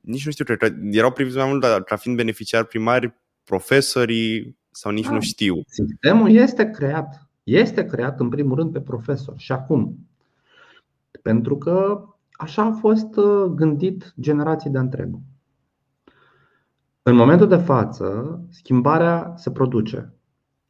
nici 0.00 0.24
nu 0.24 0.30
știu, 0.30 0.44
cred 0.44 0.58
că 0.58 0.68
erau 0.90 1.12
priviți 1.12 1.36
mai 1.36 1.48
mult 1.48 1.84
ca 1.84 1.96
fiind 1.96 2.16
beneficiari 2.16 2.66
primari 2.66 3.14
profesorii 3.44 4.56
sau 4.70 4.92
nici 4.92 5.06
da. 5.06 5.12
nu 5.12 5.20
știu. 5.20 5.62
Sistemul 5.66 6.30
este 6.30 6.70
creat, 6.70 7.28
este 7.42 7.84
creat 7.84 8.20
în 8.20 8.28
primul 8.28 8.56
rând 8.56 8.72
pe 8.72 8.80
profesor 8.80 9.34
și 9.36 9.52
acum. 9.52 10.08
Pentru 11.22 11.58
că 11.58 12.04
Așa 12.36 12.62
a 12.62 12.72
fost 12.72 13.16
uh, 13.16 13.44
gândit 13.54 14.14
generații 14.20 14.70
de 14.70 14.78
întreg. 14.78 15.14
În 17.02 17.14
momentul 17.14 17.48
de 17.48 17.56
față, 17.56 18.40
schimbarea 18.50 19.34
se 19.36 19.50
produce. 19.50 20.14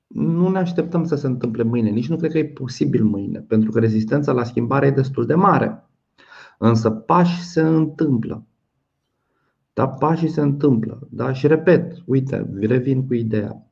Nu 0.07 0.49
ne 0.49 0.59
așteptăm 0.59 1.05
să 1.05 1.15
se 1.15 1.27
întâmple 1.27 1.63
mâine, 1.63 1.91
nici 1.91 2.09
nu 2.09 2.17
cred 2.17 2.31
că 2.31 2.39
e 2.39 2.45
posibil 2.45 3.05
mâine, 3.05 3.39
pentru 3.41 3.71
că 3.71 3.81
rezistența 3.81 4.33
la 4.33 4.45
schimbare 4.45 4.87
e 4.87 4.91
destul 4.91 5.27
de 5.27 5.35
mare. 5.35 5.86
Însă 6.59 6.91
pași 6.91 7.45
se 7.45 7.61
întâmplă. 7.61 8.47
Da, 9.73 9.89
pașii 9.89 10.29
se 10.29 10.41
întâmplă. 10.41 11.07
Da? 11.11 11.33
Și 11.33 11.47
repet, 11.47 12.03
uite, 12.05 12.51
revin 12.61 13.07
cu 13.07 13.15
ideea. 13.15 13.67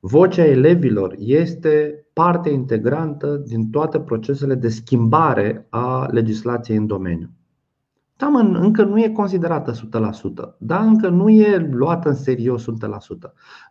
Vocea 0.00 0.44
elevilor 0.44 1.14
este 1.18 2.06
parte 2.12 2.50
integrantă 2.50 3.36
din 3.36 3.70
toate 3.70 4.00
procesele 4.00 4.54
de 4.54 4.68
schimbare 4.68 5.66
a 5.70 6.06
legislației 6.10 6.76
în 6.76 6.86
domeniu. 6.86 7.30
Da, 8.16 8.28
mă, 8.28 8.38
încă 8.38 8.84
nu 8.84 8.98
e 8.98 9.08
considerată 9.08 9.72
100%, 9.72 10.56
da, 10.58 10.80
încă 10.80 11.08
nu 11.08 11.28
e 11.30 11.56
luată 11.56 12.08
în 12.08 12.14
serios 12.14 12.64
100%. 12.64 12.64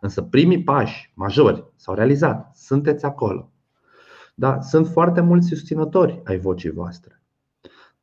Însă 0.00 0.22
primii 0.22 0.62
pași 0.62 1.12
majori 1.14 1.64
s-au 1.76 1.94
realizat, 1.94 2.56
sunteți 2.56 3.04
acolo. 3.04 3.50
Da, 4.34 4.60
sunt 4.60 4.86
foarte 4.86 5.20
mulți 5.20 5.48
susținători 5.48 6.20
ai 6.24 6.38
vocii 6.38 6.70
voastre. 6.70 7.21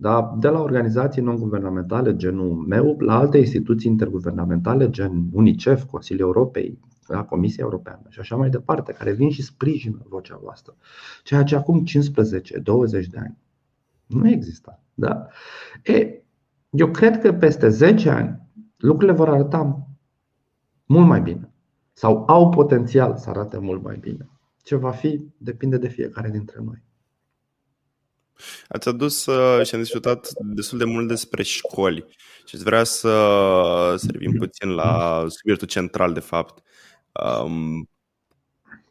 Da, 0.01 0.35
de 0.39 0.47
la 0.47 0.61
organizații 0.61 1.21
non-guvernamentale 1.21 2.15
genul 2.15 2.55
meu 2.55 2.95
la 2.99 3.17
alte 3.17 3.37
instituții 3.37 3.91
interguvernamentale 3.91 4.89
gen 4.89 5.29
UNICEF, 5.31 5.83
Consiliul 5.83 6.27
Europei, 6.27 6.79
la 7.07 7.25
Comisia 7.25 7.63
Europeană 7.63 8.01
și 8.09 8.19
așa 8.19 8.35
mai 8.35 8.49
departe, 8.49 8.91
care 8.93 9.13
vin 9.13 9.29
și 9.29 9.41
sprijină 9.41 10.05
vocea 10.09 10.39
voastră. 10.41 10.75
Ceea 11.23 11.43
ce 11.43 11.55
acum 11.55 11.83
15-20 11.85 13.05
de 13.09 13.17
ani 13.17 13.37
nu 14.05 14.29
exista. 14.29 14.83
Da? 14.93 15.27
E, 15.83 16.21
eu 16.69 16.91
cred 16.91 17.21
că 17.21 17.33
peste 17.33 17.69
10 17.69 18.09
ani 18.09 18.41
lucrurile 18.77 19.17
vor 19.17 19.29
arăta 19.29 19.87
mult 20.85 21.07
mai 21.07 21.21
bine 21.21 21.53
sau 21.93 22.23
au 22.27 22.49
potențial 22.49 23.17
să 23.17 23.29
arate 23.29 23.57
mult 23.57 23.83
mai 23.83 23.97
bine. 23.97 24.29
Ce 24.63 24.75
va 24.75 24.91
fi 24.91 25.25
depinde 25.37 25.77
de 25.77 25.87
fiecare 25.87 26.29
dintre 26.29 26.61
noi. 26.63 26.83
Ați 28.67 28.87
adus 28.87 29.25
uh, 29.25 29.65
și 29.65 29.75
am 29.75 29.81
discutat 29.81 30.29
destul 30.39 30.77
de 30.77 30.83
mult 30.83 31.07
despre 31.07 31.43
școli 31.43 32.05
și 32.45 32.57
vrea 32.57 32.83
să, 32.83 33.09
să 33.97 34.07
revin 34.11 34.37
puțin 34.37 34.69
la 34.69 35.25
subiectul 35.27 35.67
central, 35.67 36.13
de 36.13 36.19
fapt. 36.19 36.63
Um, 37.43 37.89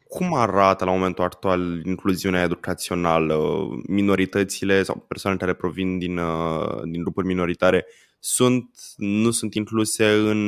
cum 0.07 0.33
arată 0.33 0.85
la 0.85 0.91
momentul 0.91 1.23
actual 1.23 1.85
incluziunea 1.85 2.43
educațională? 2.43 3.67
Minoritățile 3.87 4.83
sau 4.83 5.05
persoanele 5.07 5.41
care 5.43 5.57
provin 5.57 5.97
din, 5.97 6.17
uh, 6.17 6.81
din 6.83 7.01
grupuri 7.01 7.27
minoritare 7.27 7.85
sunt, 8.19 8.69
nu 8.97 9.31
sunt 9.31 9.53
incluse 9.53 10.11
în, 10.11 10.39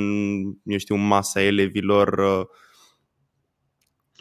eu 0.63 0.77
știu, 0.77 0.95
masa 0.95 1.41
elevilor? 1.41 2.21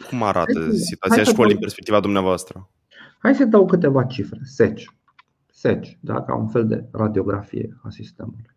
Cum 0.07 0.23
arată 0.23 0.71
situația 0.71 1.23
școlii 1.23 1.53
în 1.53 1.59
perspectiva 1.59 1.99
dumneavoastră? 1.99 2.69
Hai 3.21 3.35
să 3.35 3.45
dau 3.45 3.65
câteva 3.65 4.03
cifre. 4.03 4.39
SECI. 4.43 4.99
SECI, 5.51 5.97
da, 6.01 6.23
ca 6.23 6.35
un 6.35 6.47
fel 6.47 6.67
de 6.67 6.87
radiografie 6.91 7.77
a 7.81 7.89
sistemului. 7.89 8.55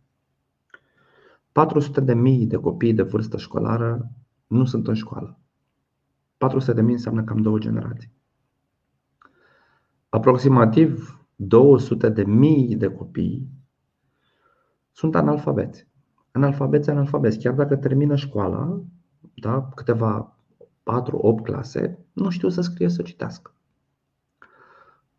400 1.53 2.01
de 2.01 2.15
mii 2.15 2.47
de 2.47 2.57
copii 2.57 2.95
de 2.95 3.03
vârstă 3.03 3.37
școlară 3.37 4.11
nu 4.47 4.65
sunt 4.65 4.89
în 4.89 4.95
școală. 4.95 5.39
400 6.37 6.73
de 6.73 6.83
mii 6.83 6.93
înseamnă 6.93 7.25
cam 7.25 7.43
două 7.43 7.59
generații. 7.59 8.13
Aproximativ 10.09 11.21
200 11.37 12.09
de 12.09 12.25
mii 12.25 12.77
de 12.77 12.89
copii 12.89 13.49
sunt 14.93 15.15
analfabeți. 15.15 15.89
Analfabeți, 16.31 16.91
analfabeți. 16.91 17.39
Chiar 17.39 17.55
dacă 17.55 17.77
termină 17.77 18.17
școala, 18.17 18.83
da, 19.35 19.69
câteva 19.75 20.39
4-8 20.83 21.43
clase, 21.43 21.99
nu 22.13 22.31
știu 22.31 22.49
să 22.49 22.61
scrie, 22.61 22.89
să 22.89 23.03
citească. 23.03 23.55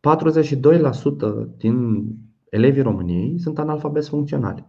42% 0.05 1.57
din 1.57 2.05
elevii 2.49 2.81
României 2.81 3.39
sunt 3.39 3.59
analfabeți 3.59 4.09
funcționali. 4.09 4.67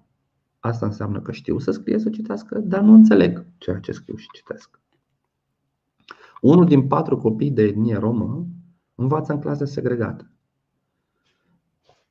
Asta 0.60 0.86
înseamnă 0.86 1.20
că 1.20 1.32
știu 1.32 1.58
să 1.58 1.70
scrie, 1.70 1.98
să 1.98 2.10
citească, 2.10 2.58
dar 2.58 2.80
nu 2.80 2.92
înțeleg 2.92 3.46
ceea 3.58 3.78
ce 3.78 3.92
scriu 3.92 4.16
și 4.16 4.28
citesc. 4.32 4.80
Unul 6.40 6.64
din 6.64 6.86
patru 6.86 7.16
copii 7.16 7.50
de 7.50 7.62
etnie 7.62 7.96
romă 7.96 8.46
învață 8.94 9.32
în 9.32 9.40
clase 9.40 9.64
segregate. 9.64 10.30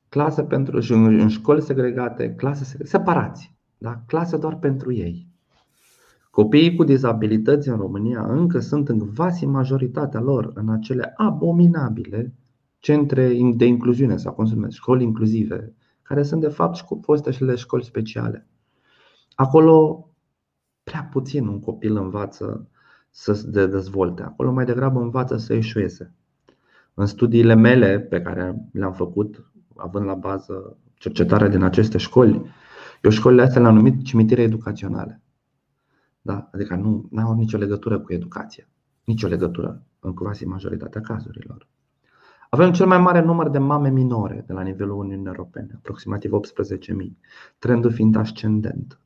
Clase 0.08 0.42
pentru, 0.42 0.80
în 0.90 1.28
școli 1.28 1.62
segregate, 1.62 2.34
clase 2.34 2.84
separați. 2.84 3.54
Da? 3.78 4.02
Clase 4.06 4.36
doar 4.36 4.58
pentru 4.58 4.92
ei. 4.92 5.26
Copiii 6.30 6.74
cu 6.74 6.84
dizabilități 6.84 7.68
în 7.68 7.76
România 7.76 8.26
încă 8.26 8.58
sunt 8.58 8.88
în 8.88 8.98
vasi 8.98 9.46
majoritatea 9.46 10.20
lor 10.20 10.50
în 10.54 10.68
acele 10.68 11.12
abominabile 11.16 12.34
centre 12.86 13.38
de 13.54 13.66
incluziune 13.66 14.16
sau 14.16 14.32
cum 14.32 14.46
se 14.46 14.54
numesc, 14.54 14.76
școli 14.76 15.04
inclusive, 15.04 15.74
care 16.02 16.22
sunt 16.22 16.40
de 16.40 16.48
fapt 16.48 16.84
fostele 17.00 17.54
școli 17.54 17.84
speciale. 17.84 18.46
Acolo 19.34 20.08
prea 20.82 21.08
puțin 21.12 21.46
un 21.46 21.60
copil 21.60 21.96
învață 21.96 22.68
să 23.10 23.32
se 23.32 23.66
dezvolte. 23.66 24.22
Acolo 24.22 24.52
mai 24.52 24.64
degrabă 24.64 25.00
învață 25.00 25.36
să 25.36 25.54
eșueze. 25.54 26.14
În 26.94 27.06
studiile 27.06 27.54
mele 27.54 28.00
pe 28.00 28.22
care 28.22 28.68
le-am 28.72 28.92
făcut, 28.92 29.50
având 29.76 30.06
la 30.06 30.14
bază 30.14 30.76
cercetarea 30.94 31.48
din 31.48 31.62
aceste 31.62 31.98
școli, 31.98 32.42
eu 33.02 33.10
școlile 33.10 33.42
astea 33.42 33.60
le-am 33.60 33.74
numit 33.74 34.04
cimitire 34.04 34.42
educaționale. 34.42 35.20
Da? 36.22 36.48
Adică 36.52 36.74
nu 36.74 37.08
au 37.16 37.34
nicio 37.34 37.58
legătură 37.58 38.00
cu 38.00 38.12
educația. 38.12 38.68
Nicio 39.04 39.28
legătură 39.28 39.82
în 40.00 40.14
quasi 40.14 40.44
majoritatea 40.44 41.00
cazurilor. 41.00 41.66
Avem 42.56 42.72
cel 42.72 42.86
mai 42.86 42.98
mare 42.98 43.20
număr 43.20 43.48
de 43.48 43.58
mame 43.58 43.90
minore 43.90 44.44
de 44.46 44.52
la 44.52 44.62
nivelul 44.62 44.98
Uniunii 44.98 45.26
Europene, 45.26 45.72
aproximativ 45.76 46.30
18.000, 46.30 46.38
trendul 47.58 47.92
fiind 47.92 48.16
ascendent. 48.16 49.00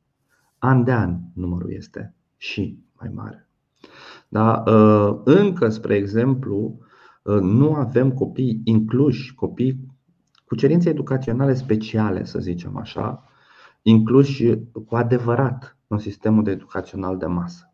An 0.57 0.83
de 0.83 0.91
an 0.91 1.17
numărul 1.33 1.71
este 1.71 2.15
și 2.37 2.83
mai 2.99 3.11
mare. 3.13 3.49
Da? 4.27 4.63
Ă, 4.67 5.21
încă, 5.25 5.69
spre 5.69 5.95
exemplu, 5.95 6.79
ă, 7.25 7.39
nu 7.39 7.73
avem 7.73 8.11
copii 8.11 8.61
incluși, 8.63 9.33
copii 9.33 9.85
cu 10.45 10.55
cerințe 10.55 10.89
educaționale 10.89 11.53
speciale, 11.53 12.23
să 12.23 12.39
zicem 12.39 12.77
așa, 12.77 13.23
incluși 13.81 14.57
cu 14.85 14.95
adevărat 14.95 15.77
în 15.87 15.97
sistemul 15.97 16.43
de 16.43 16.51
educațional 16.51 17.17
de 17.17 17.25
masă. 17.25 17.70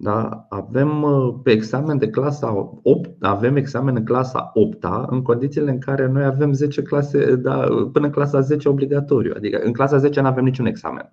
Da? 0.00 0.46
Avem 0.48 1.02
uh, 1.02 1.34
pe 1.42 1.50
examen 1.50 1.98
de 1.98 2.10
clasa 2.10 2.78
8, 2.82 3.10
avem 3.20 3.56
examen 3.56 3.96
în 3.96 4.04
clasa 4.04 4.50
8 4.54 4.84
în 5.06 5.22
condițiile 5.22 5.70
în 5.70 5.78
care 5.78 6.06
noi 6.06 6.24
avem 6.24 6.52
10 6.52 6.82
clase, 6.82 7.36
da, 7.36 7.64
până 7.92 8.06
în 8.06 8.12
clasa 8.12 8.40
10 8.40 8.68
obligatoriu. 8.68 9.32
Adică 9.36 9.58
în 9.64 9.72
clasa 9.72 9.98
10 9.98 10.20
nu 10.20 10.26
avem 10.26 10.44
niciun 10.44 10.66
examen. 10.66 11.12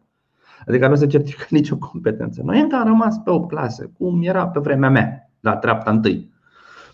Adică 0.67 0.88
nu 0.88 0.95
se 0.95 1.08
certifică 1.08 1.45
nicio 1.56 1.78
competență. 1.78 2.41
Noi 2.43 2.62
încă 2.62 2.76
am 2.76 2.86
rămas 2.86 3.17
pe 3.17 3.30
8 3.30 3.50
clase, 3.50 3.91
cum 3.98 4.24
era 4.24 4.48
pe 4.48 4.60
vremea 4.60 4.89
mea, 4.89 5.32
la 5.39 5.58
treapta 5.58 5.91
întâi. 5.91 6.34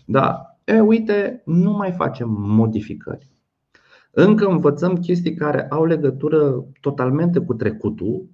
Da, 0.06 0.56
e, 0.64 0.80
uite, 0.80 1.42
nu 1.44 1.72
mai 1.72 1.92
facem 1.92 2.28
modificări. 2.30 3.30
Încă 4.10 4.46
învățăm 4.46 4.96
chestii 4.96 5.34
care 5.34 5.66
au 5.68 5.84
legătură 5.84 6.64
totalmente 6.80 7.38
cu 7.38 7.54
trecutul, 7.54 8.28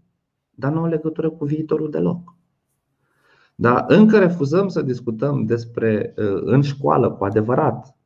dar 0.51 0.73
nu 0.73 0.79
au 0.79 0.87
legătură 0.87 1.31
cu 1.31 1.45
viitorul 1.45 1.91
deloc. 1.91 2.38
Dar 3.61 3.85
încă 3.89 4.19
refuzăm 4.19 4.69
să 4.69 4.83
discutăm 4.83 5.45
despre, 5.45 6.15
uh, 6.17 6.41
în 6.45 6.63
școală 6.63 7.11
cu 7.11 7.25
adevărat 7.25 7.97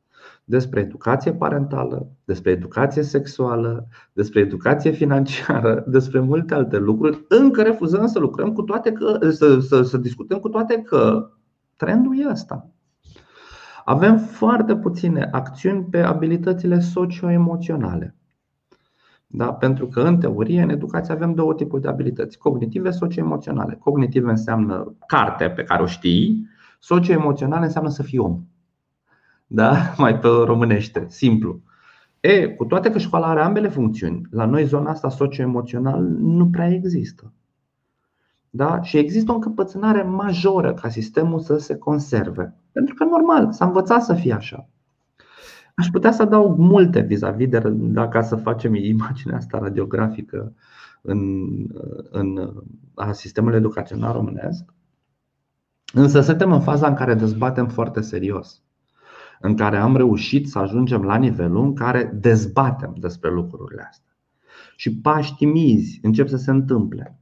despre 0.43 0.79
educație 0.79 1.33
parentală, 1.33 2.07
despre 2.23 2.51
educație 2.51 3.01
sexuală, 3.01 3.87
despre 4.13 4.39
educație 4.39 4.91
financiară, 4.91 5.83
despre 5.87 6.19
multe 6.19 6.53
alte 6.53 6.77
lucruri. 6.77 7.25
Încă 7.27 7.61
refuzăm 7.61 8.05
să 8.05 8.19
lucrăm 8.19 8.53
cu 8.53 8.61
toate 8.61 8.91
că, 8.91 9.29
să, 9.29 9.59
să, 9.59 9.81
să 9.81 9.97
discutăm 9.97 10.39
cu 10.39 10.49
toate 10.49 10.81
că 10.81 11.29
trendul 11.75 12.19
e 12.19 12.29
ăsta. 12.29 12.69
Avem 13.85 14.17
foarte 14.17 14.75
puține 14.75 15.29
acțiuni 15.31 15.83
pe 15.83 15.99
abilitățile 15.99 16.79
socio-emoționale. 16.79 18.15
Da? 19.35 19.53
Pentru 19.53 19.87
că, 19.87 20.01
în 20.01 20.17
teorie, 20.17 20.61
în 20.61 20.69
educație 20.69 21.13
avem 21.13 21.33
două 21.33 21.53
tipuri 21.53 21.81
de 21.81 21.87
abilități: 21.87 22.37
cognitive, 22.37 22.89
socio-emoționale. 22.91 23.77
Cognitive 23.79 24.29
înseamnă 24.29 24.95
carte 25.05 25.49
pe 25.49 25.63
care 25.63 25.81
o 25.81 25.85
știi, 25.85 26.47
socio-emoționale 26.79 27.65
înseamnă 27.65 27.89
să 27.89 28.03
fii 28.03 28.17
om. 28.17 28.39
Da? 29.47 29.75
Mai 29.97 30.19
pe 30.19 30.27
românește, 30.27 31.05
simplu. 31.09 31.59
E, 32.19 32.47
cu 32.47 32.65
toate 32.65 32.91
că 32.91 32.97
școala 32.97 33.27
are 33.27 33.39
ambele 33.39 33.67
funcțiuni, 33.67 34.21
la 34.31 34.45
noi 34.45 34.63
zona 34.63 34.89
asta 34.89 35.09
socio-emoțional 35.09 36.03
nu 36.19 36.49
prea 36.49 36.67
există. 36.67 37.33
Da? 38.49 38.81
Și 38.81 38.97
există 38.97 39.31
o 39.31 39.35
încăpățânare 39.35 40.03
majoră 40.03 40.73
ca 40.73 40.89
sistemul 40.89 41.39
să 41.39 41.57
se 41.57 41.77
conserve. 41.77 42.53
Pentru 42.71 42.95
că 42.95 43.03
normal, 43.03 43.51
s-a 43.51 43.65
învățat 43.65 44.03
să 44.03 44.13
fie 44.13 44.33
așa. 44.33 44.67
Aș 45.75 45.87
putea 45.87 46.11
să 46.11 46.21
adaug 46.21 46.57
multe 46.57 46.99
vis-a-vis 46.99 47.49
de 47.49 47.59
dacă 47.75 48.21
să 48.21 48.35
facem 48.35 48.75
imaginea 48.75 49.37
asta 49.37 49.57
radiografică 49.57 50.53
în, 51.01 51.41
în 52.11 52.53
a 52.93 53.11
sistemului 53.11 53.57
educațional 53.57 54.13
românesc. 54.13 54.73
Însă 55.93 56.21
suntem 56.21 56.51
în 56.51 56.61
faza 56.61 56.87
în 56.87 56.93
care 56.93 57.13
dezbatem 57.13 57.67
foarte 57.67 58.01
serios, 58.01 58.63
în 59.39 59.55
care 59.55 59.77
am 59.77 59.95
reușit 59.95 60.49
să 60.49 60.59
ajungem 60.59 61.03
la 61.03 61.15
nivelul 61.15 61.63
în 61.63 61.73
care 61.73 62.11
dezbatem 62.19 62.95
despre 62.99 63.31
lucrurile 63.31 63.85
astea. 63.89 64.17
Și 64.75 64.97
pași 64.97 65.35
timizi 65.35 65.99
încep 66.01 66.27
să 66.27 66.37
se 66.37 66.51
întâmple. 66.51 67.19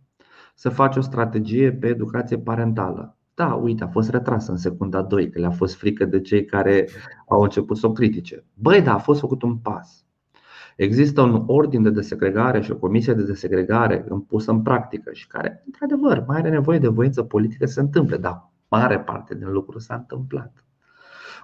Să 0.56 0.70
faci 0.70 0.96
o 0.96 1.02
strategie 1.02 1.72
pe 1.72 1.88
educație 1.88 2.38
parentală, 2.38 3.18
da, 3.42 3.54
uite, 3.54 3.84
a 3.84 3.88
fost 3.88 4.10
retrasă 4.10 4.52
în 4.52 4.58
secunda 4.58 5.02
2, 5.02 5.30
că 5.30 5.40
le-a 5.40 5.50
fost 5.50 5.76
frică 5.76 6.06
de 6.06 6.22
cei 6.22 6.46
care 6.46 6.88
au 7.28 7.42
început 7.42 7.78
să 7.78 7.88
o 7.88 7.92
critique. 7.92 8.46
Băi, 8.54 8.82
da, 8.82 8.94
a 8.94 8.98
fost 8.98 9.20
făcut 9.20 9.42
un 9.42 9.58
pas. 9.58 10.06
Există 10.76 11.22
un 11.22 11.44
ordin 11.48 11.82
de 11.84 11.90
desegregare 11.90 12.62
și 12.62 12.72
o 12.72 12.76
comisie 12.76 13.14
de 13.14 13.24
desegregare 13.24 14.06
pusă 14.28 14.52
în 14.52 14.62
practică 14.62 15.12
și 15.14 15.28
care, 15.28 15.64
într-adevăr, 15.66 16.24
mai 16.28 16.38
are 16.38 16.50
nevoie 16.50 16.80
de 16.80 16.88
voință 16.88 17.24
politică 17.24 17.66
să 17.66 17.74
se 17.74 17.80
întâmple, 17.80 18.18
dar 18.18 18.50
mare 18.68 19.00
parte 19.00 19.36
din 19.36 19.52
lucru 19.52 19.80
s-a 19.80 19.96
întâmplat. 19.96 20.66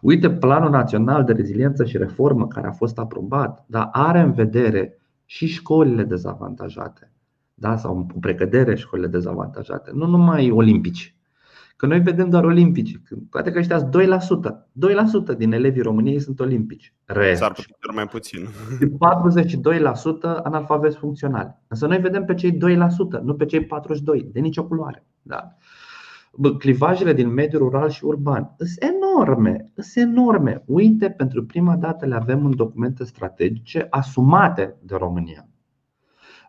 Uite, 0.02 0.30
Planul 0.30 0.70
Național 0.70 1.24
de 1.24 1.34
Reziliență 1.34 1.86
și 1.86 1.98
Reformă 1.98 2.48
care 2.48 2.68
a 2.68 2.72
fost 2.72 3.00
aprobat, 3.00 3.66
dar 3.68 3.90
are 3.92 4.20
în 4.20 4.32
vedere 4.32 5.00
și 5.26 5.48
școlile 5.48 6.04
dezavantajate, 6.04 7.12
da? 7.54 7.78
sau 7.78 7.98
în 7.98 8.20
precădere 8.20 8.76
școlile 8.76 9.08
dezavantajate, 9.08 9.92
nu 9.94 10.06
numai 10.06 10.52
olimpici, 10.52 11.17
Că 11.78 11.86
noi 11.86 12.00
vedem 12.00 12.30
doar 12.30 12.44
olimpici. 12.44 13.02
Poate 13.30 13.52
că 13.52 13.60
ăștia 13.60 13.90
2%. 13.90 13.90
2% 15.34 15.38
din 15.38 15.52
elevii 15.52 15.82
României 15.82 16.20
sunt 16.20 16.40
olimpici. 16.40 16.94
Rest. 17.06 17.40
S-ar 17.40 17.52
putea 17.52 17.94
mai 17.94 18.08
puțin. 18.08 18.48
42% 18.48 18.48
analfabeti 20.44 20.98
funcționali. 20.98 21.56
Însă 21.68 21.88
noi 21.88 21.98
vedem 21.98 22.26
pe 22.26 22.34
cei 22.34 22.52
2%, 22.52 22.58
nu 23.24 23.34
pe 23.34 23.46
cei 23.46 23.66
42%, 23.66 23.68
de 24.32 24.40
nicio 24.40 24.66
culoare. 24.66 25.06
Da? 25.22 25.58
Clivajele 26.58 27.14
din 27.14 27.30
mediul 27.34 27.62
rural 27.62 27.90
și 27.90 28.06
urban 28.06 28.56
sunt 28.58 28.94
enorme, 28.94 29.72
sunt 29.76 30.08
enorme. 30.08 30.64
Uite, 30.66 31.10
pentru 31.10 31.46
prima 31.46 31.76
dată 31.76 32.06
le 32.06 32.16
avem 32.16 32.46
în 32.46 32.56
documente 32.56 33.04
strategice 33.04 33.88
asumate 33.90 34.76
de 34.82 34.96
România. 34.96 35.48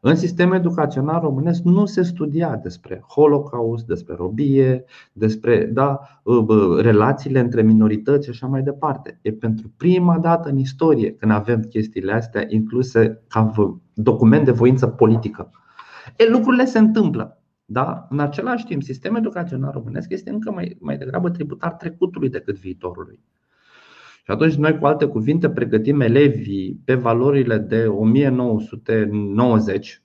În 0.01 0.17
sistemul 0.17 0.55
educațional 0.55 1.21
românesc 1.21 1.63
nu 1.63 1.87
se 1.87 2.03
studia 2.03 2.57
despre 2.57 3.05
Holocaust, 3.09 3.87
despre 3.87 4.15
robie, 4.15 4.85
despre 5.13 5.65
da, 5.65 6.01
relațiile 6.81 7.41
între 7.41 7.63
minorități 7.63 8.25
și 8.25 8.31
așa 8.31 8.47
mai 8.47 8.63
departe. 8.63 9.19
E 9.23 9.33
pentru 9.33 9.73
prima 9.77 10.19
dată 10.19 10.49
în 10.49 10.59
istorie 10.59 11.13
când 11.15 11.33
avem 11.33 11.61
chestiile 11.61 12.13
astea 12.13 12.45
incluse 12.49 13.23
ca 13.29 13.53
document 13.95 14.45
de 14.45 14.51
voință 14.51 14.87
politică. 14.87 15.51
E, 16.17 16.31
lucrurile 16.31 16.65
se 16.65 16.79
întâmplă. 16.79 17.43
Da? 17.65 18.07
În 18.11 18.19
același 18.19 18.65
timp, 18.65 18.83
sistemul 18.83 19.19
educațional 19.19 19.71
românesc 19.73 20.11
este 20.11 20.31
încă 20.31 20.51
mai, 20.51 20.77
mai 20.81 20.99
degrabă 20.99 21.31
tributar 21.31 21.73
trecutului 21.73 22.29
decât 22.29 22.59
viitorului. 22.59 23.21
Și 24.29 24.35
atunci 24.35 24.55
noi, 24.55 24.79
cu 24.79 24.87
alte 24.87 25.07
cuvinte, 25.07 25.51
pregătim 25.51 26.01
elevii 26.01 26.81
pe 26.85 26.95
valorile 26.95 27.59
de 27.59 27.87
1990, 27.87 30.03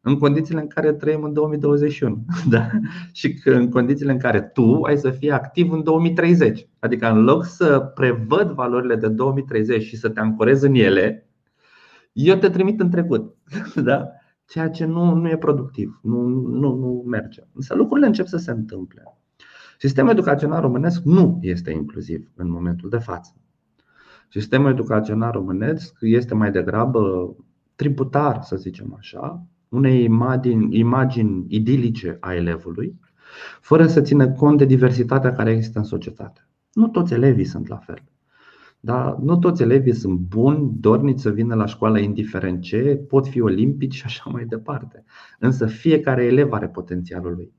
în 0.00 0.18
condițiile 0.18 0.60
în 0.60 0.66
care 0.66 0.92
trăim 0.92 1.22
în 1.22 1.32
2021 1.32 2.24
da? 2.50 2.66
și 3.12 3.40
în 3.44 3.68
condițiile 3.68 4.12
în 4.12 4.18
care 4.18 4.40
tu 4.40 4.82
ai 4.82 4.96
să 4.96 5.10
fii 5.10 5.30
activ 5.30 5.72
în 5.72 5.82
2030. 5.82 6.68
Adică 6.78 7.10
în 7.10 7.22
loc 7.22 7.44
să 7.44 7.92
prevăd 7.94 8.50
valorile 8.50 8.96
de 8.96 9.08
2030 9.08 9.82
și 9.82 9.96
să 9.96 10.08
te 10.08 10.20
ancorezi 10.20 10.66
în 10.66 10.74
ele, 10.74 11.28
eu 12.12 12.36
te 12.36 12.48
trimit 12.48 12.80
în 12.80 12.90
trecut. 12.90 13.36
Da? 13.84 14.08
Ceea 14.46 14.68
ce 14.68 14.84
nu, 14.84 15.14
nu 15.14 15.28
e 15.28 15.36
productiv, 15.36 16.00
nu, 16.02 16.22
nu, 16.28 16.74
nu 16.74 17.04
merge. 17.06 17.42
Însă 17.52 17.74
lucrurile 17.74 18.06
încep 18.06 18.26
să 18.26 18.36
se 18.36 18.50
întâmple. 18.50 19.19
Sistemul 19.82 20.10
educațional 20.10 20.60
românesc 20.60 21.02
nu 21.02 21.38
este 21.40 21.70
inclusiv 21.70 22.30
în 22.34 22.50
momentul 22.50 22.88
de 22.88 22.96
față. 22.96 23.34
Sistemul 24.28 24.70
educațional 24.70 25.32
românesc 25.32 25.96
este 26.00 26.34
mai 26.34 26.50
degrabă 26.50 27.34
tributar, 27.74 28.42
să 28.42 28.56
zicem 28.56 28.94
așa, 28.98 29.46
unei 29.68 30.04
imagini, 30.04 30.78
imagini 30.78 31.44
idilice 31.48 32.16
a 32.20 32.34
elevului, 32.34 32.98
fără 33.60 33.86
să 33.86 34.00
țină 34.00 34.30
cont 34.30 34.58
de 34.58 34.64
diversitatea 34.64 35.32
care 35.32 35.50
există 35.50 35.78
în 35.78 35.84
societate. 35.84 36.48
Nu 36.72 36.88
toți 36.88 37.12
elevii 37.12 37.44
sunt 37.44 37.68
la 37.68 37.76
fel. 37.76 38.02
Dar 38.80 39.16
nu 39.16 39.36
toți 39.36 39.62
elevii 39.62 39.94
sunt 39.94 40.18
buni, 40.18 40.70
dorniți 40.80 41.22
să 41.22 41.30
vină 41.30 41.54
la 41.54 41.66
școală 41.66 41.98
indiferent 41.98 42.60
ce, 42.60 43.04
pot 43.08 43.28
fi 43.28 43.40
olimpici 43.40 43.94
și 43.94 44.04
așa 44.04 44.30
mai 44.30 44.44
departe. 44.44 45.04
Însă 45.38 45.66
fiecare 45.66 46.24
elev 46.24 46.52
are 46.52 46.68
potențialul 46.68 47.34
lui. 47.34 47.58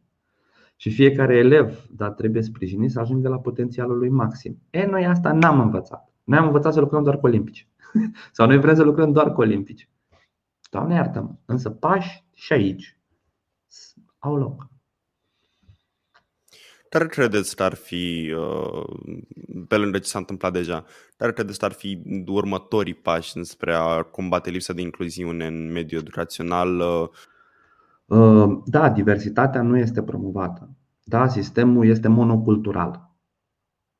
Și 0.81 0.89
fiecare 0.89 1.37
elev, 1.37 1.85
dar 1.95 2.11
trebuie 2.11 2.41
sprijinit 2.41 2.91
să 2.91 2.99
ajungă 2.99 3.29
la 3.29 3.39
potențialul 3.39 3.97
lui 3.97 4.09
maxim. 4.09 4.61
E, 4.69 4.85
noi 4.85 5.05
asta 5.05 5.31
n-am 5.31 5.59
învățat. 5.59 6.13
Noi 6.23 6.37
am 6.37 6.45
învățat 6.45 6.73
să 6.73 6.79
lucrăm 6.79 7.03
doar 7.03 7.19
cu 7.19 7.25
olimpici. 7.25 7.67
Sau 8.31 8.47
noi 8.47 8.59
vrem 8.59 8.75
să 8.75 8.83
lucrăm 8.83 9.11
doar 9.11 9.33
cu 9.33 9.41
olimpici. 9.41 9.89
Doamne 10.69 10.93
iartă 10.93 11.39
însă 11.45 11.69
pași 11.69 12.23
și 12.33 12.53
aici 12.53 12.99
au 14.19 14.35
loc. 14.35 14.67
Care 16.89 17.07
credeți 17.07 17.55
că 17.55 17.63
ar 17.63 17.73
fi, 17.73 18.33
uh, 18.37 18.83
pe 19.67 19.77
lângă 19.77 19.97
ce 19.97 20.09
s-a 20.09 20.19
întâmplat 20.19 20.53
deja, 20.53 20.85
care 21.17 21.33
credeți 21.33 21.59
că 21.59 21.65
ar 21.65 21.73
fi 21.73 22.01
următorii 22.27 22.93
pași 22.93 23.43
spre 23.43 23.73
a 23.73 24.01
combate 24.01 24.49
lipsa 24.49 24.73
de 24.73 24.81
incluziune 24.81 25.45
în 25.45 25.71
mediul 25.71 26.01
educațional? 26.01 26.81
Uh? 28.11 28.17
Uh, 28.17 28.61
da, 28.65 28.89
diversitatea 28.89 29.61
nu 29.61 29.77
este 29.77 30.03
promovată. 30.03 30.69
Da, 31.03 31.27
sistemul 31.27 31.87
este 31.87 32.07
monocultural. 32.07 33.09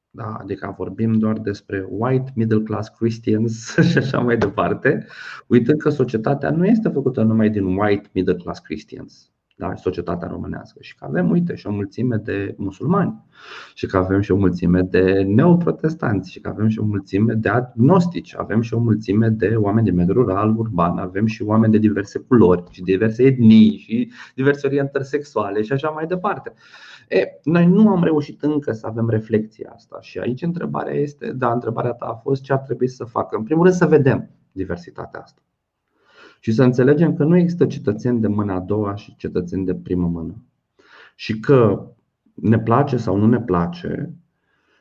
Da, 0.10 0.34
adică 0.34 0.74
vorbim 0.78 1.13
doar 1.13 1.39
despre 1.39 1.88
white, 1.89 2.32
middle 2.36 2.62
class 2.62 2.89
Christians 2.89 3.76
și 3.89 3.97
așa 3.97 4.19
mai 4.19 4.38
departe, 4.38 5.06
uitând 5.47 5.80
că 5.80 5.89
societatea 5.89 6.50
nu 6.50 6.65
este 6.65 6.89
făcută 6.89 7.24
numai 7.24 7.50
din 7.50 7.63
white, 7.65 8.10
middle 8.13 8.36
class 8.36 8.60
Christians 8.60 9.31
da, 9.62 9.76
societatea 9.76 10.28
românească. 10.28 10.78
Și 10.82 10.95
că 10.95 11.06
avem, 11.08 11.30
uite, 11.30 11.56
și 11.56 11.67
o 11.67 11.71
mulțime 11.71 12.15
de 12.15 12.56
musulmani. 12.58 13.26
Și 13.74 13.86
că 13.86 13.97
avem 13.97 14.21
și 14.21 14.32
o 14.32 14.36
mulțime 14.36 14.82
de 14.82 15.24
neoprotestanți. 15.28 16.32
Și 16.32 16.39
că 16.39 16.50
avem 16.50 16.67
și 16.67 16.80
o 16.80 16.84
mulțime 16.84 17.34
de 17.34 17.50
agnostici, 17.50 18.36
avem 18.38 18.62
și 18.62 18.74
o 18.74 18.80
mulțime 18.80 19.30
de 19.30 19.56
oameni 19.56 19.86
din 19.86 19.95
mediul 19.95 20.15
rural, 20.15 20.58
urban, 20.58 20.97
avem 20.97 21.26
și 21.26 21.43
oameni 21.43 21.71
de 21.71 21.78
diverse 21.78 22.19
culori 22.19 22.63
și 22.69 22.82
diverse 22.82 23.24
etnii 23.24 23.78
și 23.78 24.12
diverse 24.36 24.67
orientări 24.67 25.06
sexuale 25.06 25.62
și 25.62 25.74
așa 25.74 25.89
mai 25.89 26.08
departe. 26.08 26.54
E, 27.10 27.24
noi 27.43 27.65
nu 27.65 27.89
am 27.89 28.04
reușit 28.04 28.43
încă 28.43 28.71
să 28.71 28.88
avem 28.88 29.10
reflexia 29.10 29.71
asta. 29.76 29.97
Și 30.02 30.19
aici 30.19 30.41
întrebarea 30.41 30.93
este, 30.93 31.32
da, 31.32 31.52
întrebarea 31.52 31.91
ta 31.91 32.06
a 32.06 32.15
fost 32.15 32.41
ce 32.43 32.54
ar 32.54 32.60
trebui 32.60 32.88
să 32.88 33.04
facă. 33.04 33.38
În 33.38 33.43
primul 33.43 33.63
rând 33.63 33.76
să 33.76 33.86
vedem 33.86 34.30
diversitatea 34.52 35.19
asta 35.19 35.41
și 36.44 36.52
să 36.52 36.64
înțelegem 36.64 37.16
că 37.16 37.24
nu 37.24 37.38
există 37.38 37.66
cetățeni 37.66 38.20
de 38.20 38.28
mâna 38.28 38.56
a 38.56 38.60
doua 38.60 38.96
și 38.96 39.16
cetățeni 39.16 39.66
de 39.66 39.76
primă 39.76 40.08
mână. 40.08 40.36
Și 41.16 41.40
că 41.40 41.88
ne 42.34 42.60
place 42.60 42.98
sau 42.98 43.18
nu 43.18 43.28
ne 43.28 43.40
place, 43.40 44.14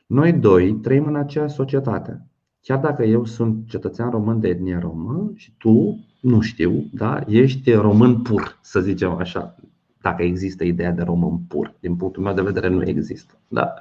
noi 0.07 0.33
doi 0.33 0.75
trăim 0.75 1.07
în 1.07 1.17
aceeași 1.17 1.55
societate. 1.55 2.27
Chiar 2.61 2.79
dacă 2.79 3.05
eu 3.05 3.25
sunt 3.25 3.69
cetățean 3.69 4.11
român 4.11 4.41
de 4.41 4.49
etnie 4.49 4.79
romă 4.79 5.31
și 5.35 5.55
tu, 5.59 6.05
nu 6.21 6.41
știu, 6.41 6.85
da, 6.93 7.21
ești 7.27 7.73
român 7.73 8.23
pur, 8.23 8.59
să 8.63 8.81
zicem 8.81 9.11
așa, 9.11 9.57
dacă 10.01 10.23
există 10.23 10.65
ideea 10.65 10.93
de 10.93 11.03
român 11.03 11.39
pur. 11.39 11.75
Din 11.81 11.97
punctul 11.97 12.23
meu 12.23 12.35
de 12.35 12.43
vedere, 12.43 12.69
nu 12.69 12.83
există. 12.83 13.35
Da? 13.49 13.75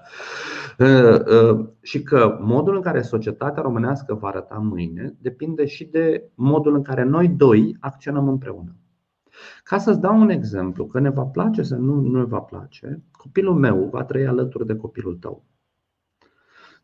Uh, 0.79 1.19
uh, 1.19 1.65
și 1.81 2.03
că 2.03 2.37
modul 2.41 2.75
în 2.75 2.81
care 2.81 3.01
societatea 3.01 3.61
românească 3.61 4.13
va 4.13 4.27
arăta 4.27 4.55
mâine 4.55 5.15
depinde 5.21 5.65
și 5.65 5.85
de 5.85 6.29
modul 6.35 6.75
în 6.75 6.81
care 6.81 7.03
noi 7.03 7.27
doi 7.27 7.77
acționăm 7.79 8.27
împreună. 8.27 8.75
Ca 9.63 9.77
să-ți 9.77 9.99
dau 9.99 10.19
un 10.19 10.29
exemplu, 10.29 10.85
că 10.85 10.99
ne 10.99 11.09
va 11.09 11.23
place 11.23 11.61
sau 11.61 11.79
nu, 11.79 11.99
nu 11.99 12.17
ne 12.17 12.25
va 12.25 12.39
place, 12.39 13.03
copilul 13.11 13.55
meu 13.55 13.89
va 13.91 14.03
trăi 14.03 14.27
alături 14.27 14.65
de 14.65 14.75
copilul 14.75 15.15
tău. 15.15 15.43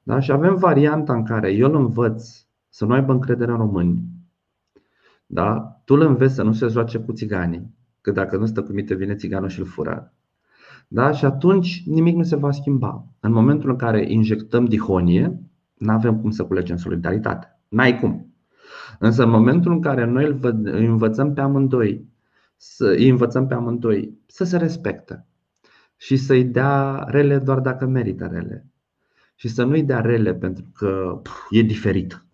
Da? 0.03 0.19
Și 0.19 0.31
avem 0.31 0.55
varianta 0.55 1.13
în 1.13 1.23
care 1.23 1.51
eu 1.51 1.69
îl 1.69 1.75
învăț 1.75 2.45
să 2.69 2.85
nu 2.85 2.93
aibă 2.93 3.11
încredere 3.11 3.51
în 3.51 3.57
români, 3.57 4.03
da? 5.25 5.79
tu 5.85 5.93
îl 5.93 6.01
înveți 6.01 6.33
să 6.33 6.43
nu 6.43 6.53
se 6.53 6.67
joace 6.67 6.99
cu 6.99 7.11
țiganii, 7.11 7.73
că 8.05 8.11
dacă 8.11 8.37
nu 8.37 8.45
stă 8.45 8.63
cu 8.63 8.71
minte, 8.71 8.95
vine 8.95 9.15
țiganul 9.15 9.49
și 9.49 9.59
îl 9.59 9.65
fură. 9.65 10.13
Da? 10.87 11.11
Și 11.11 11.25
atunci 11.25 11.83
nimic 11.85 12.15
nu 12.15 12.23
se 12.23 12.35
va 12.35 12.51
schimba. 12.51 13.07
În 13.19 13.31
momentul 13.31 13.69
în 13.69 13.75
care 13.75 14.11
injectăm 14.11 14.65
dihonie, 14.65 15.39
nu 15.73 15.91
avem 15.91 16.21
cum 16.21 16.31
să 16.31 16.43
culegem 16.43 16.77
solidaritate. 16.77 17.59
N-ai 17.67 17.99
cum. 17.99 18.33
Însă 18.99 19.23
în 19.23 19.29
momentul 19.29 19.71
în 19.71 19.81
care 19.81 20.05
noi 20.05 20.25
îl 20.25 20.65
învățăm 20.65 21.33
pe 21.33 21.41
amândoi, 21.41 22.07
să 22.55 22.87
îi 22.87 23.09
învățăm 23.09 23.47
pe 23.47 23.53
amândoi 23.53 24.17
să 24.25 24.43
se 24.43 24.57
respecte 24.57 25.25
și 25.97 26.17
să-i 26.17 26.43
dea 26.43 27.03
rele 27.07 27.37
doar 27.37 27.59
dacă 27.59 27.85
merită 27.85 28.25
rele 28.31 28.65
și 29.35 29.47
să 29.47 29.63
nu-i 29.63 29.83
dea 29.83 29.99
rele 29.99 30.33
pentru 30.33 30.65
că 30.73 31.19
pf, 31.23 31.31
e 31.49 31.61
diferit. 31.61 32.25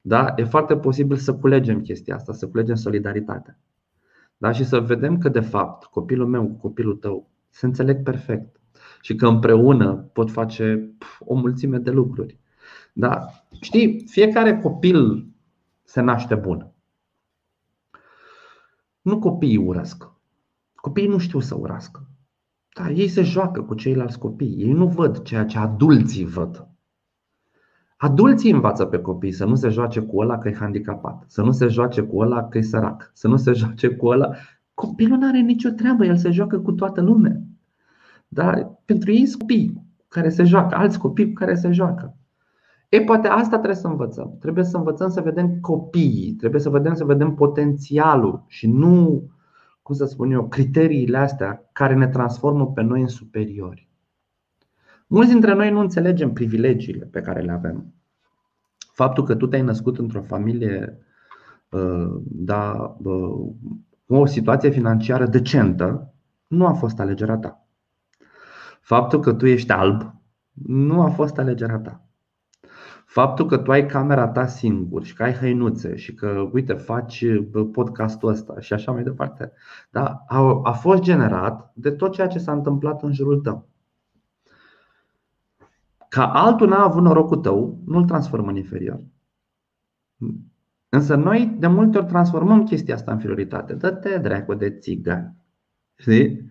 Da? 0.00 0.32
E 0.36 0.44
foarte 0.44 0.76
posibil 0.76 1.16
să 1.16 1.34
culegem 1.34 1.80
chestia 1.80 2.14
asta, 2.14 2.32
să 2.32 2.48
culegem 2.48 2.74
solidaritatea. 2.74 3.58
Da? 4.42 4.52
Și 4.52 4.64
să 4.64 4.80
vedem 4.80 5.18
că, 5.18 5.28
de 5.28 5.40
fapt, 5.40 5.84
copilul 5.84 6.26
meu 6.26 6.46
cu 6.46 6.54
copilul 6.54 6.96
tău 6.96 7.30
se 7.48 7.66
înțeleg 7.66 8.02
perfect 8.02 8.60
și 9.00 9.14
că 9.14 9.26
împreună 9.26 9.94
pot 9.94 10.30
face 10.30 10.94
o 11.18 11.34
mulțime 11.34 11.78
de 11.78 11.90
lucruri. 11.90 12.38
Da? 12.92 13.26
Știi, 13.60 14.04
fiecare 14.08 14.58
copil 14.58 15.26
se 15.82 16.00
naște 16.00 16.34
bun. 16.34 16.72
Nu 19.00 19.18
copiii 19.18 19.56
urăsc. 19.56 20.12
Copiii 20.74 21.08
nu 21.08 21.18
știu 21.18 21.40
să 21.40 21.54
urască. 21.54 22.08
Da, 22.74 22.90
ei 22.90 23.08
se 23.08 23.22
joacă 23.22 23.62
cu 23.62 23.74
ceilalți 23.74 24.18
copii. 24.18 24.54
Ei 24.58 24.72
nu 24.72 24.86
văd 24.86 25.22
ceea 25.22 25.44
ce 25.44 25.58
adulții 25.58 26.24
văd. 26.24 26.68
Adulții 28.02 28.50
învață 28.50 28.84
pe 28.84 28.98
copii 28.98 29.32
să 29.32 29.44
nu 29.44 29.54
se 29.54 29.68
joace 29.68 30.00
cu 30.00 30.18
ăla 30.18 30.38
că 30.38 30.48
e 30.48 30.54
handicapat, 30.54 31.24
să 31.26 31.42
nu 31.42 31.50
se 31.50 31.66
joace 31.66 32.02
cu 32.02 32.18
ăla 32.18 32.48
că 32.48 32.58
e 32.58 32.62
sărac, 32.62 33.10
să 33.14 33.28
nu 33.28 33.36
se 33.36 33.52
joace 33.60 33.88
cu 33.88 34.06
ăla. 34.06 34.30
Copilul 34.74 35.18
nu 35.18 35.28
are 35.28 35.40
nicio 35.40 35.70
treabă, 35.70 36.04
el 36.04 36.16
se 36.16 36.30
joacă 36.30 36.58
cu 36.58 36.72
toată 36.72 37.00
lumea. 37.00 37.40
Dar 38.28 38.70
pentru 38.84 39.12
ei 39.12 39.26
sunt 39.26 39.40
copii 39.40 39.82
care 40.08 40.28
se 40.28 40.44
joacă, 40.44 40.74
alți 40.74 40.98
copii 40.98 41.26
cu 41.26 41.32
care 41.32 41.54
se 41.54 41.70
joacă. 41.70 42.16
E, 42.88 43.00
poate 43.00 43.28
asta 43.28 43.56
trebuie 43.56 43.74
să 43.80 43.86
învățăm. 43.86 44.36
Trebuie 44.40 44.64
să 44.64 44.76
învățăm 44.76 45.08
să 45.08 45.20
vedem 45.20 45.58
copiii, 45.60 46.32
trebuie 46.32 46.60
să 46.60 46.70
vedem 46.70 46.94
să 46.94 47.04
vedem 47.04 47.34
potențialul 47.34 48.44
și 48.46 48.66
nu, 48.66 49.24
cum 49.82 49.94
să 49.94 50.04
spun 50.04 50.30
eu, 50.30 50.48
criteriile 50.48 51.18
astea 51.18 51.68
care 51.72 51.94
ne 51.94 52.08
transformă 52.08 52.66
pe 52.66 52.82
noi 52.82 53.00
în 53.00 53.08
superiori. 53.08 53.91
Mulți 55.12 55.30
dintre 55.30 55.54
noi 55.54 55.70
nu 55.70 55.80
înțelegem 55.80 56.32
privilegiile 56.32 57.04
pe 57.04 57.20
care 57.20 57.40
le 57.40 57.52
avem. 57.52 57.94
Faptul 58.92 59.24
că 59.24 59.34
tu 59.34 59.46
te-ai 59.46 59.62
născut 59.62 59.98
într-o 59.98 60.22
familie 60.22 60.98
uh, 61.70 62.20
da, 62.24 62.96
uh, 63.02 63.52
cu 64.06 64.14
o 64.14 64.26
situație 64.26 64.70
financiară 64.70 65.26
decentă 65.26 66.14
nu 66.46 66.66
a 66.66 66.72
fost 66.72 67.00
alegerea 67.00 67.36
ta. 67.36 67.66
Faptul 68.80 69.20
că 69.20 69.32
tu 69.32 69.46
ești 69.46 69.72
alb 69.72 70.14
nu 70.52 71.02
a 71.02 71.08
fost 71.08 71.38
alegerea 71.38 71.78
ta. 71.78 72.04
Faptul 73.04 73.46
că 73.46 73.56
tu 73.56 73.70
ai 73.70 73.86
camera 73.86 74.28
ta 74.28 74.46
singur 74.46 75.04
și 75.04 75.14
că 75.14 75.22
ai 75.22 75.32
hăinuțe 75.32 75.96
și 75.96 76.14
că, 76.14 76.48
uite, 76.52 76.72
faci 76.72 77.24
podcastul 77.72 78.28
ăsta 78.28 78.60
și 78.60 78.72
așa 78.72 78.92
mai 78.92 79.02
departe, 79.02 79.52
da? 79.90 80.24
a, 80.26 80.60
a 80.62 80.72
fost 80.72 81.02
generat 81.02 81.72
de 81.74 81.90
tot 81.90 82.12
ceea 82.12 82.26
ce 82.26 82.38
s-a 82.38 82.52
întâmplat 82.52 83.02
în 83.02 83.12
jurul 83.12 83.40
tău. 83.40 83.70
Ca 86.12 86.26
altul 86.32 86.68
n-a 86.68 86.82
avut 86.82 87.02
norocul 87.02 87.36
tău, 87.36 87.82
nu-l 87.86 88.04
transformă 88.04 88.50
în 88.50 88.56
inferior. 88.56 89.00
Însă 90.88 91.14
noi 91.14 91.56
de 91.58 91.66
multe 91.66 91.98
ori 91.98 92.06
transformăm 92.06 92.64
chestia 92.64 92.94
asta 92.94 93.10
în 93.10 93.16
inferioritate. 93.16 93.74
Dă-te 93.74 94.18
dracu 94.18 94.54
de 94.54 94.70
țigă. 94.70 95.34
Știi? 95.94 96.50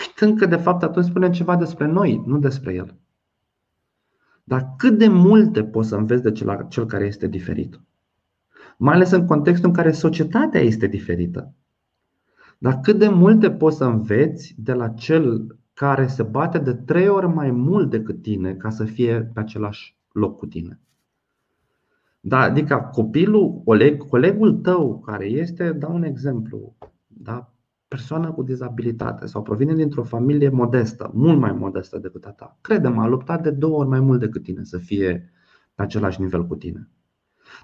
Uitând 0.00 0.38
că 0.38 0.46
de 0.46 0.56
fapt 0.56 0.82
atunci 0.82 1.04
spunem 1.04 1.32
ceva 1.32 1.56
despre 1.56 1.86
noi, 1.86 2.22
nu 2.26 2.38
despre 2.38 2.74
el. 2.74 2.98
Dar 4.44 4.74
cât 4.76 4.98
de 4.98 5.08
multe 5.08 5.64
poți 5.64 5.88
să 5.88 5.96
înveți 5.96 6.22
de 6.22 6.32
cel, 6.32 6.66
cel 6.68 6.86
care 6.86 7.04
este 7.04 7.26
diferit? 7.26 7.80
Mai 8.76 8.94
ales 8.94 9.10
în 9.10 9.26
contextul 9.26 9.68
în 9.68 9.74
care 9.74 9.92
societatea 9.92 10.60
este 10.60 10.86
diferită. 10.86 11.54
Dar 12.58 12.80
cât 12.80 12.98
de 12.98 13.08
multe 13.08 13.50
poți 13.50 13.76
să 13.76 13.84
înveți 13.84 14.54
de 14.58 14.72
la 14.72 14.88
cel 14.88 15.58
care 15.80 16.06
se 16.06 16.22
bate 16.22 16.58
de 16.58 16.74
trei 16.74 17.08
ori 17.08 17.26
mai 17.26 17.50
mult 17.50 17.90
decât 17.90 18.22
tine 18.22 18.54
ca 18.54 18.70
să 18.70 18.84
fie 18.84 19.30
pe 19.34 19.40
același 19.40 19.98
loc 20.12 20.38
cu 20.38 20.46
tine. 20.46 20.80
Da, 22.20 22.38
adică 22.38 22.88
copilul, 22.92 23.62
coleg, 23.64 24.06
colegul 24.08 24.52
tău 24.52 24.98
care 24.98 25.26
este, 25.26 25.72
dau 25.72 25.94
un 25.94 26.02
exemplu, 26.02 26.76
da, 27.06 27.52
persoană 27.88 28.32
cu 28.32 28.42
dizabilitate 28.42 29.26
sau 29.26 29.42
provine 29.42 29.74
dintr-o 29.74 30.02
familie 30.02 30.48
modestă, 30.48 31.10
mult 31.14 31.38
mai 31.38 31.52
modestă 31.52 31.98
decât 31.98 32.24
a 32.24 32.30
ta, 32.30 32.58
crede-mă, 32.60 33.02
a 33.02 33.06
luptat 33.06 33.42
de 33.42 33.50
două 33.50 33.78
ori 33.78 33.88
mai 33.88 34.00
mult 34.00 34.20
decât 34.20 34.42
tine 34.42 34.64
să 34.64 34.78
fie 34.78 35.32
pe 35.74 35.82
același 35.82 36.20
nivel 36.20 36.46
cu 36.46 36.56
tine. 36.56 36.88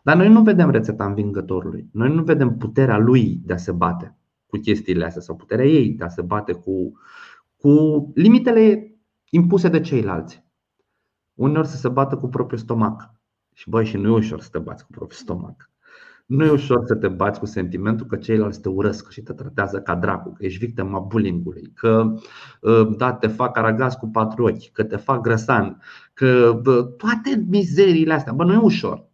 Dar 0.03 0.17
noi 0.17 0.29
nu 0.29 0.43
vedem 0.43 0.71
rețeta 0.71 1.05
învingătorului. 1.05 1.89
Noi 1.93 2.15
nu 2.15 2.23
vedem 2.23 2.57
puterea 2.57 2.99
lui 2.99 3.41
de 3.45 3.53
a 3.53 3.57
se 3.57 3.73
bate 3.73 4.17
cu 4.47 4.57
chestiile 4.57 5.05
astea 5.05 5.23
sau 5.23 5.37
puterea 5.37 5.65
ei 5.65 5.89
de 5.89 6.05
a 6.05 6.09
se 6.09 6.23
bate 6.23 6.53
cu, 6.53 6.93
cu 7.57 7.71
limitele 8.15 8.95
impuse 9.31 9.69
de 9.69 9.81
ceilalți. 9.81 10.45
Uneori 11.35 11.69
să 11.69 11.77
se 11.77 11.89
bată 11.89 12.17
cu 12.17 12.29
propriul 12.29 12.61
stomac. 12.61 13.15
Și 13.55 13.69
băi, 13.69 13.85
și 13.85 13.97
nu 13.97 14.09
e 14.09 14.13
ușor 14.13 14.41
să 14.41 14.49
te 14.53 14.59
bați 14.59 14.85
cu 14.85 14.91
propriul 14.91 15.21
stomac. 15.21 15.71
Nu 16.27 16.45
e 16.45 16.51
ușor 16.51 16.83
să 16.87 16.95
te 16.95 17.09
bați 17.09 17.39
cu 17.39 17.47
sentimentul 17.47 18.07
că 18.07 18.17
ceilalți 18.17 18.61
te 18.61 18.69
urăsc 18.69 19.11
și 19.11 19.23
te 19.23 19.33
tratează 19.33 19.81
ca 19.81 19.95
dracu, 19.95 20.33
că 20.33 20.45
ești 20.45 20.65
victima 20.65 20.99
bullying-ului, 20.99 21.73
că 21.75 22.15
ă, 22.63 22.85
da, 22.85 23.13
te 23.13 23.27
fac 23.27 23.57
aragaz 23.57 23.95
cu 23.95 24.09
patru 24.09 24.45
ochi, 24.45 24.73
că 24.73 24.85
te 24.85 24.97
fac 24.97 25.21
grăsan, 25.21 25.81
că 26.15 26.61
bă, 26.63 26.83
toate 26.83 27.45
mizeriile 27.49 28.13
astea. 28.13 28.33
Bă, 28.33 28.45
nu 28.45 28.53
e 28.53 28.57
ușor. 28.57 29.09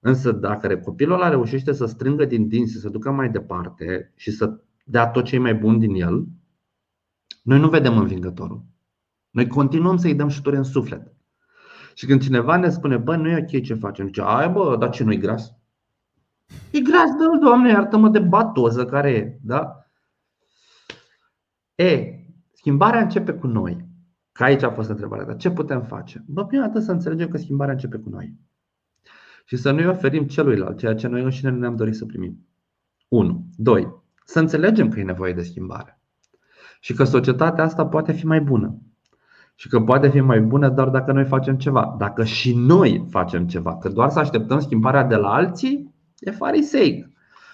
Însă 0.00 0.32
dacă 0.32 0.76
copilul 0.76 1.14
ăla 1.14 1.28
reușește 1.28 1.72
să 1.72 1.86
strângă 1.86 2.24
din 2.24 2.48
dinți, 2.48 2.72
să 2.72 2.78
se 2.78 2.88
ducă 2.88 3.10
mai 3.10 3.30
departe 3.30 4.12
și 4.16 4.30
să 4.30 4.60
dea 4.84 5.08
tot 5.08 5.24
ce 5.24 5.34
e 5.34 5.38
mai 5.38 5.54
bun 5.54 5.78
din 5.78 5.94
el, 5.94 6.26
noi 7.42 7.58
nu 7.58 7.68
vedem 7.68 7.98
învingătorul. 7.98 8.64
Noi 9.30 9.46
continuăm 9.46 9.96
să-i 9.96 10.14
dăm 10.14 10.28
șuturi 10.28 10.56
în 10.56 10.62
suflet. 10.62 11.12
Și 11.94 12.06
când 12.06 12.22
cineva 12.22 12.56
ne 12.56 12.68
spune, 12.68 12.96
bă, 12.96 13.16
nu 13.16 13.28
e 13.28 13.46
ok 13.50 13.62
ce 13.62 13.74
facem, 13.74 14.06
zice, 14.06 14.22
ai 14.22 14.48
bă, 14.48 14.76
dar 14.76 14.90
ce 14.90 15.04
nu-i 15.04 15.18
gras? 15.18 15.52
E 16.70 16.80
gras, 16.80 17.10
dă 17.18 17.38
doamne, 17.40 17.68
iartă-mă 17.68 18.08
de 18.08 18.18
batoză 18.18 18.84
care 18.84 19.10
e, 19.10 19.38
da? 19.42 19.86
E, 21.74 22.04
schimbarea 22.52 23.00
începe 23.00 23.32
cu 23.32 23.46
noi. 23.46 23.88
Că 24.32 24.44
aici 24.44 24.62
a 24.62 24.70
fost 24.70 24.88
întrebarea, 24.88 25.24
dar 25.24 25.36
ce 25.36 25.50
putem 25.50 25.82
face? 25.82 26.24
Bă, 26.26 26.46
prima 26.46 26.66
dată 26.66 26.80
să 26.80 26.92
înțelegem 26.92 27.28
că 27.28 27.36
schimbarea 27.36 27.72
începe 27.72 27.96
cu 27.96 28.08
noi 28.08 28.34
și 29.44 29.56
să 29.56 29.70
nu-i 29.70 29.86
oferim 29.86 30.26
celuilalt 30.26 30.78
ceea 30.78 30.94
ce 30.94 31.06
noi 31.06 31.22
înșine 31.22 31.50
nu 31.50 31.58
ne-am 31.58 31.76
dorit 31.76 31.94
să 31.94 32.04
primim. 32.04 32.46
1. 33.08 33.46
2. 33.56 34.02
Să 34.24 34.38
înțelegem 34.38 34.88
că 34.88 35.00
e 35.00 35.02
nevoie 35.02 35.32
de 35.32 35.42
schimbare 35.42 35.99
și 36.80 36.94
că 36.94 37.04
societatea 37.04 37.64
asta 37.64 37.86
poate 37.86 38.12
fi 38.12 38.26
mai 38.26 38.40
bună. 38.40 38.78
Și 39.54 39.68
că 39.68 39.80
poate 39.80 40.08
fi 40.08 40.20
mai 40.20 40.40
bună 40.40 40.68
doar 40.68 40.88
dacă 40.88 41.12
noi 41.12 41.24
facem 41.24 41.56
ceva. 41.56 41.94
Dacă 41.98 42.24
și 42.24 42.54
noi 42.56 43.06
facem 43.10 43.46
ceva. 43.46 43.76
Că 43.76 43.88
doar 43.88 44.10
să 44.10 44.18
așteptăm 44.18 44.60
schimbarea 44.60 45.04
de 45.04 45.16
la 45.16 45.32
alții 45.32 45.94
e 46.18 46.30
fariseic. 46.30 47.08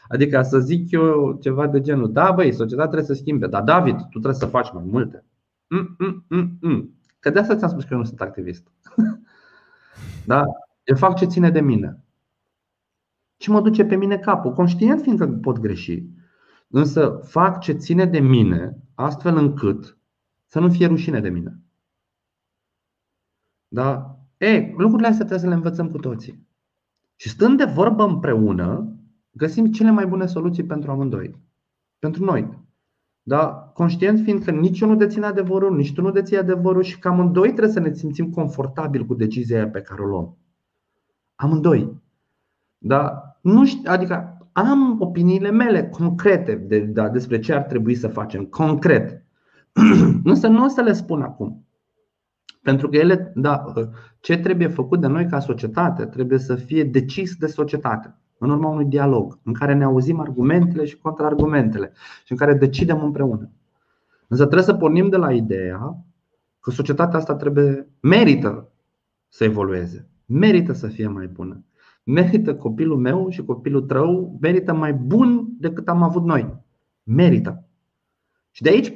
Adică 0.08 0.42
să 0.42 0.58
zic 0.58 0.90
eu 0.90 1.38
ceva 1.40 1.66
de 1.66 1.80
genul 1.80 2.12
Da, 2.12 2.30
băi, 2.30 2.52
societatea 2.52 2.90
trebuie 2.90 3.16
să 3.16 3.22
schimbe 3.22 3.46
Dar 3.46 3.62
David, 3.62 3.96
tu 3.96 4.08
trebuie 4.08 4.34
să 4.34 4.46
faci 4.46 4.72
mai 4.72 4.84
multe 4.86 5.24
Mm-mm-mm-mm. 5.74 6.84
Că 7.18 7.30
de 7.30 7.38
asta 7.38 7.56
ți-am 7.56 7.70
spus 7.70 7.82
că 7.82 7.88
eu 7.92 7.98
nu 7.98 8.04
sunt 8.04 8.20
activist 8.20 8.66
da? 10.26 10.44
Eu 10.84 10.96
fac 10.96 11.16
ce 11.16 11.24
ține 11.24 11.50
de 11.50 11.60
mine. 11.60 12.00
Ce 13.36 13.50
mă 13.50 13.60
duce 13.60 13.84
pe 13.84 13.96
mine 13.96 14.18
capul, 14.18 14.52
conștient 14.52 15.00
fiindcă 15.00 15.28
pot 15.28 15.58
greși. 15.58 16.02
Însă 16.68 17.20
fac 17.22 17.60
ce 17.60 17.72
ține 17.72 18.04
de 18.04 18.20
mine, 18.20 18.78
astfel 18.96 19.36
încât 19.36 19.98
să 20.46 20.60
nu 20.60 20.68
fie 20.68 20.86
rușine 20.86 21.20
de 21.20 21.28
mine. 21.28 21.60
Da? 23.68 24.18
E, 24.36 24.74
lucrurile 24.76 25.08
astea 25.08 25.26
trebuie 25.26 25.38
să 25.38 25.48
le 25.48 25.54
învățăm 25.54 25.90
cu 25.90 25.98
toții. 25.98 26.46
Și 27.16 27.28
stând 27.28 27.58
de 27.58 27.64
vorbă 27.64 28.04
împreună, 28.04 28.92
găsim 29.30 29.66
cele 29.72 29.90
mai 29.90 30.06
bune 30.06 30.26
soluții 30.26 30.64
pentru 30.64 30.90
amândoi. 30.90 31.40
Pentru 31.98 32.24
noi. 32.24 32.64
Da? 33.22 33.70
Conștient 33.74 34.20
fiind 34.20 34.44
că 34.44 34.50
nici 34.50 34.80
eu 34.80 34.88
nu 34.88 34.96
dețin 34.96 35.22
adevărul, 35.22 35.76
nici 35.76 35.94
tu 35.94 36.02
nu 36.02 36.10
deții 36.10 36.36
adevărul 36.36 36.82
și 36.82 36.98
că 36.98 37.08
amândoi 37.08 37.48
trebuie 37.48 37.72
să 37.72 37.80
ne 37.80 37.92
simțim 37.92 38.30
confortabil 38.30 39.06
cu 39.06 39.14
decizia 39.14 39.68
pe 39.68 39.80
care 39.80 40.02
o 40.02 40.06
luăm. 40.06 40.36
Amândoi. 41.34 42.02
Da? 42.78 43.22
Nu 43.40 43.64
știu, 43.64 43.90
adică 43.90 44.35
am 44.56 44.96
opiniile 45.00 45.50
mele 45.50 45.88
concrete 45.88 46.54
de, 46.54 46.78
da, 46.78 47.08
despre 47.08 47.38
ce 47.38 47.52
ar 47.52 47.62
trebui 47.62 47.94
să 47.94 48.08
facem, 48.08 48.44
concret. 48.44 49.24
Însă 50.24 50.48
nu 50.48 50.64
o 50.64 50.68
să 50.68 50.80
le 50.80 50.92
spun 50.92 51.22
acum. 51.22 51.66
Pentru 52.62 52.88
că 52.88 52.96
ele, 52.96 53.32
da, 53.34 53.72
ce 54.20 54.38
trebuie 54.38 54.68
făcut 54.68 55.00
de 55.00 55.06
noi 55.06 55.26
ca 55.26 55.40
societate 55.40 56.04
trebuie 56.04 56.38
să 56.38 56.54
fie 56.54 56.84
decis 56.84 57.36
de 57.36 57.46
societate, 57.46 58.14
în 58.38 58.50
urma 58.50 58.68
unui 58.68 58.84
dialog, 58.84 59.38
în 59.42 59.52
care 59.52 59.74
ne 59.74 59.84
auzim 59.84 60.20
argumentele 60.20 60.84
și 60.84 60.98
contraargumentele 60.98 61.92
și 62.24 62.32
în 62.32 62.38
care 62.38 62.54
decidem 62.54 63.02
împreună. 63.02 63.50
Însă 64.28 64.42
trebuie 64.42 64.66
să 64.66 64.74
pornim 64.74 65.08
de 65.08 65.16
la 65.16 65.32
ideea 65.32 66.04
că 66.60 66.70
societatea 66.70 67.18
asta 67.18 67.34
trebuie, 67.34 67.88
merită 68.00 68.72
să 69.28 69.44
evolueze 69.44 70.08
merită 70.26 70.72
să 70.72 70.86
fie 70.86 71.06
mai 71.06 71.26
bună. 71.26 71.64
Merită 72.06 72.56
copilul 72.56 72.98
meu 72.98 73.30
și 73.30 73.44
copilul 73.44 73.82
tău, 73.82 74.38
merită 74.40 74.72
mai 74.72 74.92
bun 74.94 75.46
decât 75.58 75.88
am 75.88 76.02
avut 76.02 76.24
noi. 76.24 76.64
Merită. 77.02 77.68
Și 78.50 78.62
de 78.62 78.68
aici 78.68 78.92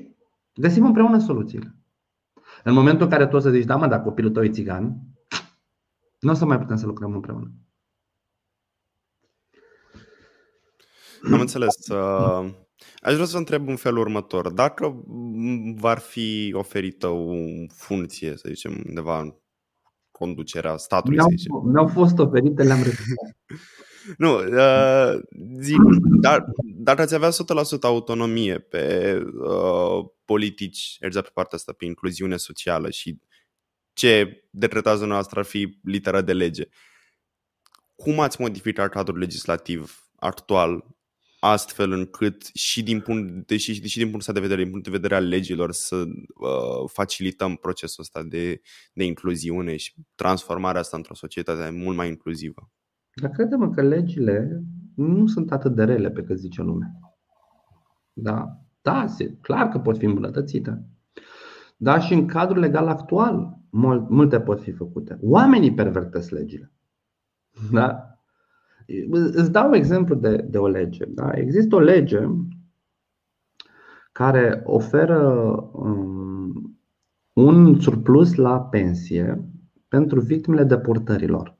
găsim 0.55 0.85
împreună 0.85 1.19
soluțiile. 1.19 1.75
În 2.65 2.73
momentul 2.73 3.03
în 3.03 3.11
care 3.11 3.27
tu 3.27 3.37
o 3.37 3.39
să 3.39 3.51
zici, 3.51 3.65
da 3.65 3.77
mă, 3.77 3.87
dar 3.87 4.03
copilul 4.03 4.31
tău 4.31 4.45
e 4.45 4.51
țigan, 4.51 4.97
nu 6.21 6.31
o 6.31 6.35
să 6.35 6.45
mai 6.45 6.59
putem 6.59 6.77
să 6.77 6.87
lucrăm 6.87 7.13
împreună. 7.13 7.51
Am 11.33 11.41
înțeles. 11.41 11.89
Uh, 11.89 12.51
aș 13.03 13.13
vrea 13.13 13.25
să 13.25 13.33
vă 13.33 13.39
întreb 13.39 13.69
în 13.69 13.77
felul 13.77 14.01
următor. 14.01 14.53
Dacă 14.53 15.05
v-ar 15.75 15.99
fi 15.99 16.53
oferită 16.57 17.09
o 17.09 17.35
funcție, 17.69 18.37
să 18.37 18.49
zicem, 18.49 18.83
undeva 18.87 19.41
conducerea 20.21 20.77
statului. 20.77 21.17
Mi-au, 21.17 21.63
mi-au 21.73 21.87
fost 21.87 22.19
oferite, 22.19 22.63
le-am 22.63 22.83
refuzat. 22.83 23.37
nu, 24.25 24.35
uh, 24.35 25.21
zi, 25.61 25.77
dar, 26.21 26.45
dar 26.63 27.01
ați 27.01 27.15
avea 27.15 27.31
100% 27.31 27.33
autonomie 27.83 28.59
pe 28.59 29.15
uh, 29.35 30.05
politici, 30.25 30.97
exact 31.01 31.27
pe 31.27 31.33
partea 31.35 31.59
asta, 31.59 31.73
pe 31.73 31.85
incluziune 31.85 32.37
socială 32.37 32.91
și 32.91 33.19
ce 33.93 34.45
decretați 34.51 34.99
dumneavoastră 34.99 35.39
ar 35.39 35.45
fi 35.45 35.79
litera 35.83 36.21
de 36.21 36.33
lege. 36.33 36.69
Cum 37.97 38.21
ați 38.21 38.41
modificat 38.41 38.91
cadrul 38.91 39.19
legislativ 39.19 40.11
actual 40.17 40.85
astfel 41.41 41.93
încât 41.93 42.51
și 42.55 42.83
din 42.83 43.01
punct 43.01 43.47
de, 43.47 43.57
și, 43.57 43.89
și 43.89 43.99
din 43.99 44.11
punctul 44.11 44.35
de 44.35 44.41
vedere, 44.41 44.63
din 44.63 44.71
punct 44.71 44.85
de 44.85 44.91
vedere 44.91 45.15
al 45.15 45.29
legilor 45.29 45.73
să 45.73 45.97
uh, 45.97 46.89
facilităm 46.93 47.57
procesul 47.57 48.03
ăsta 48.03 48.23
de, 48.23 48.61
de 48.93 49.05
incluziune 49.05 49.77
și 49.77 49.95
transformarea 50.15 50.81
asta 50.81 50.97
într-o 50.97 51.15
societate 51.15 51.71
mult 51.71 51.97
mai 51.97 52.09
inclusivă. 52.09 52.71
Dar 53.15 53.31
credem 53.31 53.71
că 53.71 53.83
legile 53.83 54.63
nu 54.95 55.27
sunt 55.27 55.53
atât 55.53 55.75
de 55.75 55.85
rele 55.85 56.11
pe 56.11 56.23
cât 56.23 56.39
zice 56.39 56.63
lumea. 56.63 56.91
Da, 58.13 58.61
da, 58.83 59.05
clar 59.41 59.69
că 59.69 59.79
pot 59.79 59.99
fi 59.99 60.05
îmbunătățite. 60.05 60.85
Dar 61.77 62.03
și 62.03 62.13
în 62.13 62.27
cadrul 62.27 62.61
legal 62.61 62.89
actual 62.89 63.59
multe 64.09 64.41
pot 64.41 64.63
fi 64.63 64.73
făcute. 64.73 65.19
Oamenii 65.21 65.75
pervertesc 65.75 66.31
legile. 66.31 66.73
Da? 67.73 68.10
Îți 69.11 69.51
dau 69.51 69.75
exemplu 69.75 70.15
de, 70.15 70.37
de 70.37 70.59
o 70.59 70.69
lege. 70.69 71.05
Da? 71.09 71.31
Există 71.35 71.75
o 71.75 71.81
lege 71.81 72.29
care 74.13 74.63
oferă 74.65 75.23
um, 75.73 76.79
un 77.33 77.81
surplus 77.81 78.35
la 78.35 78.61
pensie 78.61 79.45
pentru 79.89 80.21
victimele 80.21 80.65
deportărilor. 80.65 81.59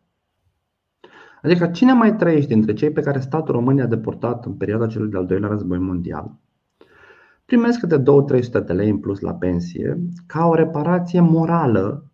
Adică 1.43 1.67
cine 1.67 1.93
mai 1.93 2.17
trăiește 2.17 2.55
dintre 2.55 2.73
cei 2.73 2.91
pe 2.91 3.01
care 3.01 3.21
statul 3.21 3.55
România 3.55 3.85
a 3.85 3.87
deportat 3.87 4.47
în 4.47 4.53
perioada 4.53 4.87
celui 4.87 5.11
de-al 5.11 5.27
doilea 5.27 5.49
război 5.49 5.79
mondial 5.79 6.39
primesc 7.51 7.81
câte 7.81 8.03
2-300 8.63 8.65
de 8.65 8.73
lei 8.73 8.91
în 8.91 8.99
plus 8.99 9.21
la 9.21 9.35
pensie 9.35 10.07
ca 10.27 10.47
o 10.47 10.55
reparație 10.55 11.21
morală 11.21 12.11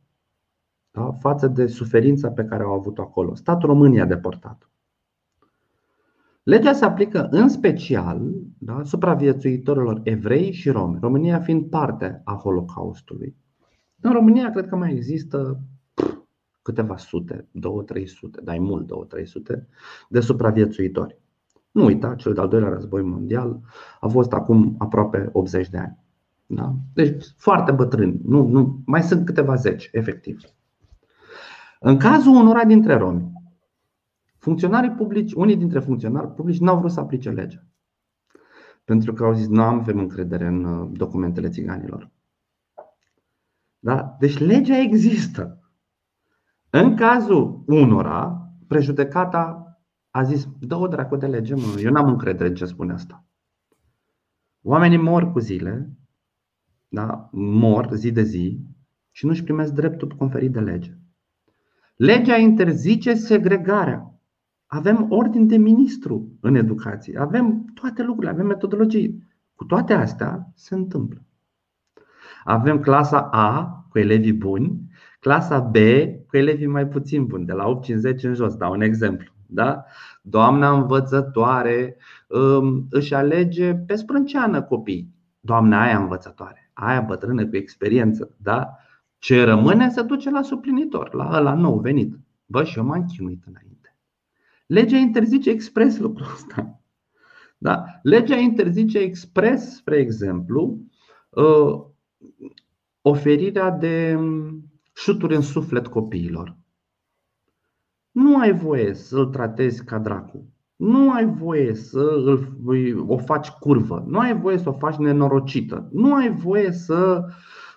da, 0.91 1.13
față 1.13 1.49
de 1.49 1.67
suferința 1.67 2.31
pe 2.31 2.45
care 2.45 2.63
au 2.63 2.73
avut-o 2.73 3.03
acolo. 3.03 3.35
Statul 3.35 3.69
România 3.69 4.03
a 4.03 4.07
deportat. 4.07 4.71
Legea 6.47 6.73
se 6.73 6.85
aplică 6.85 7.29
în 7.31 7.49
special 7.49 8.21
da, 8.59 8.81
supraviețuitorilor 8.85 10.01
evrei 10.05 10.53
și 10.53 10.71
romi, 10.71 10.99
România 11.01 11.41
fiind 11.41 11.71
parte 11.71 12.21
a 12.25 12.33
Holocaustului. 12.33 13.37
În 14.01 14.13
România 14.13 14.51
cred 14.51 14.67
că 14.69 14.77
mai 14.77 14.93
există 14.93 15.61
câteva 16.63 16.97
sute, 16.97 17.49
două, 17.51 17.83
trei 17.83 18.07
sute, 18.07 18.41
dar 18.45 18.59
mult 18.59 18.87
două, 18.87 19.05
trei 19.05 19.27
sute 19.27 19.69
de 20.09 20.21
supraviețuitori. 20.21 21.21
Nu 21.71 21.85
uita, 21.85 22.15
cel 22.15 22.33
de-al 22.33 22.49
doilea 22.49 22.69
război 22.69 23.03
mondial 23.03 23.61
a 24.01 24.07
fost 24.09 24.33
acum 24.33 24.75
aproape 24.79 25.29
80 25.33 25.69
de 25.69 25.79
ani. 25.79 25.99
Da? 26.47 26.75
Deci 26.95 27.25
foarte 27.37 27.73
bătrâni, 27.73 28.21
nu, 28.25 28.47
nu, 28.47 28.83
mai 28.85 29.03
sunt 29.03 29.25
câteva 29.25 29.55
zeci, 29.55 29.89
efectiv. 29.93 30.41
În 31.81 31.97
cazul 31.97 32.35
unora 32.35 32.65
dintre 32.65 32.97
romi, 32.97 33.36
funcționarii 34.47 34.91
publici, 34.91 35.33
unii 35.33 35.57
dintre 35.57 35.81
funcționari 35.81 36.35
publici 36.35 36.59
n-au 36.61 36.79
vrut 36.79 36.91
să 36.91 37.01
aplice 37.01 37.31
legea. 37.31 37.67
Pentru 38.85 39.13
că 39.13 39.25
au 39.25 39.33
zis, 39.33 39.49
nu 39.49 39.63
avem 39.63 39.99
încredere 39.99 40.47
în 40.47 40.65
uh, 40.65 40.91
documentele 40.93 41.49
țiganilor. 41.49 42.11
Da? 43.79 44.17
Deci 44.19 44.39
legea 44.39 44.79
există. 44.79 45.71
În 46.71 46.97
cazul 46.97 47.65
unora, 47.67 48.51
prejudecata 48.67 49.71
a 50.11 50.23
zis, 50.23 50.49
dă-o 50.61 50.87
dracu 50.89 51.17
de 51.17 51.27
lege, 51.27 51.55
mă, 51.55 51.81
eu 51.81 51.93
n-am 51.93 52.09
încredere 52.09 52.49
în 52.49 52.55
ce 52.55 52.65
spune 52.65 52.93
asta. 52.93 53.25
Oamenii 54.63 54.99
mor 54.99 55.33
cu 55.33 55.39
zile, 55.39 55.91
da? 56.89 57.29
mor 57.33 57.95
zi 57.95 58.11
de 58.13 58.23
zi 58.23 58.61
și 59.11 59.27
nu-și 59.27 59.45
primesc 59.45 59.73
dreptul 59.73 60.09
conferit 60.09 60.53
de 60.53 60.61
lege. 60.61 60.99
Legea 61.97 62.37
interzice 62.37 63.15
segregarea. 63.15 64.16
Avem 64.67 65.07
ordin 65.09 65.47
de 65.47 65.57
ministru 65.57 66.29
în 66.41 66.55
educație, 66.55 67.19
avem 67.21 67.65
toate 67.75 68.03
lucrurile, 68.03 68.33
avem 68.33 68.47
metodologii. 68.47 69.25
Cu 69.55 69.65
toate 69.65 69.93
astea 69.93 70.53
se 70.55 70.75
întâmplă. 70.75 71.25
Avem 72.45 72.81
clasa 72.81 73.21
A 73.21 73.85
cu 73.89 73.99
elevii 73.99 74.33
buni, 74.33 74.81
clasa 75.21 75.61
B 75.61 75.77
cu 76.27 76.37
elevii 76.37 76.67
mai 76.67 76.87
puțin 76.87 77.27
buni, 77.27 77.47
de 77.47 77.53
la 77.53 77.81
8-50 78.19 78.21
în 78.23 78.35
jos, 78.35 78.57
dau 78.57 78.73
un 78.73 78.81
exemplu. 78.81 79.33
Da? 79.47 79.85
Doamna 80.23 80.71
învățătoare 80.71 81.97
um, 82.29 82.87
își 82.91 83.15
alege 83.15 83.75
pe 83.75 83.95
sprânceană 83.95 84.63
copii. 84.63 85.15
Doamna 85.41 85.83
aia 85.83 85.99
învățătoare, 85.99 86.71
aia 86.73 87.01
bătrână 87.01 87.47
cu 87.47 87.57
experiență. 87.57 88.35
Da? 88.37 88.77
Ce 89.19 89.45
rămâne 89.45 89.89
se 89.89 90.03
duce 90.03 90.31
la 90.31 90.43
suplinitor, 90.43 91.15
la 91.15 91.31
ăla 91.33 91.55
nou 91.55 91.79
venit. 91.79 92.19
Bă, 92.47 92.65
și 92.65 92.79
eu 92.79 92.85
m-am 92.85 93.05
chinuit 93.05 93.43
înainte. 93.47 93.76
Legea 94.67 94.97
interzice 94.97 95.51
expres 95.51 95.99
lucrul 95.99 96.27
ăsta. 96.33 96.81
Da? 97.59 97.85
Legea 98.03 98.37
interzice 98.37 98.99
expres, 98.99 99.75
spre 99.75 99.97
exemplu, 99.97 100.79
uh, 101.29 101.85
oferirea 103.03 103.71
de 103.71 104.15
um, 104.19 104.65
șuturi 104.95 105.35
în 105.35 105.43
suflet 105.43 105.87
copiilor. 105.87 106.57
Nu 108.11 108.39
ai 108.39 108.53
voie 108.53 108.95
să 108.95 109.19
îl 109.19 109.27
tratezi 109.27 109.85
ca 109.85 109.99
dracu. 109.99 110.45
Nu 110.77 111.13
ai 111.13 111.27
voie 111.27 111.75
să 111.75 112.01
îl, 112.25 112.57
o 113.07 113.19
faci 113.19 113.49
curvă. 113.49 114.05
Nu 114.07 114.19
ai 114.19 114.39
voie 114.39 114.59
să 114.59 114.69
o 114.69 114.73
faci 114.73 114.97
nenorocită. 114.97 115.89
Nu 115.93 116.15
ai 116.15 116.31
voie 116.31 116.73
să 116.73 117.25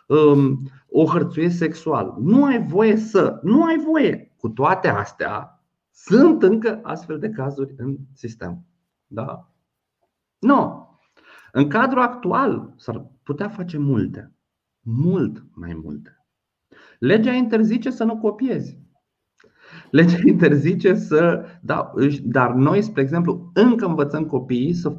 um, 0.08 0.70
o 0.90 1.06
hărțuiești 1.06 1.58
sexual. 1.58 2.16
Nu 2.20 2.46
ai 2.46 2.66
voie 2.66 2.96
să. 2.96 3.40
Nu 3.44 3.64
ai 3.64 3.78
voie. 3.78 4.34
Cu 4.38 4.50
toate 4.50 4.88
astea, 4.88 5.59
sunt 6.06 6.44
încă 6.44 6.80
astfel 6.84 7.20
de 7.20 7.30
cazuri 7.30 7.74
în 7.78 7.98
sistem. 8.14 8.66
Da? 9.08 9.52
Nu. 10.40 10.90
În 11.52 11.70
cadrul 11.70 12.02
actual 12.02 12.74
s-ar 12.78 13.06
putea 13.24 13.50
face 13.50 13.78
multe. 13.78 14.34
Mult 14.82 15.44
mai 15.54 15.80
multe. 15.84 16.26
Legea 17.00 17.32
interzice 17.32 17.90
să 17.90 18.04
nu 18.04 18.18
copiezi. 18.18 18.80
Legea 19.92 20.18
interzice 20.34 20.96
să. 20.96 21.46
Da, 21.62 21.92
dar 22.24 22.54
noi, 22.54 22.82
spre 22.82 23.02
exemplu, 23.02 23.52
încă 23.54 23.86
învățăm 23.86 24.26
copiii 24.26 24.74
să 24.74 24.98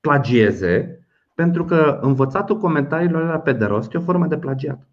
plagieze, 0.00 1.04
pentru 1.34 1.64
că 1.64 1.98
învățatul 2.02 2.58
comentariilor 2.58 3.24
la 3.24 3.40
pe 3.40 3.52
de 3.52 3.64
rost 3.64 3.94
e 3.94 3.98
o 3.98 4.00
formă 4.00 4.26
de 4.26 4.38
plagiat. 4.38 4.88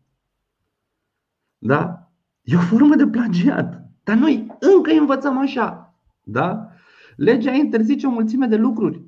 Da? 1.58 2.12
E 2.42 2.56
o 2.56 2.60
formă 2.60 2.96
de 2.96 3.08
plagiat. 3.08 3.87
Dar 4.08 4.18
noi 4.18 4.58
încă 4.60 4.92
învățăm 4.92 5.38
așa. 5.38 5.96
Da? 6.24 6.70
Legea 7.16 7.52
interzice 7.52 8.08
o 8.08 8.10
mulțime 8.10 8.46
de 8.46 8.56
lucruri. 8.56 9.02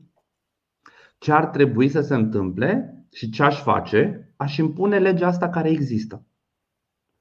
Ce 1.18 1.32
ar 1.32 1.46
trebui 1.46 1.90
să 1.90 2.02
se 2.02 2.16
întâmple 2.16 2.98
și 3.12 3.30
ce 3.30 3.44
aș 3.44 3.62
face, 3.62 4.34
aș 4.38 4.58
impune 4.58 5.00
legea 5.00 5.28
asta 5.28 5.50
care 5.50 5.70
există. 5.70 6.26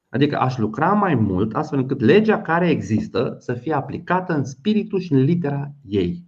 Adică 0.08 0.38
aș 0.38 0.56
lucra 0.56 0.92
mai 0.92 1.14
mult 1.14 1.54
astfel 1.54 1.78
încât 1.78 2.00
legea 2.00 2.42
care 2.42 2.70
există 2.70 3.36
să 3.38 3.52
fie 3.52 3.72
aplicată 3.72 4.34
în 4.34 4.44
spiritul 4.44 5.00
și 5.00 5.12
în 5.12 5.20
litera 5.20 5.72
ei. 5.84 6.24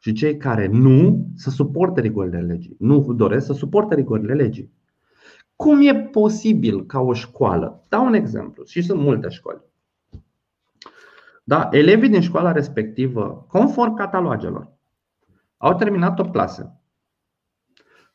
Și 0.00 0.12
cei 0.12 0.36
care 0.36 0.66
nu 0.66 1.26
să 1.36 1.50
suporte 1.50 2.00
rigorile 2.00 2.40
legii, 2.40 2.76
nu 2.78 3.12
doresc 3.12 3.46
să 3.46 3.52
suporte 3.52 3.94
rigorile 3.94 4.34
legii. 4.34 4.72
Cum 5.56 5.80
e 5.80 5.96
posibil 5.96 6.86
ca 6.86 7.00
o 7.00 7.12
școală? 7.12 7.84
Dau 7.88 8.06
un 8.06 8.14
exemplu 8.14 8.64
și 8.64 8.82
sunt 8.82 9.00
multe 9.00 9.28
școli. 9.28 9.70
Da, 11.42 11.68
elevii 11.70 12.08
din 12.08 12.20
școala 12.20 12.52
respectivă, 12.52 13.46
conform 13.48 13.94
catalogelor, 13.94 14.72
au 15.56 15.74
terminat 15.74 16.18
o 16.18 16.30
clasă. 16.30 16.80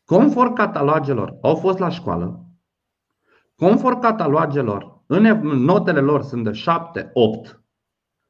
Conform 0.06 0.54
catalogelor, 0.54 1.38
au 1.42 1.56
fost 1.56 1.78
la 1.78 1.90
școală, 1.90 2.48
Conform 3.58 4.00
catalogelor, 4.00 5.04
în 5.08 5.24
notele 5.64 6.00
lor 6.00 6.22
sunt 6.22 6.44
de 6.44 6.52
7, 6.52 7.10
8, 7.14 7.64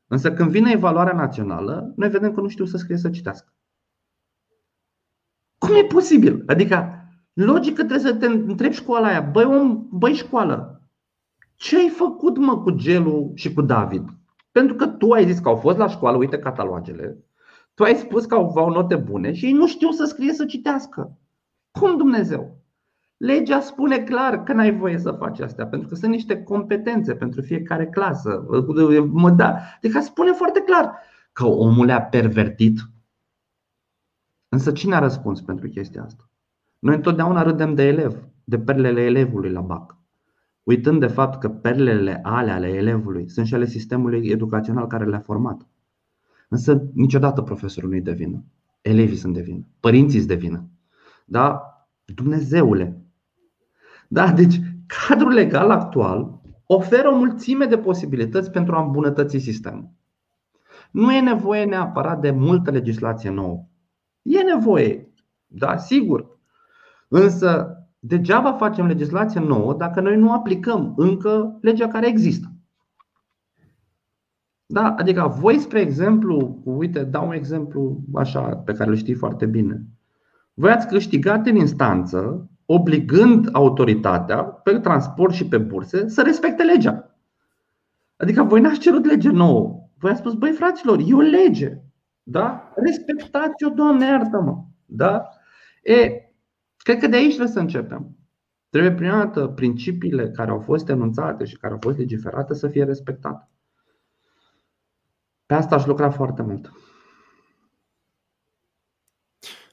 însă 0.07 0.33
când 0.33 0.49
vine 0.49 0.71
evaluarea 0.71 1.13
națională, 1.13 1.93
noi 1.95 2.09
vedem 2.09 2.33
că 2.33 2.41
nu 2.41 2.47
știu 2.47 2.65
să 2.65 2.77
scrie 2.77 2.97
să 2.97 3.09
citească. 3.09 3.53
Cum 5.57 5.75
e 5.75 5.83
posibil? 5.83 6.43
Adică, 6.45 7.03
logic 7.33 7.75
că 7.75 7.83
trebuie 7.83 8.11
să 8.11 8.15
te 8.15 8.25
întrebi 8.25 8.75
școala 8.75 9.07
aia, 9.07 9.21
băi 9.21 9.43
om, 9.43 9.87
băi 9.91 10.13
școală, 10.13 10.81
ce 11.55 11.77
ai 11.77 11.89
făcut 11.89 12.37
mă 12.37 12.61
cu 12.61 12.71
Gelu 12.71 13.31
și 13.35 13.53
cu 13.53 13.61
David? 13.61 14.16
Pentru 14.58 14.76
că 14.76 14.88
tu 14.88 15.12
ai 15.12 15.26
zis 15.26 15.39
că 15.39 15.47
au 15.47 15.55
fost 15.55 15.78
la 15.78 15.88
școală, 15.88 16.18
uite 16.18 16.39
catalogele, 16.39 17.18
tu 17.74 17.84
ai 17.84 17.95
spus 17.95 18.26
că 18.26 18.36
au, 18.36 18.70
note 18.70 18.95
bune 18.95 19.34
și 19.34 19.45
ei 19.45 19.51
nu 19.51 19.68
știu 19.68 19.91
să 19.91 20.05
scrie 20.05 20.34
să 20.34 20.45
citească. 20.45 21.18
Cum 21.72 21.97
Dumnezeu? 21.97 22.64
Legea 23.18 23.60
spune 23.60 24.03
clar 24.03 24.43
că 24.43 24.53
n-ai 24.53 24.76
voie 24.76 24.97
să 24.97 25.12
faci 25.12 25.39
asta, 25.39 25.66
pentru 25.66 25.88
că 25.88 25.95
sunt 25.95 26.12
niște 26.12 26.43
competențe 26.43 27.16
pentru 27.16 27.41
fiecare 27.41 27.88
clasă. 27.88 28.45
Mă 29.12 29.30
da. 29.30 29.58
Adică 29.76 29.99
spune 29.99 30.32
foarte 30.32 30.62
clar 30.62 30.93
că 31.32 31.45
omul 31.45 31.89
a 31.89 32.01
pervertit. 32.01 32.80
Însă 34.49 34.72
cine 34.72 34.95
a 34.95 34.99
răspuns 34.99 35.41
pentru 35.41 35.68
chestia 35.68 36.03
asta? 36.03 36.30
Noi 36.80 36.95
întotdeauna 36.95 37.41
râdem 37.41 37.74
de 37.74 37.84
elev, 37.84 38.28
de 38.43 38.60
perlele 38.60 39.01
elevului 39.01 39.51
la 39.51 39.62
BAC. 39.62 39.96
Uitând 40.68 40.99
de 40.99 41.07
fapt 41.07 41.39
că 41.39 41.49
perlele 41.49 42.20
ale 42.24 42.51
ale 42.51 42.68
elevului 42.68 43.30
sunt 43.30 43.45
și 43.45 43.53
ale 43.53 43.65
sistemului 43.65 44.30
educațional 44.30 44.88
care 44.88 45.05
le-a 45.05 45.20
format. 45.20 45.68
Însă 46.49 46.89
niciodată 46.93 47.41
profesorul 47.41 47.89
nu-i 47.89 48.01
de 48.01 48.11
vină. 48.11 48.43
Elevii 48.82 49.15
sunt 49.15 49.34
de 49.34 49.41
vină. 49.41 49.68
Părinții 49.80 50.18
sunt 50.18 50.30
de 50.30 50.36
vină. 50.36 50.70
Da? 51.26 51.61
Dumnezeule, 52.05 53.01
da? 54.07 54.32
Deci, 54.32 54.59
cadrul 55.07 55.32
legal 55.32 55.72
actual 55.72 56.41
oferă 56.65 57.09
o 57.09 57.18
mulțime 57.18 57.65
de 57.65 57.78
posibilități 57.78 58.51
pentru 58.51 58.76
a 58.76 58.84
îmbunătăți 58.84 59.38
sistemul. 59.38 59.89
Nu 60.91 61.13
e 61.13 61.22
nevoie 61.22 61.65
neapărat 61.65 62.20
de 62.20 62.32
multă 62.32 62.72
legislație 62.72 63.30
nouă. 63.30 63.65
E 64.22 64.41
nevoie, 64.41 65.11
da, 65.45 65.78
sigur. 65.78 66.39
Însă, 67.07 67.78
degeaba 67.99 68.53
facem 68.53 68.85
legislație 68.85 69.39
nouă 69.39 69.73
dacă 69.73 70.01
noi 70.01 70.17
nu 70.17 70.31
aplicăm 70.31 70.93
încă 70.97 71.57
legea 71.61 71.87
care 71.87 72.07
există. 72.07 72.51
Da, 74.65 74.95
adică 74.97 75.35
voi, 75.39 75.59
spre 75.59 75.79
exemplu, 75.79 76.61
uite, 76.63 77.03
dau 77.03 77.27
un 77.27 77.33
exemplu 77.33 77.99
așa 78.13 78.41
pe 78.41 78.73
care 78.73 78.89
îl 78.89 78.95
știi 78.95 79.13
foarte 79.13 79.45
bine. 79.45 79.85
Voi 80.53 80.71
ați 80.71 80.87
câștigat 80.87 81.45
în 81.45 81.55
instanță 81.55 82.49
obligând 82.65 83.49
autoritatea 83.51 84.43
pe 84.43 84.79
transport 84.79 85.33
și 85.33 85.47
pe 85.47 85.57
burse 85.57 86.07
să 86.07 86.21
respecte 86.21 86.63
legea. 86.63 87.15
Adică 88.15 88.43
voi 88.43 88.61
n-ați 88.61 88.79
cerut 88.79 89.05
lege 89.05 89.29
nouă. 89.29 89.89
Voi 89.97 90.11
ați 90.11 90.19
spus, 90.19 90.33
băi 90.33 90.51
fraților, 90.51 90.99
e 91.05 91.13
o 91.13 91.19
lege. 91.19 91.77
Da? 92.23 92.73
Respectați-o, 92.75 93.69
Doamne, 93.69 94.05
iartă-mă. 94.05 94.63
Da? 94.85 95.29
E, 95.83 96.11
cred 96.88 96.99
că 96.99 97.07
de 97.07 97.15
aici 97.15 97.33
trebuie 97.33 97.53
să 97.53 97.59
începem. 97.59 98.17
Trebuie 98.69 98.93
prima 98.93 99.17
dată 99.17 99.47
principiile 99.47 100.29
care 100.29 100.51
au 100.51 100.59
fost 100.59 100.89
enunțate 100.89 101.45
și 101.45 101.57
care 101.57 101.73
au 101.73 101.79
fost 101.81 101.97
legiferate 101.97 102.53
să 102.53 102.67
fie 102.67 102.83
respectate. 102.83 103.49
Pe 105.45 105.53
asta 105.53 105.75
aș 105.75 105.85
lucra 105.85 106.09
foarte 106.09 106.41
mult. 106.41 106.71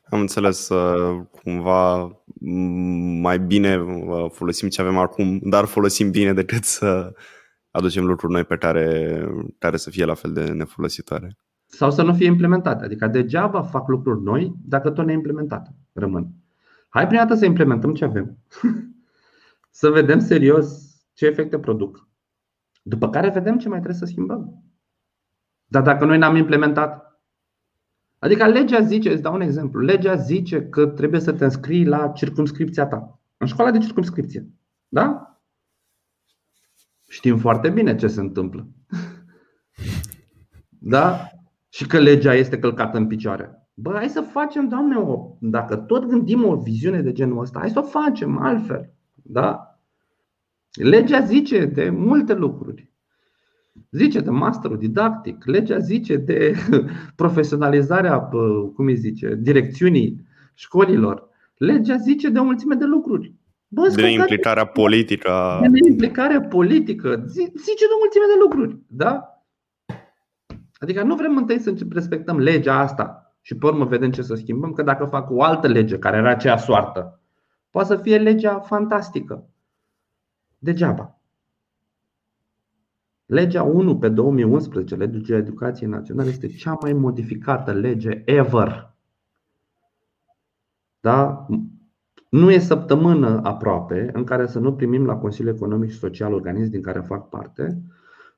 Am 0.04 0.20
înțeles 0.20 0.68
uh, 0.68 1.26
cumva 1.42 2.10
mai 3.20 3.38
bine 3.38 3.80
uh, 3.80 4.30
folosim 4.30 4.68
ce 4.68 4.80
avem 4.80 4.96
acum, 4.96 5.40
dar 5.42 5.64
folosim 5.64 6.10
bine 6.10 6.32
decât 6.32 6.64
să 6.64 7.14
aducem 7.70 8.04
lucruri 8.04 8.32
noi 8.32 8.44
pe 8.44 8.56
care, 8.56 9.18
care 9.58 9.76
să 9.76 9.90
fie 9.90 10.04
la 10.04 10.14
fel 10.14 10.32
de 10.32 10.44
nefolositoare. 10.44 11.36
sau 11.66 11.90
să 11.90 12.02
nu 12.02 12.14
fie 12.14 12.26
implementate. 12.26 12.84
Adică 12.84 13.06
degeaba 13.06 13.62
fac 13.62 13.88
lucruri 13.88 14.22
noi 14.22 14.54
dacă 14.64 14.90
tot 14.90 15.06
neimplementate 15.06 15.76
rămân. 15.92 16.43
Hai 16.94 17.06
prima 17.06 17.22
dată 17.22 17.34
să 17.34 17.44
implementăm 17.44 17.94
ce 17.94 18.04
avem. 18.04 18.38
să 19.80 19.90
vedem 19.90 20.18
serios 20.18 20.96
ce 21.12 21.26
efecte 21.26 21.58
produc. 21.58 22.08
După 22.82 23.10
care 23.10 23.30
vedem 23.30 23.58
ce 23.58 23.68
mai 23.68 23.78
trebuie 23.78 23.98
să 23.98 24.04
schimbăm. 24.06 24.62
Dar 25.64 25.82
dacă 25.82 26.04
noi 26.04 26.18
n-am 26.18 26.36
implementat, 26.36 27.20
adică 28.18 28.46
legea 28.46 28.80
zice, 28.80 29.12
îți 29.12 29.22
dau 29.22 29.34
un 29.34 29.40
exemplu, 29.40 29.80
legea 29.80 30.14
zice 30.14 30.68
că 30.68 30.86
trebuie 30.86 31.20
să 31.20 31.32
te 31.32 31.44
înscrii 31.44 31.86
la 31.86 32.08
circumscripția 32.08 32.86
ta, 32.86 33.20
în 33.36 33.46
școala 33.46 33.70
de 33.70 33.78
circumscripție. 33.78 34.48
Da? 34.88 35.38
Știm 37.08 37.38
foarte 37.38 37.70
bine 37.70 37.96
ce 37.96 38.06
se 38.06 38.20
întâmplă. 38.20 38.68
Da? 40.86 41.28
Și 41.68 41.86
că 41.86 41.98
legea 41.98 42.34
este 42.34 42.58
călcată 42.58 42.96
în 42.96 43.06
picioare. 43.06 43.63
Bă, 43.74 43.92
hai 43.94 44.08
să 44.08 44.20
facem, 44.20 44.68
Doamne, 44.68 44.96
o, 44.96 45.36
dacă 45.40 45.76
tot 45.76 46.04
gândim 46.04 46.44
o 46.44 46.56
viziune 46.56 47.00
de 47.00 47.12
genul 47.12 47.40
ăsta, 47.40 47.58
hai 47.58 47.70
să 47.70 47.78
o 47.78 47.82
facem 47.82 48.38
altfel. 48.38 48.92
Da? 49.14 49.78
Legea 50.72 51.20
zice 51.20 51.64
de 51.64 51.90
multe 51.90 52.34
lucruri. 52.34 52.92
Zice 53.90 54.20
de 54.20 54.30
masterul 54.30 54.78
didactic, 54.78 55.44
legea 55.44 55.78
zice 55.78 56.16
de 56.16 56.54
profesionalizarea, 57.16 58.20
cum 58.74 58.86
îi 58.86 58.96
zice, 58.96 59.38
direcțiunii 59.40 60.26
școlilor. 60.54 61.28
Legea 61.56 61.96
zice 61.96 62.28
de 62.28 62.38
o 62.38 62.44
mulțime 62.44 62.74
de 62.74 62.84
lucruri. 62.84 63.34
Bă, 63.68 63.92
de 63.94 64.10
implicarea 64.10 64.64
politică. 64.64 65.58
De 65.70 65.88
implicarea 65.88 66.40
politică. 66.40 67.24
Zice 67.26 67.84
de 67.86 67.94
o 67.94 67.98
mulțime 67.98 68.24
de 68.34 68.38
lucruri. 68.40 68.78
Da? 68.86 69.44
Adică 70.78 71.02
nu 71.02 71.14
vrem 71.14 71.36
întâi 71.36 71.58
să 71.58 71.74
respectăm 71.90 72.38
legea 72.38 72.78
asta 72.78 73.23
și 73.46 73.56
pe 73.56 73.66
urmă 73.66 73.84
vedem 73.84 74.10
ce 74.10 74.22
să 74.22 74.34
schimbăm, 74.34 74.72
că 74.72 74.82
dacă 74.82 75.04
fac 75.04 75.30
o 75.30 75.42
altă 75.42 75.66
lege 75.66 75.98
care 75.98 76.16
era 76.16 76.30
aceea 76.30 76.56
soartă, 76.56 77.20
poate 77.70 77.88
să 77.88 77.96
fie 77.96 78.18
legea 78.18 78.60
fantastică. 78.60 79.48
Degeaba. 80.58 81.18
Legea 83.26 83.62
1 83.62 83.98
pe 83.98 84.08
2011, 84.08 84.94
legea 84.94 85.36
educației 85.36 85.88
naționale, 85.88 86.28
este 86.28 86.46
cea 86.46 86.78
mai 86.80 86.92
modificată 86.92 87.72
lege 87.72 88.22
ever. 88.24 88.94
Da? 91.00 91.46
Nu 92.28 92.50
e 92.50 92.58
săptămână 92.58 93.40
aproape 93.42 94.10
în 94.12 94.24
care 94.24 94.46
să 94.46 94.58
nu 94.58 94.74
primim 94.74 95.04
la 95.06 95.16
Consiliul 95.16 95.54
Economic 95.54 95.90
și 95.90 95.98
Social, 95.98 96.32
organism 96.32 96.70
din 96.70 96.82
care 96.82 97.00
fac 97.00 97.28
parte, 97.28 97.82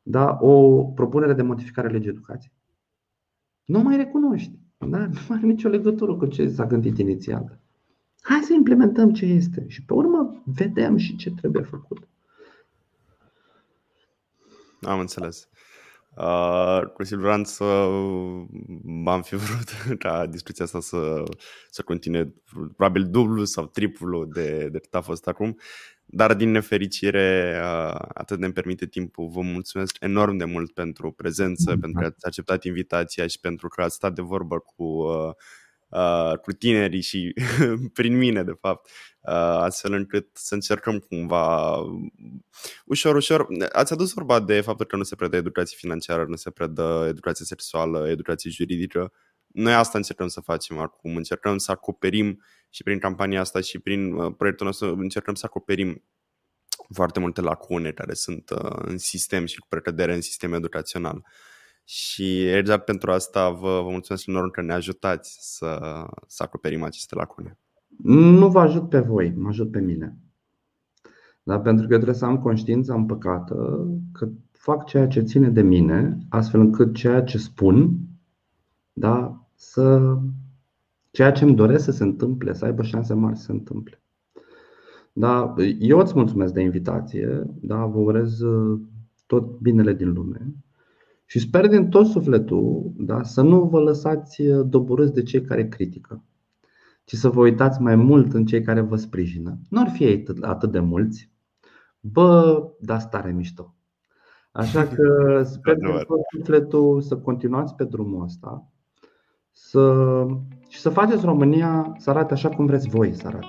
da, 0.03 0.39
o 0.41 0.85
propunere 0.85 1.33
de 1.33 1.43
modificare 1.43 1.89
a 1.89 1.91
legii 1.91 2.11
educației. 2.11 2.53
Nu 3.65 3.81
mai 3.81 3.97
recunoști. 3.97 4.66
Da? 4.79 4.87
Nu 4.87 5.21
mai 5.29 5.39
are 5.39 5.47
nicio 5.47 5.69
legătură 5.69 6.15
cu 6.15 6.27
ce 6.27 6.49
s-a 6.49 6.67
gândit 6.67 6.99
inițial. 6.99 7.59
Hai 8.21 8.41
să 8.43 8.53
implementăm 8.53 9.13
ce 9.13 9.25
este 9.25 9.65
și 9.69 9.85
pe 9.85 9.93
urmă 9.93 10.43
vedem 10.45 10.97
și 10.97 11.17
ce 11.17 11.31
trebuie 11.31 11.63
făcut. 11.63 12.09
Am 14.81 14.99
înțeles. 14.99 15.49
Uh, 16.17 16.81
cu 16.95 17.05
siguranță 17.05 17.65
am 19.05 19.23
fi 19.23 19.37
vrut 19.37 19.69
ca 20.05 20.27
discuția 20.27 20.65
asta 20.65 20.81
să, 20.81 21.23
să 21.71 21.83
continue 21.83 22.35
probabil 22.77 23.07
dublu 23.11 23.45
sau 23.45 23.67
triplu 23.67 24.25
de, 24.25 24.69
de 24.73 24.79
cât 24.79 24.95
a 24.95 25.01
fost 25.01 25.29
acum. 25.29 25.59
Dar 26.17 26.35
din 26.35 26.51
nefericire, 26.51 27.61
atât 28.15 28.39
ne 28.39 28.51
permite 28.51 28.87
timpul. 28.87 29.29
Vă 29.29 29.41
mulțumesc 29.41 29.97
enorm 30.01 30.37
de 30.37 30.45
mult 30.45 30.73
pentru 30.73 31.13
prezență, 31.13 31.77
mm-hmm. 31.77 31.81
pentru 31.81 32.01
că 32.01 32.07
ați 32.07 32.27
acceptat 32.27 32.65
invitația 32.65 33.27
și 33.27 33.41
pentru 33.41 33.69
că 33.69 33.83
ați 33.83 33.95
stat 33.95 34.13
de 34.15 34.23
vorbă 34.23 34.59
cu, 34.59 35.07
cu 36.43 36.53
tinerii 36.53 37.01
și 37.01 37.35
prin 37.99 38.17
mine, 38.17 38.43
de 38.43 38.57
fapt, 38.61 38.91
astfel 39.61 39.93
încât 39.93 40.29
să 40.33 40.55
încercăm 40.55 40.99
cumva 40.99 41.77
ușor, 42.85 43.15
ușor. 43.15 43.47
Ați 43.73 43.93
adus 43.93 44.13
vorba 44.13 44.41
de 44.41 44.61
faptul 44.61 44.87
că 44.87 44.97
nu 44.97 45.03
se 45.03 45.15
predă 45.15 45.37
educație 45.37 45.77
financiară, 45.81 46.25
nu 46.29 46.37
se 46.37 46.51
predă 46.51 47.05
educație 47.09 47.45
sexuală, 47.45 48.09
educație 48.09 48.51
juridică. 48.51 49.13
Noi 49.57 49.75
asta 49.75 49.99
încercăm 49.99 50.27
să 50.27 50.41
facem 50.41 50.79
acum, 50.79 51.17
încercăm 51.17 51.59
să 51.59 51.71
acoperim 51.71 52.43
și 52.71 52.83
prin 52.83 52.99
campania 52.99 53.41
asta 53.41 53.61
și 53.61 53.79
prin 53.79 54.13
uh, 54.13 54.35
proiectul 54.37 54.67
nostru 54.67 54.97
încercăm 54.99 55.35
să 55.35 55.47
acoperim 55.47 56.03
foarte 56.93 57.21
multe 57.21 57.41
lacune 57.41 57.91
care 57.91 58.15
sunt 58.15 58.51
uh, 58.51 58.77
în 58.79 58.99
sistem 58.99 59.47
și 59.47 59.59
cu 59.59 59.67
precădere 59.69 60.15
în 60.15 60.21
sistem 60.21 60.53
educațional. 60.53 61.25
Și 61.85 62.49
exact 62.49 62.85
pentru 62.85 63.11
asta 63.11 63.51
vă, 63.51 63.81
vă 63.83 63.91
mulțumesc 63.91 64.27
enorm 64.27 64.51
că 64.51 64.63
ne 64.63 64.73
ajutați 64.73 65.37
să, 65.41 66.05
să 66.27 66.43
acoperim 66.43 66.83
aceste 66.83 67.15
lacune. 67.15 67.59
Nu 68.03 68.49
vă 68.49 68.61
ajut 68.61 68.89
pe 68.89 69.01
voi, 69.01 69.33
mă 69.37 69.49
ajut 69.49 69.71
pe 69.71 69.81
mine. 69.81 70.17
Dar 71.43 71.61
pentru 71.61 71.87
că 71.87 71.95
trebuie 71.95 72.17
să 72.17 72.25
am 72.25 72.39
conștiința 72.39 72.95
împăcată 72.95 73.87
că 74.13 74.29
fac 74.53 74.87
ceea 74.87 75.07
ce 75.07 75.21
ține 75.21 75.49
de 75.49 75.63
mine, 75.63 76.19
astfel 76.29 76.61
încât 76.61 76.95
ceea 76.95 77.23
ce 77.23 77.39
spun 77.39 77.99
da, 78.99 79.46
să 79.57 80.17
ceea 81.11 81.33
ce 81.33 81.45
îmi 81.45 81.55
doresc 81.55 81.85
să 81.85 81.91
se 81.91 82.03
întâmple, 82.03 82.53
să 82.53 82.65
aibă 82.65 82.83
șanse 82.83 83.15
mari 83.15 83.37
să 83.37 83.43
se 83.43 83.53
întâmple. 83.53 84.01
Da, 85.13 85.55
eu 85.79 85.99
îți 85.99 86.15
mulțumesc 86.15 86.53
de 86.53 86.61
invitație, 86.61 87.47
da, 87.61 87.85
vă 87.85 87.99
urez 87.99 88.41
uh, 88.41 88.81
tot 89.27 89.59
binele 89.59 89.95
din 89.95 90.13
lume 90.13 90.55
și 91.25 91.39
sper 91.39 91.69
din 91.69 91.89
tot 91.89 92.07
sufletul 92.07 92.93
da, 92.97 93.23
să 93.23 93.43
nu 93.43 93.65
vă 93.65 93.81
lăsați 93.81 94.43
uh, 94.43 94.67
doborâți 94.69 95.13
de 95.13 95.23
cei 95.23 95.41
care 95.41 95.69
critică, 95.69 96.23
ci 97.05 97.15
să 97.15 97.29
vă 97.29 97.41
uitați 97.41 97.81
mai 97.81 97.97
mult 97.97 98.33
în 98.33 98.47
cei 98.47 98.63
care 98.63 98.81
vă 98.81 98.97
sprijină. 98.97 99.59
Nu 99.71 99.81
ar 99.81 99.89
fi 99.89 100.25
atât 100.41 100.71
de 100.71 100.81
mulți, 100.81 101.31
bă, 102.01 102.63
da, 102.81 102.99
stare 102.99 103.33
mișto. 103.33 103.75
Așa 104.53 104.87
că 104.87 105.43
sper 105.53 105.77
din 105.77 105.89
tot 106.07 106.21
sufletul 106.37 107.01
să 107.01 107.17
continuați 107.17 107.75
pe 107.75 107.85
drumul 107.85 108.23
ăsta 108.23 108.71
să, 109.59 110.27
și 110.69 110.81
să 110.81 110.91
faceți 110.91 111.25
România 111.25 111.93
să 111.99 112.11
arate 112.11 112.33
așa 112.33 112.49
cum 112.49 112.67
vreți 112.67 112.89
voi 112.89 113.15
să 113.15 113.27
arate. 113.27 113.47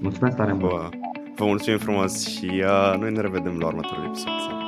Mulțumesc 0.00 0.36
tare 0.36 0.52
mult! 0.52 0.70
Vă, 0.70 0.88
vă 1.36 1.44
mulțumim 1.44 1.78
frumos 1.78 2.26
și 2.26 2.62
uh, 2.64 2.98
noi 2.98 3.12
ne 3.12 3.20
revedem 3.20 3.58
la 3.58 3.66
următorul 3.66 4.04
episod. 4.04 4.65